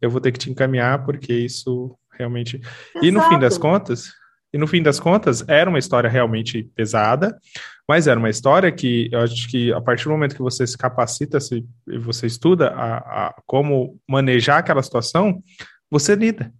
eu 0.00 0.08
vou 0.10 0.20
ter 0.20 0.32
que 0.32 0.38
te 0.38 0.50
encaminhar 0.50 1.04
porque 1.04 1.32
isso 1.32 1.96
realmente... 2.12 2.56
Exato. 2.56 3.04
E 3.04 3.10
no 3.10 3.20
fim 3.22 3.38
das 3.38 3.58
contas, 3.58 4.12
e 4.52 4.58
no 4.58 4.66
fim 4.66 4.82
das 4.82 5.00
contas, 5.00 5.44
era 5.48 5.68
uma 5.68 5.78
história 5.78 6.10
realmente 6.10 6.64
pesada, 6.74 7.36
mas 7.88 8.06
era 8.06 8.18
uma 8.18 8.30
história 8.30 8.70
que 8.70 9.08
eu 9.12 9.20
acho 9.20 9.48
que 9.48 9.72
a 9.72 9.80
partir 9.80 10.04
do 10.04 10.10
momento 10.10 10.36
que 10.36 10.42
você 10.42 10.66
se 10.66 10.76
capacita 10.76 11.40
se, 11.40 11.64
e 11.88 11.98
você 11.98 12.26
estuda 12.26 12.68
a, 12.68 12.96
a, 12.98 13.34
como 13.46 13.98
manejar 14.08 14.58
aquela 14.58 14.82
situação, 14.82 15.42
você 15.90 16.14
lida, 16.14 16.52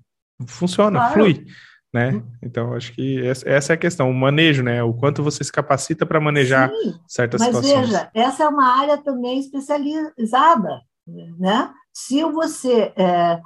funciona, 0.46 0.98
claro. 0.98 1.14
flui. 1.14 1.44
Né? 1.92 2.12
Uhum. 2.12 2.22
Então, 2.42 2.72
acho 2.72 2.92
que 2.94 3.20
essa, 3.26 3.72
é 3.72 3.74
a 3.74 3.78
questão, 3.78 4.10
o 4.10 4.14
manejo, 4.14 4.62
né? 4.62 4.82
O 4.82 4.94
quanto 4.94 5.22
você 5.22 5.44
se 5.44 5.52
capacita 5.52 6.06
para 6.06 6.20
manejar 6.20 6.70
Sim, 6.70 6.98
certas 7.06 7.40
mas 7.40 7.54
situações. 7.54 7.74
Mas 7.74 7.90
veja, 7.90 8.10
essa 8.14 8.44
é 8.44 8.48
uma 8.48 8.80
área 8.80 8.96
também 8.96 9.38
especializada, 9.38 10.80
né? 11.38 11.70
Se 11.92 12.24
você 12.24 12.94
é, 12.96 13.38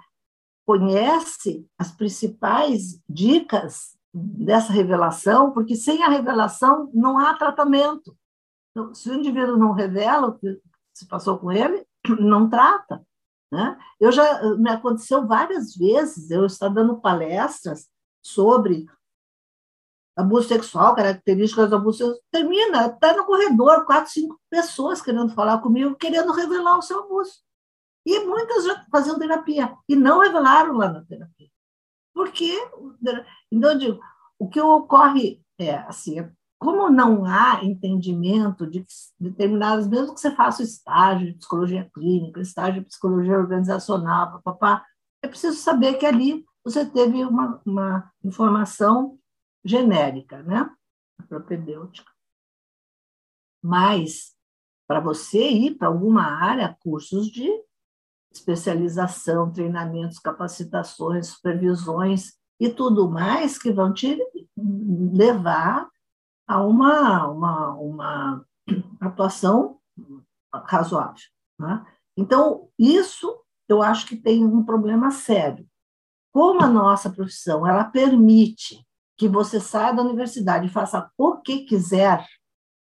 conhece 0.65 1.67
as 1.77 1.91
principais 1.91 3.01
dicas 3.09 3.97
dessa 4.15 4.73
revelação, 4.73 5.51
porque 5.51 5.75
sem 5.75 6.05
a 6.05 6.09
revelação 6.09 6.89
não 6.95 7.19
há 7.19 7.35
tratamento. 7.35 8.17
Então, 8.71 8.95
se 8.95 9.11
o 9.11 9.15
indivíduo 9.15 9.57
não 9.57 9.73
revela 9.73 10.29
o 10.29 10.39
que 10.39 10.61
se 10.95 11.07
passou 11.09 11.39
com 11.39 11.51
ele, 11.51 11.85
não 12.21 12.49
trata. 12.49 13.05
Né? 13.53 13.77
Eu 14.01 14.13
já 14.13 14.57
me 14.57 14.71
aconteceu 14.71 15.27
várias 15.27 15.75
vezes 15.75 16.31
eu 16.31 16.47
estar 16.47 16.69
dando 16.69 17.01
palestras 17.01 17.89
sobre 18.27 18.87
abuso 20.17 20.49
sexual, 20.49 20.95
características 20.95 21.71
do 21.71 21.77
abuso 21.77 21.99
sexual, 21.99 22.21
termina, 22.31 22.87
está 22.87 23.15
no 23.15 23.25
corredor, 23.25 23.85
quatro, 23.85 24.11
cinco 24.11 24.41
pessoas 24.51 25.03
querendo 25.03 25.35
falar 25.35 25.59
comigo, 25.59 25.95
querendo 25.97 26.33
revelar 26.33 26.79
o 26.79 26.83
seu 26.83 27.01
abuso. 27.01 27.35
E 28.05 28.21
muitas 28.21 28.65
já 28.65 28.87
faziam 28.91 29.19
terapia 29.19 29.77
e 29.89 29.95
não 29.95 30.21
revelaram 30.21 30.77
lá 30.77 30.89
na 30.91 31.05
terapia. 31.05 31.51
Porque, 32.15 32.57
então, 33.53 33.73
eu 33.73 33.79
digo, 33.79 34.01
o 34.39 34.49
que 34.49 34.61
ocorre 34.61 35.43
é 35.59 35.77
assim, 35.81 36.27
como 36.59 36.89
não 36.89 37.27
há 37.27 37.63
entendimento 37.63 38.67
de 38.67 38.87
determinadas, 39.21 39.87
mesmo 39.87 40.15
que 40.15 40.21
você 40.21 40.31
faça 40.31 40.63
o 40.63 40.65
estágio 40.65 41.27
de 41.27 41.35
psicologia 41.35 41.91
clínica, 41.93 42.41
estágio 42.41 42.81
de 42.81 42.89
psicologia 42.89 43.37
organizacional, 43.37 44.41
papá, 44.43 44.85
é 45.23 45.29
preciso 45.29 45.59
saber 45.59 45.95
que 45.95 46.07
ali 46.07 46.46
você 46.67 46.85
teve 46.85 47.25
uma, 47.25 47.63
uma 47.65 48.13
informação 48.25 49.21
genérica, 49.65 50.43
né? 50.43 50.69
Propedêutica. 51.29 52.11
Mas, 53.63 54.35
para 54.85 54.99
você 54.99 55.49
ir 55.49 55.77
para 55.77 55.87
alguma 55.87 56.25
área, 56.25 56.77
cursos 56.81 57.29
de 57.29 57.49
especialização, 58.33 59.53
treinamentos, 59.53 60.19
capacitações, 60.19 61.29
supervisões 61.29 62.37
e 62.59 62.69
tudo 62.69 63.09
mais 63.09 63.57
que 63.57 63.73
vão 63.73 63.95
te 63.95 64.19
levar 64.57 65.89
a 66.49 66.65
uma, 66.65 67.29
uma, 67.29 67.75
uma 67.75 68.47
atuação 69.01 69.79
razoável. 70.65 71.23
Né? 71.61 71.87
Então, 72.17 72.69
isso 72.77 73.41
eu 73.69 73.81
acho 73.83 74.05
que 74.09 74.17
tem 74.17 74.45
um 74.45 74.65
problema 74.65 75.13
sério. 75.13 75.65
Como 76.37 76.63
a 76.63 76.69
nossa 76.69 77.09
profissão 77.09 77.67
ela 77.67 77.83
permite 77.83 78.87
que 79.17 79.27
você 79.27 79.59
saia 79.59 79.95
da 79.95 80.03
universidade 80.03 80.67
e 80.67 80.71
faça 80.71 81.11
o 81.17 81.39
que 81.39 81.61
quiser 81.61 82.27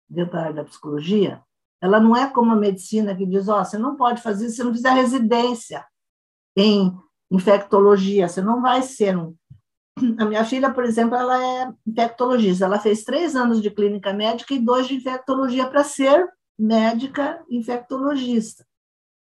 dentro 0.09 0.33
da 0.33 0.41
área 0.41 0.53
da 0.55 0.63
psicologia, 0.63 1.43
ela 1.79 1.99
não 1.99 2.17
é 2.17 2.27
como 2.27 2.51
a 2.51 2.55
medicina 2.55 3.15
que 3.15 3.27
diz, 3.27 3.47
ó, 3.47 3.61
oh, 3.61 3.63
você 3.63 3.77
não 3.77 3.95
pode 3.95 4.23
fazer 4.23 4.49
se 4.49 4.63
não 4.63 4.73
fizer 4.73 4.89
residência 4.89 5.85
em 6.57 6.91
infectologia, 7.29 8.27
você 8.27 8.41
não 8.41 8.59
vai 8.59 8.81
ser 8.81 9.15
um... 9.15 9.35
A 10.17 10.25
minha 10.25 10.43
filha, 10.43 10.73
por 10.73 10.83
exemplo, 10.83 11.15
ela 11.15 11.39
é 11.39 11.71
infectologista, 11.85 12.65
ela 12.65 12.79
fez 12.79 13.03
três 13.03 13.35
anos 13.35 13.61
de 13.61 13.69
clínica 13.69 14.11
médica 14.13 14.55
e 14.55 14.59
dois 14.59 14.87
de 14.87 14.95
infectologia 14.95 15.69
para 15.69 15.83
ser 15.83 16.27
médica 16.57 17.45
infectologista. 17.51 18.65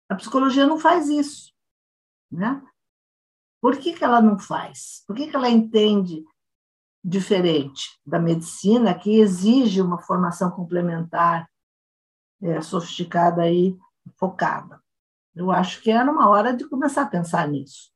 A 0.08 0.14
psicologia 0.14 0.68
não 0.68 0.78
faz 0.78 1.10
isso, 1.10 1.52
né? 2.32 2.62
Por 3.66 3.78
que, 3.78 3.94
que 3.94 4.04
ela 4.04 4.22
não 4.22 4.38
faz? 4.38 5.04
Por 5.08 5.16
que, 5.16 5.26
que 5.26 5.36
ela 5.36 5.50
entende 5.50 6.24
diferente 7.04 8.00
da 8.06 8.20
medicina, 8.20 8.94
que 8.94 9.20
exige 9.20 9.82
uma 9.82 9.98
formação 9.98 10.52
complementar 10.52 11.50
é, 12.44 12.62
sofisticada 12.62 13.50
e 13.50 13.76
focada? 14.20 14.80
Eu 15.36 15.50
acho 15.50 15.82
que 15.82 15.90
era 15.90 16.12
uma 16.12 16.30
hora 16.30 16.56
de 16.56 16.70
começar 16.70 17.02
a 17.02 17.08
pensar 17.08 17.48
nisso. 17.48 17.90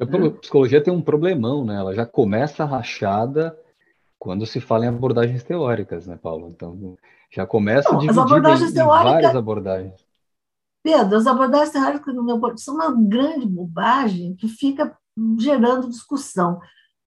A 0.00 0.06
né? 0.06 0.30
psicologia 0.30 0.82
tem 0.82 0.90
um 0.90 1.02
problemão, 1.02 1.66
né? 1.66 1.76
Ela 1.76 1.94
já 1.94 2.06
começa 2.06 2.64
rachada 2.64 3.54
quando 4.18 4.46
se 4.46 4.58
fala 4.58 4.86
em 4.86 4.88
abordagens 4.88 5.42
teóricas, 5.42 6.06
né, 6.06 6.16
Paulo? 6.16 6.48
Então, 6.48 6.96
já 7.30 7.44
começa 7.44 7.92
não, 7.92 7.98
dividida 7.98 8.48
em, 8.54 8.70
em 8.70 8.86
várias 8.86 9.36
abordagens. 9.36 10.02
Pedro, 10.82 11.18
as 11.18 11.26
abordagens 11.26 11.72
teóricas 11.72 12.14
meu 12.14 12.56
são 12.56 12.76
uma 12.76 12.90
grande 12.90 13.46
bobagem 13.46 14.34
que 14.34 14.48
fica 14.48 14.98
gerando 15.38 15.88
discussão. 15.88 16.60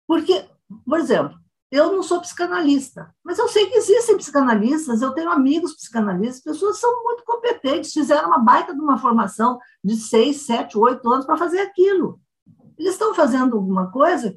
Porque, 0.07 0.45
por 0.86 0.99
exemplo, 0.99 1.38
eu 1.72 1.91
não 1.91 2.03
sou 2.03 2.22
psicanalista, 2.22 3.14
mas 3.24 3.39
eu 3.39 3.47
sei 3.47 3.66
que 3.66 3.78
existem 3.78 4.16
psicanalistas, 4.16 5.01
eu 5.01 5.11
tenho 5.11 5.32
amigos 5.32 5.74
psicanalistas, 5.74 6.43
pessoas 6.43 6.80
são 6.80 7.03
muito 7.03 7.24
competentes, 7.26 7.91
fizeram 7.91 8.28
uma 8.28 8.38
baita 8.38 8.76
de 8.76 8.80
uma 8.80 8.97
formação 8.97 9.59
de 9.84 9.95
seis, 9.95 10.45
sete, 10.45 10.78
oito 10.78 11.09
anos 11.09 11.26
para 11.26 11.36
fazer 11.36 11.61
aquilo. 11.61 12.20
Eles 12.78 12.93
estão 12.93 13.16
fazendo 13.16 13.55
alguma 13.55 13.89
coisa 13.91 14.36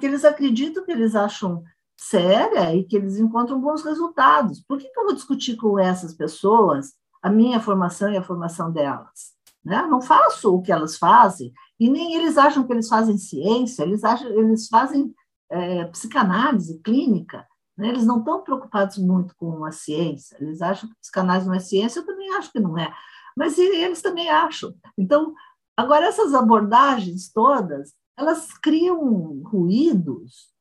que 0.00 0.06
eles 0.06 0.24
acreditam 0.24 0.84
que 0.84 0.90
eles 0.90 1.14
acham 1.14 1.62
séria 1.96 2.74
e 2.74 2.84
que 2.84 2.96
eles 2.96 3.18
encontram 3.18 3.60
bons 3.60 3.84
resultados. 3.84 4.60
Por 4.66 4.78
que, 4.78 4.88
que 4.88 4.98
eu 4.98 5.04
vou 5.04 5.14
discutir 5.14 5.56
com 5.56 5.78
essas 5.78 6.14
pessoas 6.14 6.92
a 7.22 7.30
minha 7.30 7.60
formação 7.60 8.10
e 8.10 8.16
a 8.16 8.22
formação 8.22 8.72
delas? 8.72 9.32
Né? 9.64 9.82
Não 9.82 10.00
faço 10.00 10.54
o 10.54 10.62
que 10.62 10.72
elas 10.72 10.96
fazem, 10.96 11.52
e 11.78 11.88
nem 11.88 12.14
eles 12.14 12.36
acham 12.36 12.66
que 12.66 12.72
eles 12.72 12.88
fazem 12.88 13.16
ciência, 13.16 13.82
eles, 13.82 14.02
acham, 14.02 14.28
eles 14.30 14.68
fazem 14.68 15.14
é, 15.50 15.84
psicanálise 15.86 16.80
clínica, 16.80 17.46
né? 17.76 17.88
eles 17.88 18.04
não 18.04 18.18
estão 18.18 18.42
preocupados 18.42 18.98
muito 18.98 19.34
com 19.36 19.64
a 19.64 19.70
ciência, 19.70 20.36
eles 20.40 20.60
acham 20.60 20.88
que 20.88 20.96
psicanálise 21.00 21.46
não 21.46 21.54
é 21.54 21.60
ciência, 21.60 22.00
eu 22.00 22.06
também 22.06 22.34
acho 22.34 22.50
que 22.50 22.60
não 22.60 22.76
é, 22.76 22.92
mas 23.36 23.56
eles 23.58 24.02
também 24.02 24.28
acham. 24.28 24.74
Então, 24.96 25.34
agora, 25.76 26.06
essas 26.06 26.34
abordagens 26.34 27.30
todas, 27.32 27.92
elas 28.16 28.52
criam 28.58 29.42
ruídos 29.44 30.52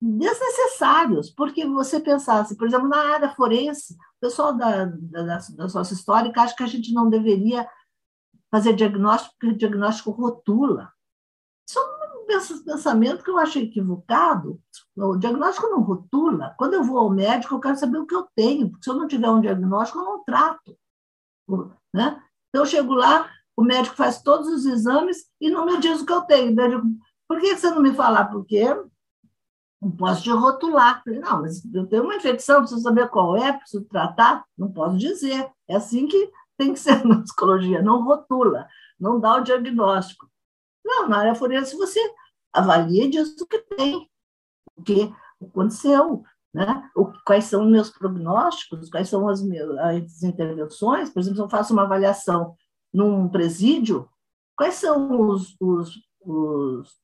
desnecessários, 0.00 1.30
porque 1.30 1.64
você 1.66 2.00
pensasse, 2.00 2.56
por 2.56 2.66
exemplo, 2.66 2.88
na 2.88 3.14
área 3.14 3.34
forense, 3.34 3.94
o 3.94 4.20
pessoal 4.20 4.56
da, 4.56 4.86
da, 4.86 5.22
da 5.22 5.68
nossa 5.68 5.94
histórica 5.94 6.40
acha 6.42 6.56
que 6.56 6.62
a 6.62 6.66
gente 6.66 6.92
não 6.92 7.08
deveria 7.08 7.68
fazer 8.50 8.74
diagnóstico, 8.74 9.34
porque 9.38 9.54
o 9.54 9.58
diagnóstico 9.58 10.10
rotula. 10.10 10.92
Isso 11.68 11.78
é 11.78 12.56
um 12.56 12.64
pensamento 12.64 13.22
que 13.22 13.30
eu 13.30 13.38
acho 13.38 13.58
equivocado. 13.58 14.60
O 14.96 15.16
diagnóstico 15.16 15.68
não 15.68 15.80
rotula. 15.80 16.54
Quando 16.58 16.74
eu 16.74 16.84
vou 16.84 16.98
ao 16.98 17.10
médico, 17.10 17.54
eu 17.54 17.60
quero 17.60 17.76
saber 17.76 17.98
o 17.98 18.06
que 18.06 18.14
eu 18.14 18.28
tenho, 18.34 18.70
porque 18.70 18.84
se 18.84 18.90
eu 18.90 18.94
não 18.94 19.06
tiver 19.06 19.30
um 19.30 19.40
diagnóstico, 19.40 19.98
eu 19.98 20.04
não 20.04 20.24
trato. 20.24 20.76
Né? 21.92 22.22
Então, 22.48 22.62
eu 22.62 22.66
chego 22.66 22.94
lá, 22.94 23.30
o 23.56 23.62
médico 23.62 23.96
faz 23.96 24.22
todos 24.22 24.48
os 24.48 24.66
exames 24.66 25.28
e 25.40 25.50
não 25.50 25.66
me 25.66 25.78
diz 25.78 26.00
o 26.00 26.06
que 26.06 26.12
eu 26.12 26.22
tenho. 26.22 26.60
Eu 26.60 26.68
digo, 26.68 26.86
por 27.28 27.40
que 27.40 27.56
você 27.56 27.70
não 27.70 27.82
me 27.82 27.94
fala? 27.94 28.24
Porque 28.24 28.64
não 29.80 29.90
posso 29.92 30.22
te 30.22 30.30
rotular. 30.30 31.02
Falei, 31.04 31.20
não, 31.20 31.42
mas 31.42 31.64
eu 31.72 31.86
tenho 31.86 32.04
uma 32.04 32.16
infecção, 32.16 32.60
preciso 32.60 32.82
saber 32.82 33.08
qual 33.08 33.36
é, 33.36 33.52
preciso 33.52 33.84
tratar. 33.84 34.44
Não 34.56 34.70
posso 34.72 34.96
dizer. 34.96 35.50
É 35.68 35.76
assim 35.76 36.06
que 36.06 36.30
tem 36.60 36.74
que 36.74 36.78
ser 36.78 37.02
na 37.06 37.22
psicologia. 37.22 37.80
Não 37.80 38.04
rotula, 38.04 38.68
não 38.98 39.18
dá 39.18 39.36
o 39.36 39.40
diagnóstico. 39.40 40.30
Não, 40.84 41.08
na 41.08 41.18
área 41.20 41.34
forense 41.34 41.74
você 41.76 41.98
avalia 42.52 43.04
e 43.04 43.10
diz 43.10 43.40
o 43.40 43.46
que 43.46 43.58
tem, 43.58 44.06
o 44.76 44.82
que 44.82 45.12
aconteceu, 45.42 46.22
né? 46.52 46.90
o, 46.94 47.06
quais 47.24 47.44
são 47.44 47.64
os 47.64 47.70
meus 47.70 47.88
prognósticos, 47.90 48.90
quais 48.90 49.08
são 49.08 49.26
as, 49.28 49.42
minhas, 49.42 49.70
as 49.78 50.22
intervenções. 50.22 51.08
Por 51.08 51.20
exemplo, 51.20 51.36
se 51.36 51.42
eu 51.42 51.48
faço 51.48 51.72
uma 51.72 51.84
avaliação 51.84 52.54
num 52.92 53.28
presídio, 53.28 54.08
quais 54.56 54.74
são 54.74 55.30
os, 55.30 55.56
os, 55.58 55.94
os 56.20 56.98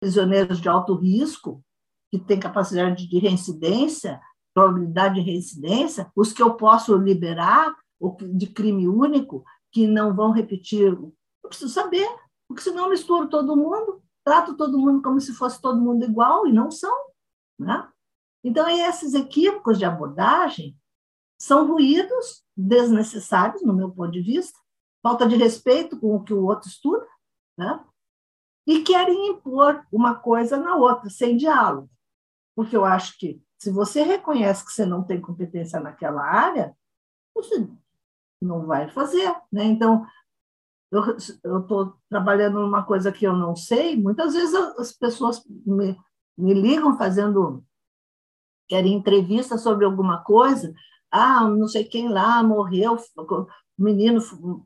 prisioneiros 0.00 0.60
de 0.60 0.68
alto 0.68 0.94
risco 0.94 1.64
que 2.10 2.18
tem 2.18 2.38
capacidade 2.38 3.08
de 3.08 3.18
reincidência, 3.18 4.20
probabilidade 4.52 5.14
de 5.14 5.22
reincidência, 5.22 6.10
os 6.14 6.32
que 6.32 6.42
eu 6.42 6.54
posso 6.54 6.94
liberar, 6.96 7.74
de 8.32 8.46
crime 8.46 8.88
único, 8.88 9.44
que 9.70 9.86
não 9.86 10.14
vão 10.14 10.32
repetir. 10.32 10.86
Eu 10.86 11.14
preciso 11.48 11.72
saber, 11.72 12.08
porque 12.48 12.62
senão 12.62 12.84
eu 12.84 12.90
misturo 12.90 13.28
todo 13.28 13.56
mundo, 13.56 14.02
trato 14.24 14.56
todo 14.56 14.78
mundo 14.78 15.02
como 15.02 15.20
se 15.20 15.32
fosse 15.32 15.60
todo 15.60 15.80
mundo 15.80 16.04
igual, 16.04 16.46
e 16.46 16.52
não 16.52 16.70
são. 16.70 16.94
Né? 17.58 17.88
Então, 18.44 18.68
esses 18.68 19.14
equívocos 19.14 19.78
de 19.78 19.84
abordagem 19.84 20.76
são 21.40 21.66
ruídos 21.66 22.44
desnecessários, 22.56 23.62
no 23.62 23.74
meu 23.74 23.90
ponto 23.90 24.12
de 24.12 24.20
vista, 24.20 24.58
falta 25.02 25.26
de 25.26 25.36
respeito 25.36 25.98
com 25.98 26.14
o 26.16 26.22
que 26.22 26.32
o 26.32 26.44
outro 26.44 26.68
estuda, 26.68 27.06
né? 27.58 27.84
e 28.66 28.82
querem 28.82 29.28
impor 29.30 29.84
uma 29.90 30.14
coisa 30.14 30.56
na 30.56 30.76
outra, 30.76 31.10
sem 31.10 31.36
diálogo 31.36 31.90
porque 32.54 32.76
eu 32.76 32.84
acho 32.84 33.18
que 33.18 33.42
se 33.58 33.70
você 33.70 34.02
reconhece 34.02 34.64
que 34.64 34.72
você 34.72 34.84
não 34.84 35.02
tem 35.02 35.20
competência 35.20 35.80
naquela 35.80 36.22
área, 36.22 36.76
você 37.34 37.66
não 38.42 38.66
vai 38.66 38.88
fazer, 38.88 39.34
né? 39.50 39.64
Então, 39.64 40.04
eu 40.92 41.60
estou 41.60 41.94
trabalhando 42.08 42.60
numa 42.60 42.82
coisa 42.82 43.10
que 43.10 43.26
eu 43.26 43.32
não 43.32 43.56
sei, 43.56 43.96
muitas 43.96 44.34
vezes 44.34 44.54
as 44.54 44.92
pessoas 44.92 45.42
me, 45.64 45.96
me 46.36 46.52
ligam 46.52 46.98
fazendo, 46.98 47.64
querem 48.68 48.94
entrevista 48.94 49.56
sobre 49.56 49.86
alguma 49.86 50.22
coisa, 50.22 50.74
ah, 51.10 51.48
não 51.48 51.66
sei 51.66 51.84
quem 51.84 52.08
lá 52.08 52.42
morreu, 52.42 52.98
o 53.16 53.82
menino 53.82 54.20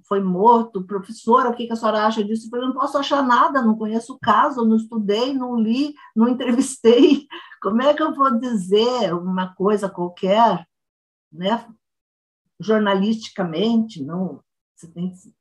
foi 0.09 0.20
morto, 0.20 0.85
professora, 0.85 1.49
o 1.49 1.55
que 1.55 1.70
a 1.70 1.77
senhora 1.77 2.07
acha 2.07 2.24
disso? 2.24 2.49
Eu 2.53 2.62
não 2.62 2.72
posso 2.72 2.99
achar 2.99 3.22
nada, 3.22 3.62
não 3.62 3.77
conheço 3.77 4.14
o 4.14 4.18
caso, 4.18 4.66
não 4.66 4.77
estudei, 4.77 5.33
não 5.33 5.57
li, 5.57 5.95
não 6.14 6.29
entrevistei. 6.29 7.27
Como 7.62 7.83
é 7.83 7.95
que 7.95 8.03
eu 8.03 8.14
vou 8.14 8.39
dizer 8.39 9.14
uma 9.14 9.55
coisa 9.55 9.89
qualquer, 9.89 10.66
né? 11.33 11.66
Jornalisticamente? 12.61 14.02
Não, 14.04 14.42
você 14.74 14.88
tem 14.88 15.11
que 15.11 15.34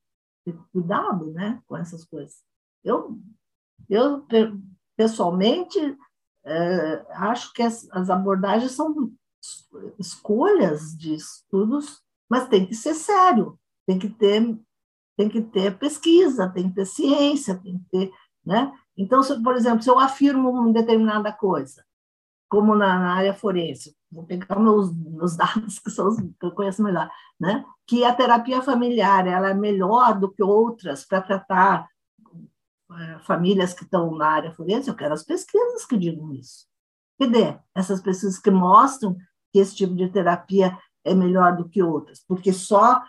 ter 0.46 0.58
cuidado 0.72 1.32
né? 1.32 1.62
com 1.66 1.78
essas 1.78 2.06
coisas. 2.06 2.44
Eu, 2.84 3.20
eu 3.90 4.26
pessoalmente, 4.96 5.80
é, 6.46 7.06
acho 7.12 7.52
que 7.54 7.62
as, 7.62 7.90
as 7.92 8.10
abordagens 8.10 8.72
são 8.72 9.12
escolhas 10.00 10.96
de 10.98 11.14
estudos 11.16 12.06
mas 12.30 12.48
tem 12.48 12.66
que 12.66 12.74
ser 12.74 12.94
sério, 12.94 13.60
tem 13.86 14.00
que 14.00 14.10
ter, 14.10 14.58
tem 15.18 15.30
que 15.30 15.42
ter 15.42 15.78
pesquisa, 15.78 16.50
tem 16.50 16.70
que 16.70 16.76
ter 16.76 16.86
ciência, 16.86 17.56
tem 17.56 17.78
que 17.78 17.86
ter, 17.90 18.12
né? 18.46 18.74
Então, 18.98 19.22
se, 19.22 19.42
por 19.42 19.56
exemplo, 19.56 19.82
se 19.82 19.90
eu 19.90 20.00
afirmo 20.00 20.50
uma 20.50 20.72
determinada 20.74 21.32
coisa, 21.32 21.84
como 22.50 22.76
na, 22.76 23.00
na 23.00 23.16
área 23.16 23.34
forense, 23.34 23.96
vou 24.16 24.24
pegar 24.24 24.58
meus, 24.58 24.96
meus 24.96 25.36
dados 25.38 25.78
que 25.80 25.92
são 25.92 26.08
os 26.08 26.18
que 26.18 26.46
eu 26.46 26.52
conheço 26.52 26.82
melhor, 26.82 27.10
né? 27.40 27.66
Que 27.86 28.04
a 28.04 28.16
terapia 28.16 28.62
familiar 28.62 29.28
ela 29.28 29.50
é 29.50 29.54
melhor 29.54 30.18
do 30.20 30.32
que 30.32 30.42
outras 30.42 31.06
para 31.06 31.22
tratar 31.22 31.88
é, 32.92 33.20
famílias 33.20 33.74
que 33.74 33.84
estão 33.84 34.16
na 34.16 34.28
área 34.28 34.54
forense, 34.54 34.90
eu 34.90 34.96
quero 34.96 35.14
as 35.14 35.24
pesquisas 35.24 35.86
que 35.86 35.98
digam 35.98 36.34
isso. 36.34 36.66
Cadê 37.20 37.58
essas 37.74 38.02
pesquisas 38.02 38.40
que 38.40 38.52
mostram 38.52 39.16
que 39.52 39.60
esse 39.60 39.76
tipo 39.76 39.96
de 39.96 40.10
terapia 40.10 40.78
é 41.04 41.14
melhor 41.14 41.56
do 41.56 41.68
que 41.68 41.82
outras? 41.82 42.24
Porque 42.28 42.54
só 42.54 43.02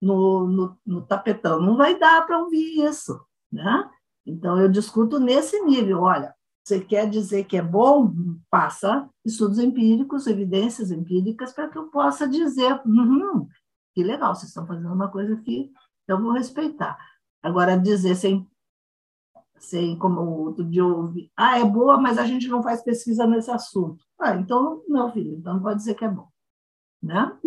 no, 0.00 0.46
no, 0.46 0.78
no 0.84 1.02
tapetão 1.02 1.60
não 1.60 1.76
vai 1.76 1.98
dar 1.98 2.26
para 2.26 2.38
ouvir 2.38 2.84
isso, 2.84 3.20
né? 3.50 3.90
Então, 4.26 4.58
eu 4.58 4.68
discuto 4.68 5.18
nesse 5.18 5.60
nível. 5.62 6.02
Olha, 6.02 6.33
você 6.64 6.80
quer 6.80 7.08
dizer 7.08 7.44
que 7.44 7.58
é 7.58 7.62
bom? 7.62 8.10
Passa 8.50 9.08
estudos 9.22 9.58
empíricos, 9.58 10.26
evidências 10.26 10.90
empíricas, 10.90 11.52
para 11.52 11.68
que 11.68 11.76
eu 11.76 11.90
possa 11.90 12.26
dizer: 12.26 12.80
uhum, 12.86 13.46
que 13.94 14.02
legal, 14.02 14.34
vocês 14.34 14.48
estão 14.48 14.66
fazendo 14.66 14.92
uma 14.92 15.10
coisa 15.10 15.36
que 15.36 15.70
eu 16.08 16.18
vou 16.18 16.32
respeitar. 16.32 16.96
Agora, 17.42 17.76
dizer 17.76 18.14
sem, 18.14 18.48
sem 19.58 19.98
como 19.98 20.22
outro 20.22 20.64
dia 20.64 20.82
ouvi, 20.82 21.30
ah, 21.36 21.58
é 21.58 21.64
boa, 21.64 22.00
mas 22.00 22.16
a 22.16 22.24
gente 22.24 22.48
não 22.48 22.62
faz 22.62 22.82
pesquisa 22.82 23.26
nesse 23.26 23.50
assunto. 23.50 24.02
Ah, 24.18 24.34
então, 24.34 24.82
não, 24.88 25.12
filho, 25.12 25.36
então 25.36 25.54
não 25.54 25.62
pode 25.62 25.80
dizer 25.80 25.94
que 25.94 26.04
é 26.06 26.08
bom. 26.08 26.28
Né? 27.02 27.38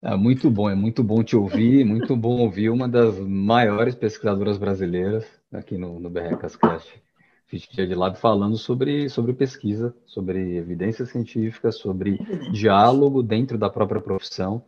É 0.00 0.16
muito 0.16 0.50
bom, 0.50 0.70
é 0.70 0.74
muito 0.74 1.04
bom 1.04 1.22
te 1.22 1.36
ouvir, 1.36 1.84
muito 1.84 2.16
bom 2.16 2.38
ouvir 2.40 2.70
uma 2.70 2.88
das 2.88 3.18
maiores 3.18 3.94
pesquisadoras 3.94 4.56
brasileiras 4.56 5.37
aqui 5.52 5.76
no, 5.78 5.98
no 5.98 6.10
BRCascast, 6.10 7.02
Fitia 7.46 7.86
de 7.86 7.94
Lab, 7.94 8.18
falando 8.18 8.58
sobre, 8.58 9.08
sobre 9.08 9.32
pesquisa, 9.32 9.94
sobre 10.04 10.56
evidência 10.56 11.06
científica, 11.06 11.72
sobre 11.72 12.18
diálogo 12.52 13.22
dentro 13.22 13.56
da 13.56 13.70
própria 13.70 14.02
profissão, 14.02 14.62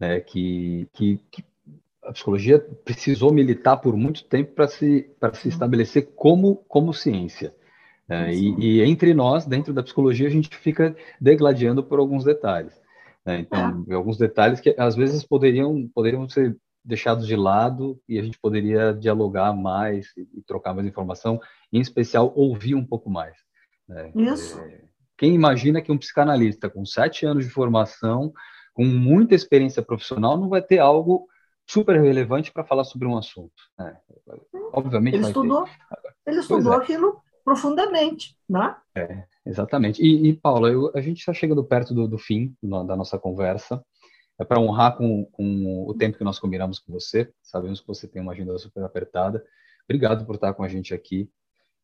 né, 0.00 0.18
que, 0.20 0.88
que, 0.94 1.20
que 1.30 1.44
a 2.02 2.12
psicologia 2.12 2.58
precisou 2.58 3.32
militar 3.32 3.76
por 3.76 3.94
muito 3.94 4.24
tempo 4.24 4.52
para 4.54 4.66
se, 4.66 5.10
se 5.34 5.48
estabelecer 5.48 6.08
como, 6.16 6.56
como 6.66 6.94
ciência. 6.94 7.54
É, 8.08 8.34
e, 8.34 8.54
e, 8.58 8.82
entre 8.82 9.14
nós, 9.14 9.46
dentro 9.46 9.72
da 9.72 9.82
psicologia, 9.82 10.26
a 10.26 10.30
gente 10.30 10.54
fica 10.56 10.96
degladiando 11.20 11.84
por 11.84 11.98
alguns 11.98 12.24
detalhes. 12.24 12.72
Né? 13.24 13.40
Então, 13.40 13.84
é. 13.88 13.94
alguns 13.94 14.16
detalhes 14.16 14.60
que 14.60 14.74
às 14.78 14.96
vezes 14.96 15.22
poderiam, 15.22 15.88
poderiam 15.94 16.28
ser 16.28 16.56
deixados 16.84 17.26
de 17.26 17.36
lado 17.36 18.00
e 18.08 18.18
a 18.18 18.22
gente 18.22 18.38
poderia 18.38 18.92
dialogar 18.92 19.52
mais 19.52 20.08
e, 20.16 20.42
trocar 20.42 20.74
mais 20.74 20.86
informação, 20.86 21.40
em 21.72 21.80
especial 21.80 22.32
ouvir 22.34 22.74
um 22.74 22.84
pouco 22.84 23.08
mais. 23.08 23.36
Né? 23.88 24.10
Isso. 24.14 24.58
É, 24.60 24.82
quem 25.16 25.34
imagina 25.34 25.80
que 25.80 25.92
um 25.92 25.98
psicanalista 25.98 26.68
com 26.68 26.84
sete 26.84 27.24
anos 27.24 27.44
de 27.44 27.50
formação, 27.50 28.32
com 28.74 28.84
muita 28.84 29.34
experiência 29.34 29.82
profissional, 29.82 30.36
não 30.36 30.48
vai 30.48 30.62
ter 30.62 30.78
algo 30.78 31.28
super 31.66 32.00
relevante 32.00 32.52
para 32.52 32.64
falar 32.64 32.84
sobre 32.84 33.06
um 33.06 33.16
assunto? 33.16 33.52
Né? 33.78 33.96
Obviamente 34.72 35.14
ele 35.14 35.26
estudou. 35.26 35.68
Ele 36.26 36.40
estudou 36.40 36.72
é. 36.72 36.76
aquilo 36.76 37.22
profundamente, 37.44 38.36
né? 38.48 38.76
É, 38.94 39.24
exatamente. 39.44 40.02
E, 40.02 40.28
e 40.28 40.36
Paula, 40.36 40.70
eu, 40.70 40.92
a 40.94 41.00
gente 41.00 41.18
está 41.18 41.32
chegando 41.32 41.64
perto 41.64 41.92
do, 41.92 42.06
do 42.06 42.18
fim 42.18 42.54
da 42.62 42.96
nossa 42.96 43.18
conversa. 43.18 43.84
É 44.38 44.44
para 44.44 44.60
honrar 44.60 44.96
com, 44.96 45.24
com, 45.26 45.84
o 45.86 45.94
tempo 45.94 46.18
que 46.18 46.24
nós 46.24 46.38
combinamos 46.38 46.78
com 46.78 46.92
você. 46.92 47.32
Sabemos 47.42 47.80
que 47.80 47.86
você 47.86 48.08
tem 48.08 48.20
uma 48.20 48.32
agenda 48.32 48.56
super 48.58 48.82
apertada. 48.82 49.44
Obrigado 49.84 50.24
por 50.24 50.36
estar 50.36 50.54
com 50.54 50.62
a 50.62 50.68
gente 50.68 50.94
aqui. 50.94 51.30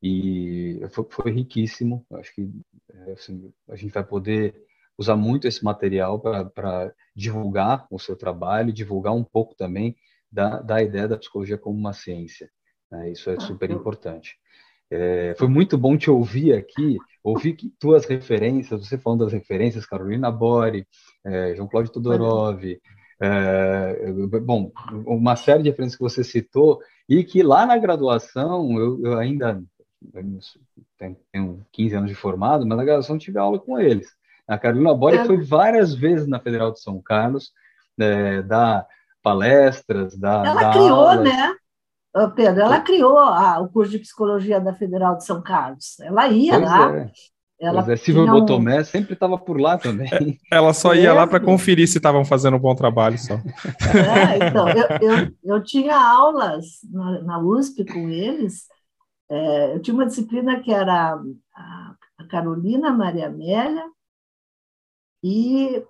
E 0.02 0.80
foi, 0.90 1.06
foi 1.10 1.30
riquíssimo. 1.32 2.06
Acho 2.12 2.34
que 2.34 2.50
é, 2.90 3.12
assim, 3.12 3.52
a 3.68 3.76
gente 3.76 3.92
vai 3.92 4.04
poder 4.04 4.54
usar 4.96 5.16
muito 5.16 5.46
esse 5.46 5.62
material 5.64 6.20
para 6.20 6.92
divulgar 7.14 7.86
o 7.90 7.98
seu 7.98 8.16
trabalho, 8.16 8.72
divulgar 8.72 9.14
um 9.14 9.22
pouco 9.24 9.54
também 9.54 9.96
da, 10.30 10.60
da 10.60 10.82
ideia 10.82 11.06
da 11.06 11.16
psicologia 11.16 11.56
como 11.56 11.78
uma 11.78 11.92
ciência. 11.92 12.50
Né? 12.90 13.12
Isso 13.12 13.30
é 13.30 13.34
ah, 13.34 13.40
super 13.40 13.70
importante. 13.70 14.36
É, 14.90 15.34
foi 15.38 15.48
muito 15.48 15.76
bom 15.76 15.96
te 15.96 16.10
ouvir 16.10 16.54
aqui, 16.54 16.96
ouvir 17.22 17.54
que 17.54 17.70
tuas 17.78 18.06
referências, 18.06 18.86
você 18.86 18.96
falando 18.96 19.24
das 19.24 19.32
referências, 19.32 19.86
Carolina 19.86 20.30
Bori, 20.30 20.86
é, 21.24 21.54
João 21.54 21.68
Cláudio 21.68 21.92
Todorov, 21.92 22.64
é, 23.20 24.12
bom, 24.42 24.72
uma 25.06 25.36
série 25.36 25.62
de 25.62 25.68
referências 25.68 25.96
que 25.96 26.02
você 26.02 26.24
citou, 26.24 26.80
e 27.08 27.22
que 27.24 27.42
lá 27.42 27.66
na 27.66 27.76
graduação, 27.76 28.78
eu, 28.78 29.00
eu 29.04 29.18
ainda 29.18 29.62
tenho 31.32 31.66
15 31.72 31.94
anos 31.94 32.10
de 32.10 32.14
formado, 32.14 32.66
mas 32.66 32.78
na 32.78 32.84
graduação 32.84 33.18
tive 33.18 33.38
aula 33.38 33.58
com 33.58 33.78
eles. 33.78 34.08
A 34.46 34.56
Carolina 34.56 34.94
Bori 34.94 35.18
é. 35.18 35.24
foi 35.24 35.42
várias 35.42 35.94
vezes 35.94 36.26
na 36.26 36.40
Federal 36.40 36.72
de 36.72 36.80
São 36.80 37.02
Carlos, 37.02 37.52
é, 38.00 38.40
dar 38.42 38.86
palestras, 39.22 40.16
dar. 40.16 40.46
Ela 40.46 40.70
criou, 40.70 41.08
aulas. 41.08 41.24
né? 41.24 41.54
Pedro, 42.34 42.62
ela 42.62 42.80
criou 42.80 43.18
a, 43.18 43.60
o 43.60 43.68
curso 43.68 43.92
de 43.92 43.98
psicologia 43.98 44.60
da 44.60 44.74
Federal 44.74 45.16
de 45.16 45.24
São 45.24 45.42
Carlos. 45.42 45.98
Ela 46.00 46.28
ia 46.28 46.58
pois 46.58 46.64
lá. 46.64 46.96
É. 46.96 47.10
Ela 47.60 47.82
pois 47.82 48.00
é, 48.00 48.02
Silvio 48.02 48.22
um... 48.22 48.30
Botomé 48.30 48.84
sempre 48.84 49.14
estava 49.14 49.36
por 49.36 49.60
lá 49.60 49.76
também. 49.76 50.08
Ela 50.50 50.72
só 50.72 50.94
ia 50.94 51.10
é. 51.10 51.12
lá 51.12 51.26
para 51.26 51.40
conferir 51.40 51.88
se 51.88 51.98
estavam 51.98 52.24
fazendo 52.24 52.56
um 52.56 52.60
bom 52.60 52.74
trabalho 52.74 53.18
só. 53.18 53.34
É, 53.34 54.48
então, 54.48 54.68
eu, 54.68 54.86
eu, 55.00 55.32
eu, 55.44 55.64
tinha 55.64 55.96
aulas 55.96 56.64
na, 56.90 57.22
na 57.22 57.38
USP 57.40 57.84
com 57.84 58.08
eles. 58.08 58.66
É, 59.28 59.74
eu 59.74 59.82
tinha 59.82 59.94
uma 59.94 60.06
disciplina 60.06 60.60
que 60.60 60.72
era 60.72 61.14
a, 61.54 61.94
a 62.18 62.24
Carolina 62.28 62.92
Maria 62.92 63.26
Amélia 63.26 63.84
e 65.22 65.84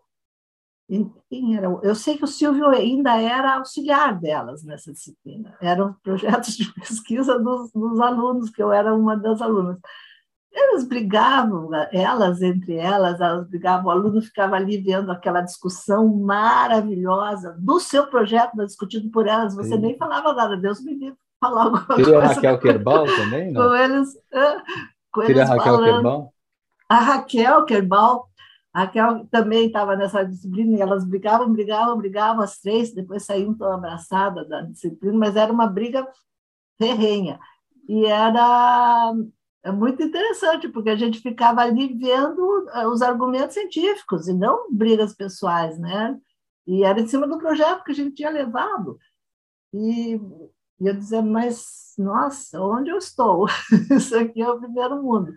quem 1.29 1.57
era? 1.57 1.67
Eu 1.83 1.95
sei 1.95 2.17
que 2.17 2.25
o 2.25 2.29
Silvio 2.29 2.67
ainda 2.69 3.21
era 3.21 3.57
auxiliar 3.57 4.19
delas 4.19 4.65
nessa 4.65 4.91
disciplina. 4.93 5.55
Eram 5.61 5.95
projetos 6.03 6.57
de 6.57 6.73
pesquisa 6.73 7.39
dos, 7.39 7.71
dos 7.73 8.01
alunos, 8.01 8.51
que 8.51 8.63
eu 8.63 8.73
era 8.73 8.95
uma 8.95 9.17
das 9.17 9.43
alunas. 9.43 9.79
Elas 10.51 10.85
brigavam, 10.85 11.69
elas 11.93 12.41
entre 12.41 12.75
elas, 12.75 13.21
elas 13.21 13.47
brigavam, 13.49 13.87
o 13.87 13.91
aluno 13.91 14.23
ficava 14.23 14.57
ali 14.57 14.79
vendo 14.79 15.13
aquela 15.13 15.43
discussão 15.43 16.09
maravilhosa 16.09 17.55
do 17.61 17.79
seu 17.79 18.07
projeto, 18.07 18.57
discutido 18.57 19.11
por 19.11 19.29
elas, 19.29 19.55
você 19.55 19.75
Sim. 19.75 19.81
nem 19.81 19.99
falava 19.99 20.33
nada, 20.33 20.57
Deus 20.57 20.83
me 20.83 20.95
livre 20.95 21.19
falar 21.39 21.65
alguma 21.65 21.85
coisa. 21.85 22.19
A 22.19 22.27
Raquel 22.27 22.59
Kerbal 22.59 23.07
também, 23.07 23.53
não? 23.53 23.69
Com 23.69 23.77
eles, 23.77 24.19
com 25.13 25.23
eles 25.23 25.39
a 25.39 25.45
Raquel 25.45 25.75
falando. 25.75 25.93
Kerbal? 25.93 26.35
A 26.89 26.97
Raquel 26.97 27.65
Kerbal 27.67 28.29
Raquel 28.79 29.27
também 29.31 29.67
estava 29.67 29.97
nessa 29.97 30.23
disciplina 30.25 30.77
e 30.77 30.81
elas 30.81 31.05
brigavam, 31.05 31.53
brigavam, 31.53 31.99
brigavam 31.99 32.43
as 32.43 32.59
três, 32.61 32.95
depois 32.95 33.25
saíam 33.25 33.55
tão 33.55 33.73
abraçadas 33.73 34.49
da 34.49 34.63
disciplina, 34.63 35.19
mas 35.19 35.37
era 35.37 35.53
uma 35.53 35.67
briga 35.67 36.07
ferrenha. 36.79 37.41
E 37.89 38.07
era 38.07 39.15
é 39.65 39.73
muito 39.73 40.03
interessante, 40.03 40.69
porque 40.69 40.91
a 40.91 40.97
gente 40.97 41.21
ficava 41.21 41.63
ali 41.63 41.93
vendo 41.93 42.69
eh, 42.73 42.87
os 42.87 43.03
argumentos 43.03 43.55
científicos 43.55 44.29
e 44.29 44.33
não 44.33 44.73
brigas 44.73 45.15
pessoais, 45.15 45.79
né? 45.79 46.17
E 46.67 46.85
era 46.85 47.01
em 47.01 47.07
cima 47.07 47.27
do 47.27 47.39
projeto 47.39 47.83
que 47.83 47.93
a 47.93 47.95
gente 47.95 48.15
tinha 48.15 48.31
levado. 48.31 48.99
E 49.75 50.21
eu 50.81 50.95
dizia, 50.95 51.23
mas, 51.23 51.95
nossa, 51.99 52.61
onde 52.61 52.91
eu 52.91 52.99
estou? 52.99 53.47
Isso 53.91 54.17
aqui 54.17 54.41
é 54.41 54.49
o 54.49 54.61
primeiro 54.61 55.03
mundo. 55.03 55.35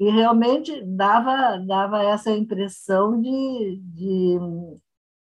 E 0.00 0.08
realmente 0.08 0.82
dava, 0.82 1.58
dava 1.58 2.02
essa 2.02 2.30
impressão 2.30 3.20
de, 3.20 3.76
de 3.84 4.38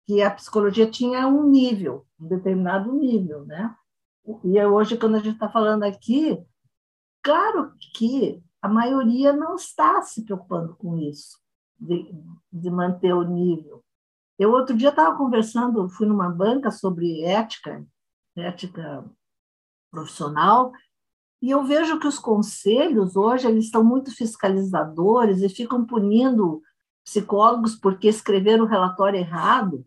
que 0.08 0.24
a 0.24 0.32
psicologia 0.32 0.90
tinha 0.90 1.28
um 1.28 1.48
nível, 1.48 2.04
um 2.20 2.28
determinado 2.28 2.92
nível, 2.92 3.46
né? 3.46 3.76
E 4.44 4.60
hoje, 4.66 4.98
quando 4.98 5.18
a 5.18 5.20
gente 5.20 5.36
está 5.36 5.48
falando 5.48 5.84
aqui, 5.84 6.44
claro 7.22 7.74
que 7.94 8.42
a 8.60 8.68
maioria 8.68 9.32
não 9.32 9.54
está 9.54 10.02
se 10.02 10.26
preocupando 10.26 10.76
com 10.78 10.98
isso, 10.98 11.38
de, 11.80 12.12
de 12.52 12.72
manter 12.72 13.14
o 13.14 13.24
nível. 13.24 13.84
Eu 14.40 14.52
outro 14.52 14.76
dia 14.76 14.90
estava 14.90 15.16
conversando, 15.16 15.88
fui 15.90 16.08
numa 16.08 16.30
banca 16.30 16.72
sobre 16.72 17.22
ética, 17.24 17.86
ética 18.36 19.06
profissional, 19.92 20.72
e 21.42 21.52
eu 21.52 21.64
vejo 21.64 22.00
que 22.00 22.08
os 22.08 22.18
conselhos 22.18 23.16
hoje 23.16 23.48
eles 23.48 23.66
estão 23.66 23.84
muito 23.84 24.16
fiscalizadores 24.16 25.42
e 25.42 25.50
ficam 25.50 25.86
punindo 25.86 26.62
psicólogos 27.04 27.76
porque 27.76 28.08
escreveram 28.08 28.66
o 28.66 28.68
relatório 28.68 29.20
errado. 29.20 29.86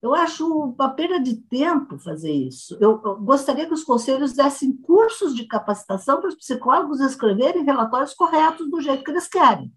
Eu 0.00 0.14
acho 0.14 0.46
uma 0.46 0.90
perda 0.90 1.20
de 1.20 1.36
tempo 1.36 1.98
fazer 1.98 2.32
isso. 2.32 2.76
Eu, 2.80 3.00
eu, 3.04 3.16
gostaria 3.20 3.66
que 3.66 3.74
os 3.74 3.84
conselhos 3.84 4.32
dessem 4.32 4.76
cursos 4.76 5.34
de 5.34 5.46
capacitação 5.46 6.20
para 6.20 6.28
os 6.28 6.34
psicólogos 6.34 7.00
escreverem 7.00 7.64
relatórios 7.64 8.14
corretos 8.14 8.70
do 8.70 8.80
jeito 8.80 9.04
que 9.04 9.10
eles 9.10 9.28
querem. 9.28 9.72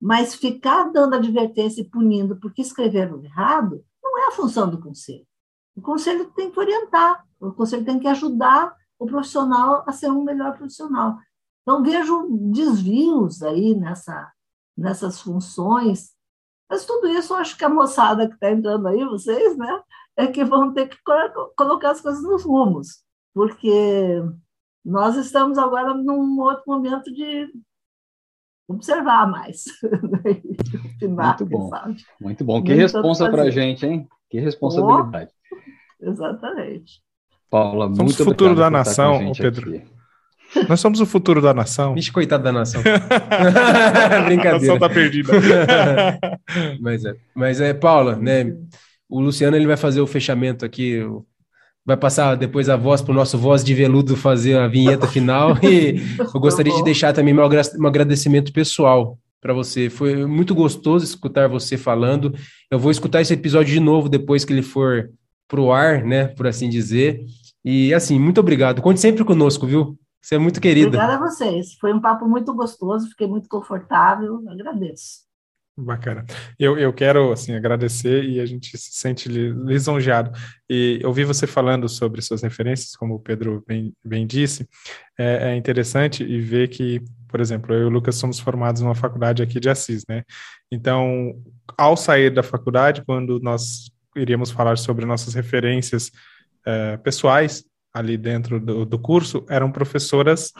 Mas 0.00 0.34
ficar 0.34 0.84
dando 0.84 1.16
advertência 1.16 1.82
e 1.82 1.88
punindo 1.88 2.36
porque 2.36 2.62
escreveram 2.62 3.22
errado 3.22 3.84
não 4.02 4.18
é 4.18 4.28
a 4.28 4.32
função 4.32 4.70
do 4.70 4.80
conselho. 4.80 5.26
O 5.76 5.82
conselho 5.82 6.30
tem 6.32 6.50
que 6.50 6.58
orientar, 6.58 7.26
o 7.38 7.52
conselho 7.52 7.84
tem 7.84 7.98
que 7.98 8.08
ajudar 8.08 8.74
o 9.00 9.06
profissional 9.06 9.82
a 9.86 9.92
ser 9.92 10.10
um 10.10 10.22
melhor 10.22 10.56
profissional. 10.56 11.18
Então, 11.62 11.82
vejo 11.82 12.28
desvios 12.52 13.42
aí 13.42 13.74
nessa, 13.74 14.30
nessas 14.76 15.20
funções, 15.20 16.10
mas 16.68 16.84
tudo 16.84 17.08
isso 17.08 17.32
eu 17.32 17.38
acho 17.38 17.56
que 17.56 17.64
a 17.64 17.68
moçada 17.68 18.28
que 18.28 18.34
está 18.34 18.50
entrando 18.50 18.86
aí, 18.86 19.02
vocês, 19.04 19.56
né, 19.56 19.80
é 20.16 20.26
que 20.26 20.44
vão 20.44 20.72
ter 20.72 20.88
que 20.88 20.98
colocar 21.56 21.90
as 21.90 22.00
coisas 22.00 22.22
nos 22.22 22.44
rumos. 22.44 23.02
porque 23.34 24.22
nós 24.84 25.16
estamos 25.16 25.58
agora 25.58 25.94
num 25.94 26.38
outro 26.40 26.64
momento 26.66 27.12
de 27.12 27.50
observar 28.68 29.28
mais. 29.30 29.64
Muito 31.02 31.46
bom. 31.46 31.70
Muito 32.20 32.44
bom. 32.44 32.62
Que 32.62 32.74
responsa 32.74 33.30
para 33.30 33.42
a 33.42 33.50
gente, 33.50 33.84
hein? 33.84 34.08
Que 34.30 34.38
responsabilidade. 34.38 35.32
Oh, 35.52 36.10
exatamente. 36.10 37.02
Paula, 37.50 37.86
somos 37.86 37.98
muito 37.98 38.22
o 38.22 38.24
futuro 38.24 38.54
da 38.54 38.70
nação, 38.70 39.32
Pedro. 39.36 39.74
Aqui. 39.74 39.82
Nós 40.68 40.80
somos 40.80 41.00
o 41.00 41.06
futuro 41.06 41.40
da 41.40 41.54
nação. 41.54 41.94
Vixe, 41.94 42.10
coitado 42.10 42.42
da 42.42 42.52
nação. 42.52 42.82
Brincadeira. 44.26 44.56
A 44.56 44.60
nação 44.60 44.78
tá 44.78 44.88
perdida. 44.88 45.32
mas, 46.80 47.04
é, 47.04 47.14
mas 47.34 47.60
é, 47.60 47.74
Paula, 47.74 48.16
né? 48.16 48.52
O 49.08 49.20
Luciano 49.20 49.56
ele 49.56 49.66
vai 49.66 49.76
fazer 49.76 50.00
o 50.00 50.06
fechamento 50.06 50.64
aqui, 50.64 51.00
vai 51.84 51.96
passar 51.96 52.36
depois 52.36 52.68
a 52.68 52.76
voz 52.76 53.02
para 53.02 53.12
o 53.12 53.14
nosso 53.14 53.36
voz 53.36 53.64
de 53.64 53.74
veludo 53.74 54.16
fazer 54.16 54.56
a 54.56 54.68
vinheta 54.68 55.06
final. 55.06 55.56
E 55.62 56.00
eu 56.18 56.40
gostaria 56.40 56.74
de 56.74 56.84
deixar 56.84 57.12
também 57.12 57.34
meu 57.34 57.44
agradecimento 57.44 58.52
pessoal 58.52 59.18
para 59.40 59.52
você. 59.52 59.90
Foi 59.90 60.26
muito 60.26 60.54
gostoso 60.54 61.04
escutar 61.04 61.48
você 61.48 61.76
falando. 61.76 62.32
Eu 62.70 62.78
vou 62.78 62.90
escutar 62.92 63.20
esse 63.20 63.34
episódio 63.34 63.72
de 63.72 63.80
novo 63.80 64.08
depois 64.08 64.44
que 64.44 64.52
ele 64.52 64.62
for 64.62 65.10
pro 65.48 65.72
ar, 65.72 66.04
né, 66.04 66.28
por 66.28 66.46
assim 66.46 66.68
dizer. 66.68 67.24
E 67.64 67.92
assim, 67.94 68.18
muito 68.18 68.40
obrigado. 68.40 68.82
Conte 68.82 69.00
sempre 69.00 69.24
conosco, 69.24 69.66
viu? 69.66 69.98
Você 70.20 70.34
é 70.34 70.38
muito 70.38 70.60
querida. 70.60 70.88
Obrigada 70.88 71.14
a 71.14 71.28
vocês. 71.28 71.74
Foi 71.74 71.92
um 71.92 72.00
papo 72.00 72.26
muito 72.26 72.54
gostoso, 72.54 73.08
fiquei 73.08 73.26
muito 73.26 73.48
confortável. 73.48 74.42
Agradeço. 74.48 75.30
Bacana. 75.76 76.26
Eu, 76.58 76.78
eu 76.78 76.92
quero 76.92 77.32
assim 77.32 77.54
agradecer 77.54 78.24
e 78.24 78.38
a 78.38 78.44
gente 78.44 78.76
se 78.76 78.90
sente 78.92 79.28
lisonjeado. 79.28 80.30
E 80.68 81.00
ouvir 81.04 81.24
você 81.24 81.46
falando 81.46 81.88
sobre 81.88 82.20
suas 82.20 82.42
referências, 82.42 82.94
como 82.94 83.14
o 83.14 83.20
Pedro 83.20 83.64
bem, 83.66 83.94
bem 84.04 84.26
disse, 84.26 84.68
é, 85.18 85.52
é, 85.52 85.56
interessante 85.56 86.22
e 86.22 86.38
ver 86.40 86.68
que, 86.68 87.00
por 87.28 87.40
exemplo, 87.40 87.74
eu 87.74 87.82
e 87.82 87.84
o 87.84 87.88
Lucas 87.88 88.16
somos 88.16 88.38
formados 88.38 88.82
numa 88.82 88.94
faculdade 88.94 89.42
aqui 89.42 89.58
de 89.58 89.70
Assis, 89.70 90.04
né? 90.08 90.22
Então, 90.70 91.34
ao 91.78 91.96
sair 91.96 92.30
da 92.30 92.42
faculdade, 92.42 93.02
quando 93.06 93.40
nós 93.40 93.90
iríamos 94.14 94.50
falar 94.50 94.76
sobre 94.76 95.06
nossas 95.06 95.34
referências 95.34 96.10
é, 96.66 96.96
pessoais, 96.98 97.64
ali 97.92 98.16
dentro 98.16 98.60
do, 98.60 98.84
do 98.84 98.98
curso 98.98 99.44
eram 99.48 99.70
professoras 99.70 100.52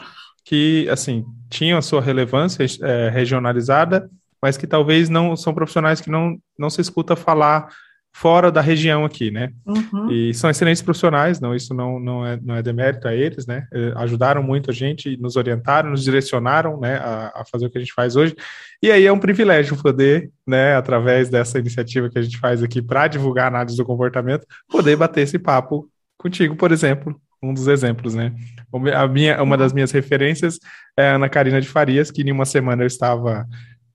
que, 0.43 0.87
assim, 0.89 1.25
tinham 1.49 1.77
a 1.77 1.81
sua 1.81 2.01
relevância 2.01 2.65
é, 2.83 3.09
regionalizada, 3.09 4.09
mas 4.41 4.57
que 4.57 4.65
talvez 4.65 5.07
não 5.07 5.35
são 5.35 5.53
profissionais 5.53 6.01
que 6.01 6.09
não, 6.09 6.37
não 6.57 6.69
se 6.69 6.81
escuta 6.81 7.15
falar 7.15 7.69
fora 8.13 8.51
da 8.51 8.59
região 8.59 9.05
aqui, 9.05 9.31
né? 9.31 9.51
Uhum. 9.65 10.11
E 10.11 10.33
são 10.33 10.49
excelentes 10.49 10.81
profissionais, 10.81 11.39
não, 11.39 11.55
isso 11.55 11.73
não, 11.73 11.99
não, 11.99 12.25
é, 12.25 12.37
não 12.41 12.55
é 12.55 12.61
demérito 12.61 13.07
a 13.07 13.15
eles, 13.15 13.47
né? 13.47 13.65
É, 13.71 13.93
ajudaram 13.95 14.43
muito 14.43 14.69
a 14.69 14.73
gente, 14.73 15.15
nos 15.17 15.35
orientaram, 15.37 15.91
nos 15.91 16.03
direcionaram, 16.03 16.79
né, 16.79 16.97
a, 16.97 17.31
a, 17.35 17.45
fazer 17.49 17.67
o 17.67 17.69
que 17.69 17.77
a 17.77 17.81
gente 17.81 17.93
faz 17.93 18.15
hoje. 18.15 18.35
E 18.83 18.91
aí 18.91 19.05
é 19.05 19.13
um 19.13 19.19
privilégio 19.19 19.77
poder, 19.81 20.29
né, 20.45 20.75
através 20.75 21.29
dessa 21.29 21.57
iniciativa 21.57 22.09
que 22.09 22.19
a 22.19 22.21
gente 22.21 22.37
faz 22.37 22.61
aqui 22.61 22.81
para 22.81 23.07
divulgar 23.07 23.45
a 23.45 23.47
análise 23.47 23.77
do 23.77 23.85
comportamento, 23.85 24.45
poder 24.69 24.97
bater 24.97 25.21
esse 25.21 25.39
papo 25.39 25.87
contigo, 26.21 26.55
por 26.55 26.71
exemplo, 26.71 27.19
um 27.41 27.53
dos 27.53 27.67
exemplos, 27.67 28.13
né? 28.13 28.33
A 28.95 29.07
minha, 29.07 29.41
uma 29.41 29.57
das 29.57 29.73
minhas 29.73 29.91
referências 29.91 30.59
é 30.97 31.09
a 31.09 31.15
Ana 31.15 31.27
Karina 31.27 31.59
de 31.59 31.67
Farias, 31.67 32.11
que 32.11 32.21
em 32.21 32.31
uma 32.31 32.45
semana 32.45 32.83
eu 32.83 32.87
estava, 32.87 33.47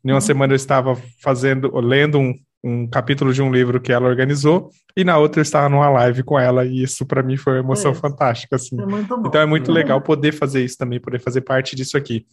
em 0.04 0.10
uma 0.10 0.20
semana 0.20 0.52
eu 0.52 0.56
estava 0.56 0.96
fazendo, 1.22 1.74
lendo 1.78 2.18
um, 2.18 2.34
um 2.64 2.86
capítulo 2.88 3.32
de 3.32 3.40
um 3.40 3.52
livro 3.52 3.80
que 3.80 3.92
ela 3.92 4.08
organizou, 4.08 4.70
e 4.96 5.04
na 5.04 5.16
outra 5.16 5.40
eu 5.40 5.42
estava 5.42 5.68
numa 5.68 5.88
live 5.88 6.24
com 6.24 6.38
ela, 6.38 6.64
e 6.64 6.82
isso 6.82 7.06
para 7.06 7.22
mim 7.22 7.36
foi 7.36 7.54
uma 7.54 7.60
emoção 7.60 7.92
é. 7.92 7.94
fantástica, 7.94 8.56
assim. 8.56 8.76
É 8.80 8.84
então 9.26 9.40
é 9.40 9.46
muito 9.46 9.70
legal 9.70 10.00
poder 10.00 10.32
fazer 10.32 10.64
isso 10.64 10.76
também, 10.76 11.00
poder 11.00 11.20
fazer 11.20 11.42
parte 11.42 11.76
disso 11.76 11.96
aqui. 11.96 12.26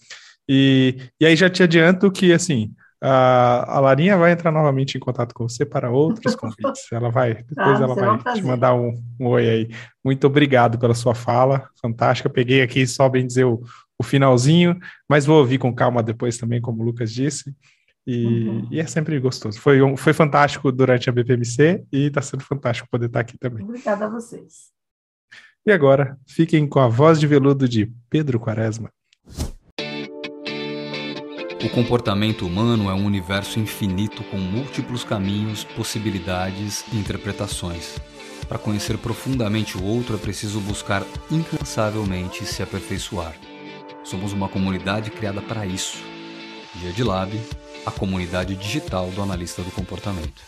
E, 0.49 0.97
e 1.21 1.25
aí 1.25 1.35
já 1.35 1.49
te 1.49 1.63
adianto 1.63 2.11
que, 2.11 2.33
assim, 2.33 2.71
a, 3.05 3.79
Larinha 3.81 4.17
vai 4.17 4.31
entrar 4.31 4.49
novamente 4.49 4.95
em 4.95 4.99
contato 4.99 5.33
com 5.33 5.47
você 5.47 5.65
para 5.65 5.91
outros 5.91 6.35
convites. 6.35 6.89
Ela 6.91 7.09
vai, 7.09 7.43
depois 7.43 7.81
ah, 7.81 7.83
ela 7.83 7.95
vai 7.95 8.33
te 8.33 8.41
mandar 8.41 8.73
um, 8.75 8.93
um, 9.19 9.27
oi 9.27 9.49
aí. 9.49 9.69
Muito 10.03 10.25
obrigado 10.25 10.79
pela 10.79 10.93
sua 10.93 11.13
fala, 11.13 11.67
fantástica. 11.81 12.29
Peguei 12.29 12.61
aqui 12.61 12.87
só 12.87 13.09
bem 13.09 13.27
dizer 13.27 13.43
o, 13.43 13.61
o 13.99 14.03
finalzinho, 14.03 14.79
mas 15.07 15.25
vou 15.25 15.39
ouvir 15.39 15.57
com 15.57 15.75
calma 15.75 16.01
depois 16.01 16.37
também, 16.37 16.61
como 16.61 16.81
o 16.81 16.85
Lucas 16.85 17.11
disse. 17.11 17.53
E, 18.07 18.25
uhum. 18.25 18.67
e 18.71 18.79
é 18.79 18.85
sempre 18.85 19.19
gostoso. 19.19 19.59
Foi, 19.59 19.81
um, 19.81 19.97
foi 19.97 20.13
fantástico 20.13 20.71
durante 20.71 21.09
a 21.09 21.13
BPMC 21.13 21.83
e 21.91 22.05
está 22.07 22.21
sendo 22.21 22.43
fantástico 22.43 22.87
poder 22.89 23.07
estar 23.07 23.19
aqui 23.19 23.37
também. 23.37 23.65
Obrigada 23.65 24.05
a 24.05 24.09
vocês. 24.09 24.71
E 25.65 25.71
agora, 25.71 26.17
fiquem 26.27 26.67
com 26.67 26.79
a 26.79 26.87
voz 26.87 27.19
de 27.19 27.27
veludo 27.27 27.67
de 27.67 27.91
Pedro 28.09 28.39
Quaresma. 28.39 28.89
O 31.63 31.69
comportamento 31.69 32.45
humano 32.45 32.89
é 32.89 32.93
um 32.93 33.05
universo 33.05 33.57
infinito 33.57 34.21
com 34.25 34.35
múltiplos 34.35 35.05
caminhos, 35.05 35.63
possibilidades 35.63 36.83
e 36.91 36.97
interpretações. 36.97 37.97
Para 38.49 38.59
conhecer 38.59 38.97
profundamente 38.97 39.77
o 39.77 39.83
outro 39.85 40.15
é 40.15 40.19
preciso 40.19 40.59
buscar 40.59 41.05
incansavelmente 41.31 42.45
se 42.45 42.61
aperfeiçoar. 42.61 43.33
Somos 44.03 44.33
uma 44.33 44.49
comunidade 44.49 45.09
criada 45.09 45.41
para 45.41 45.65
isso. 45.65 45.97
Dia 46.75 46.91
de 46.91 47.01
Lab, 47.01 47.31
a 47.85 47.91
comunidade 47.91 48.57
digital 48.57 49.09
do 49.11 49.21
analista 49.21 49.61
do 49.61 49.71
comportamento. 49.71 50.43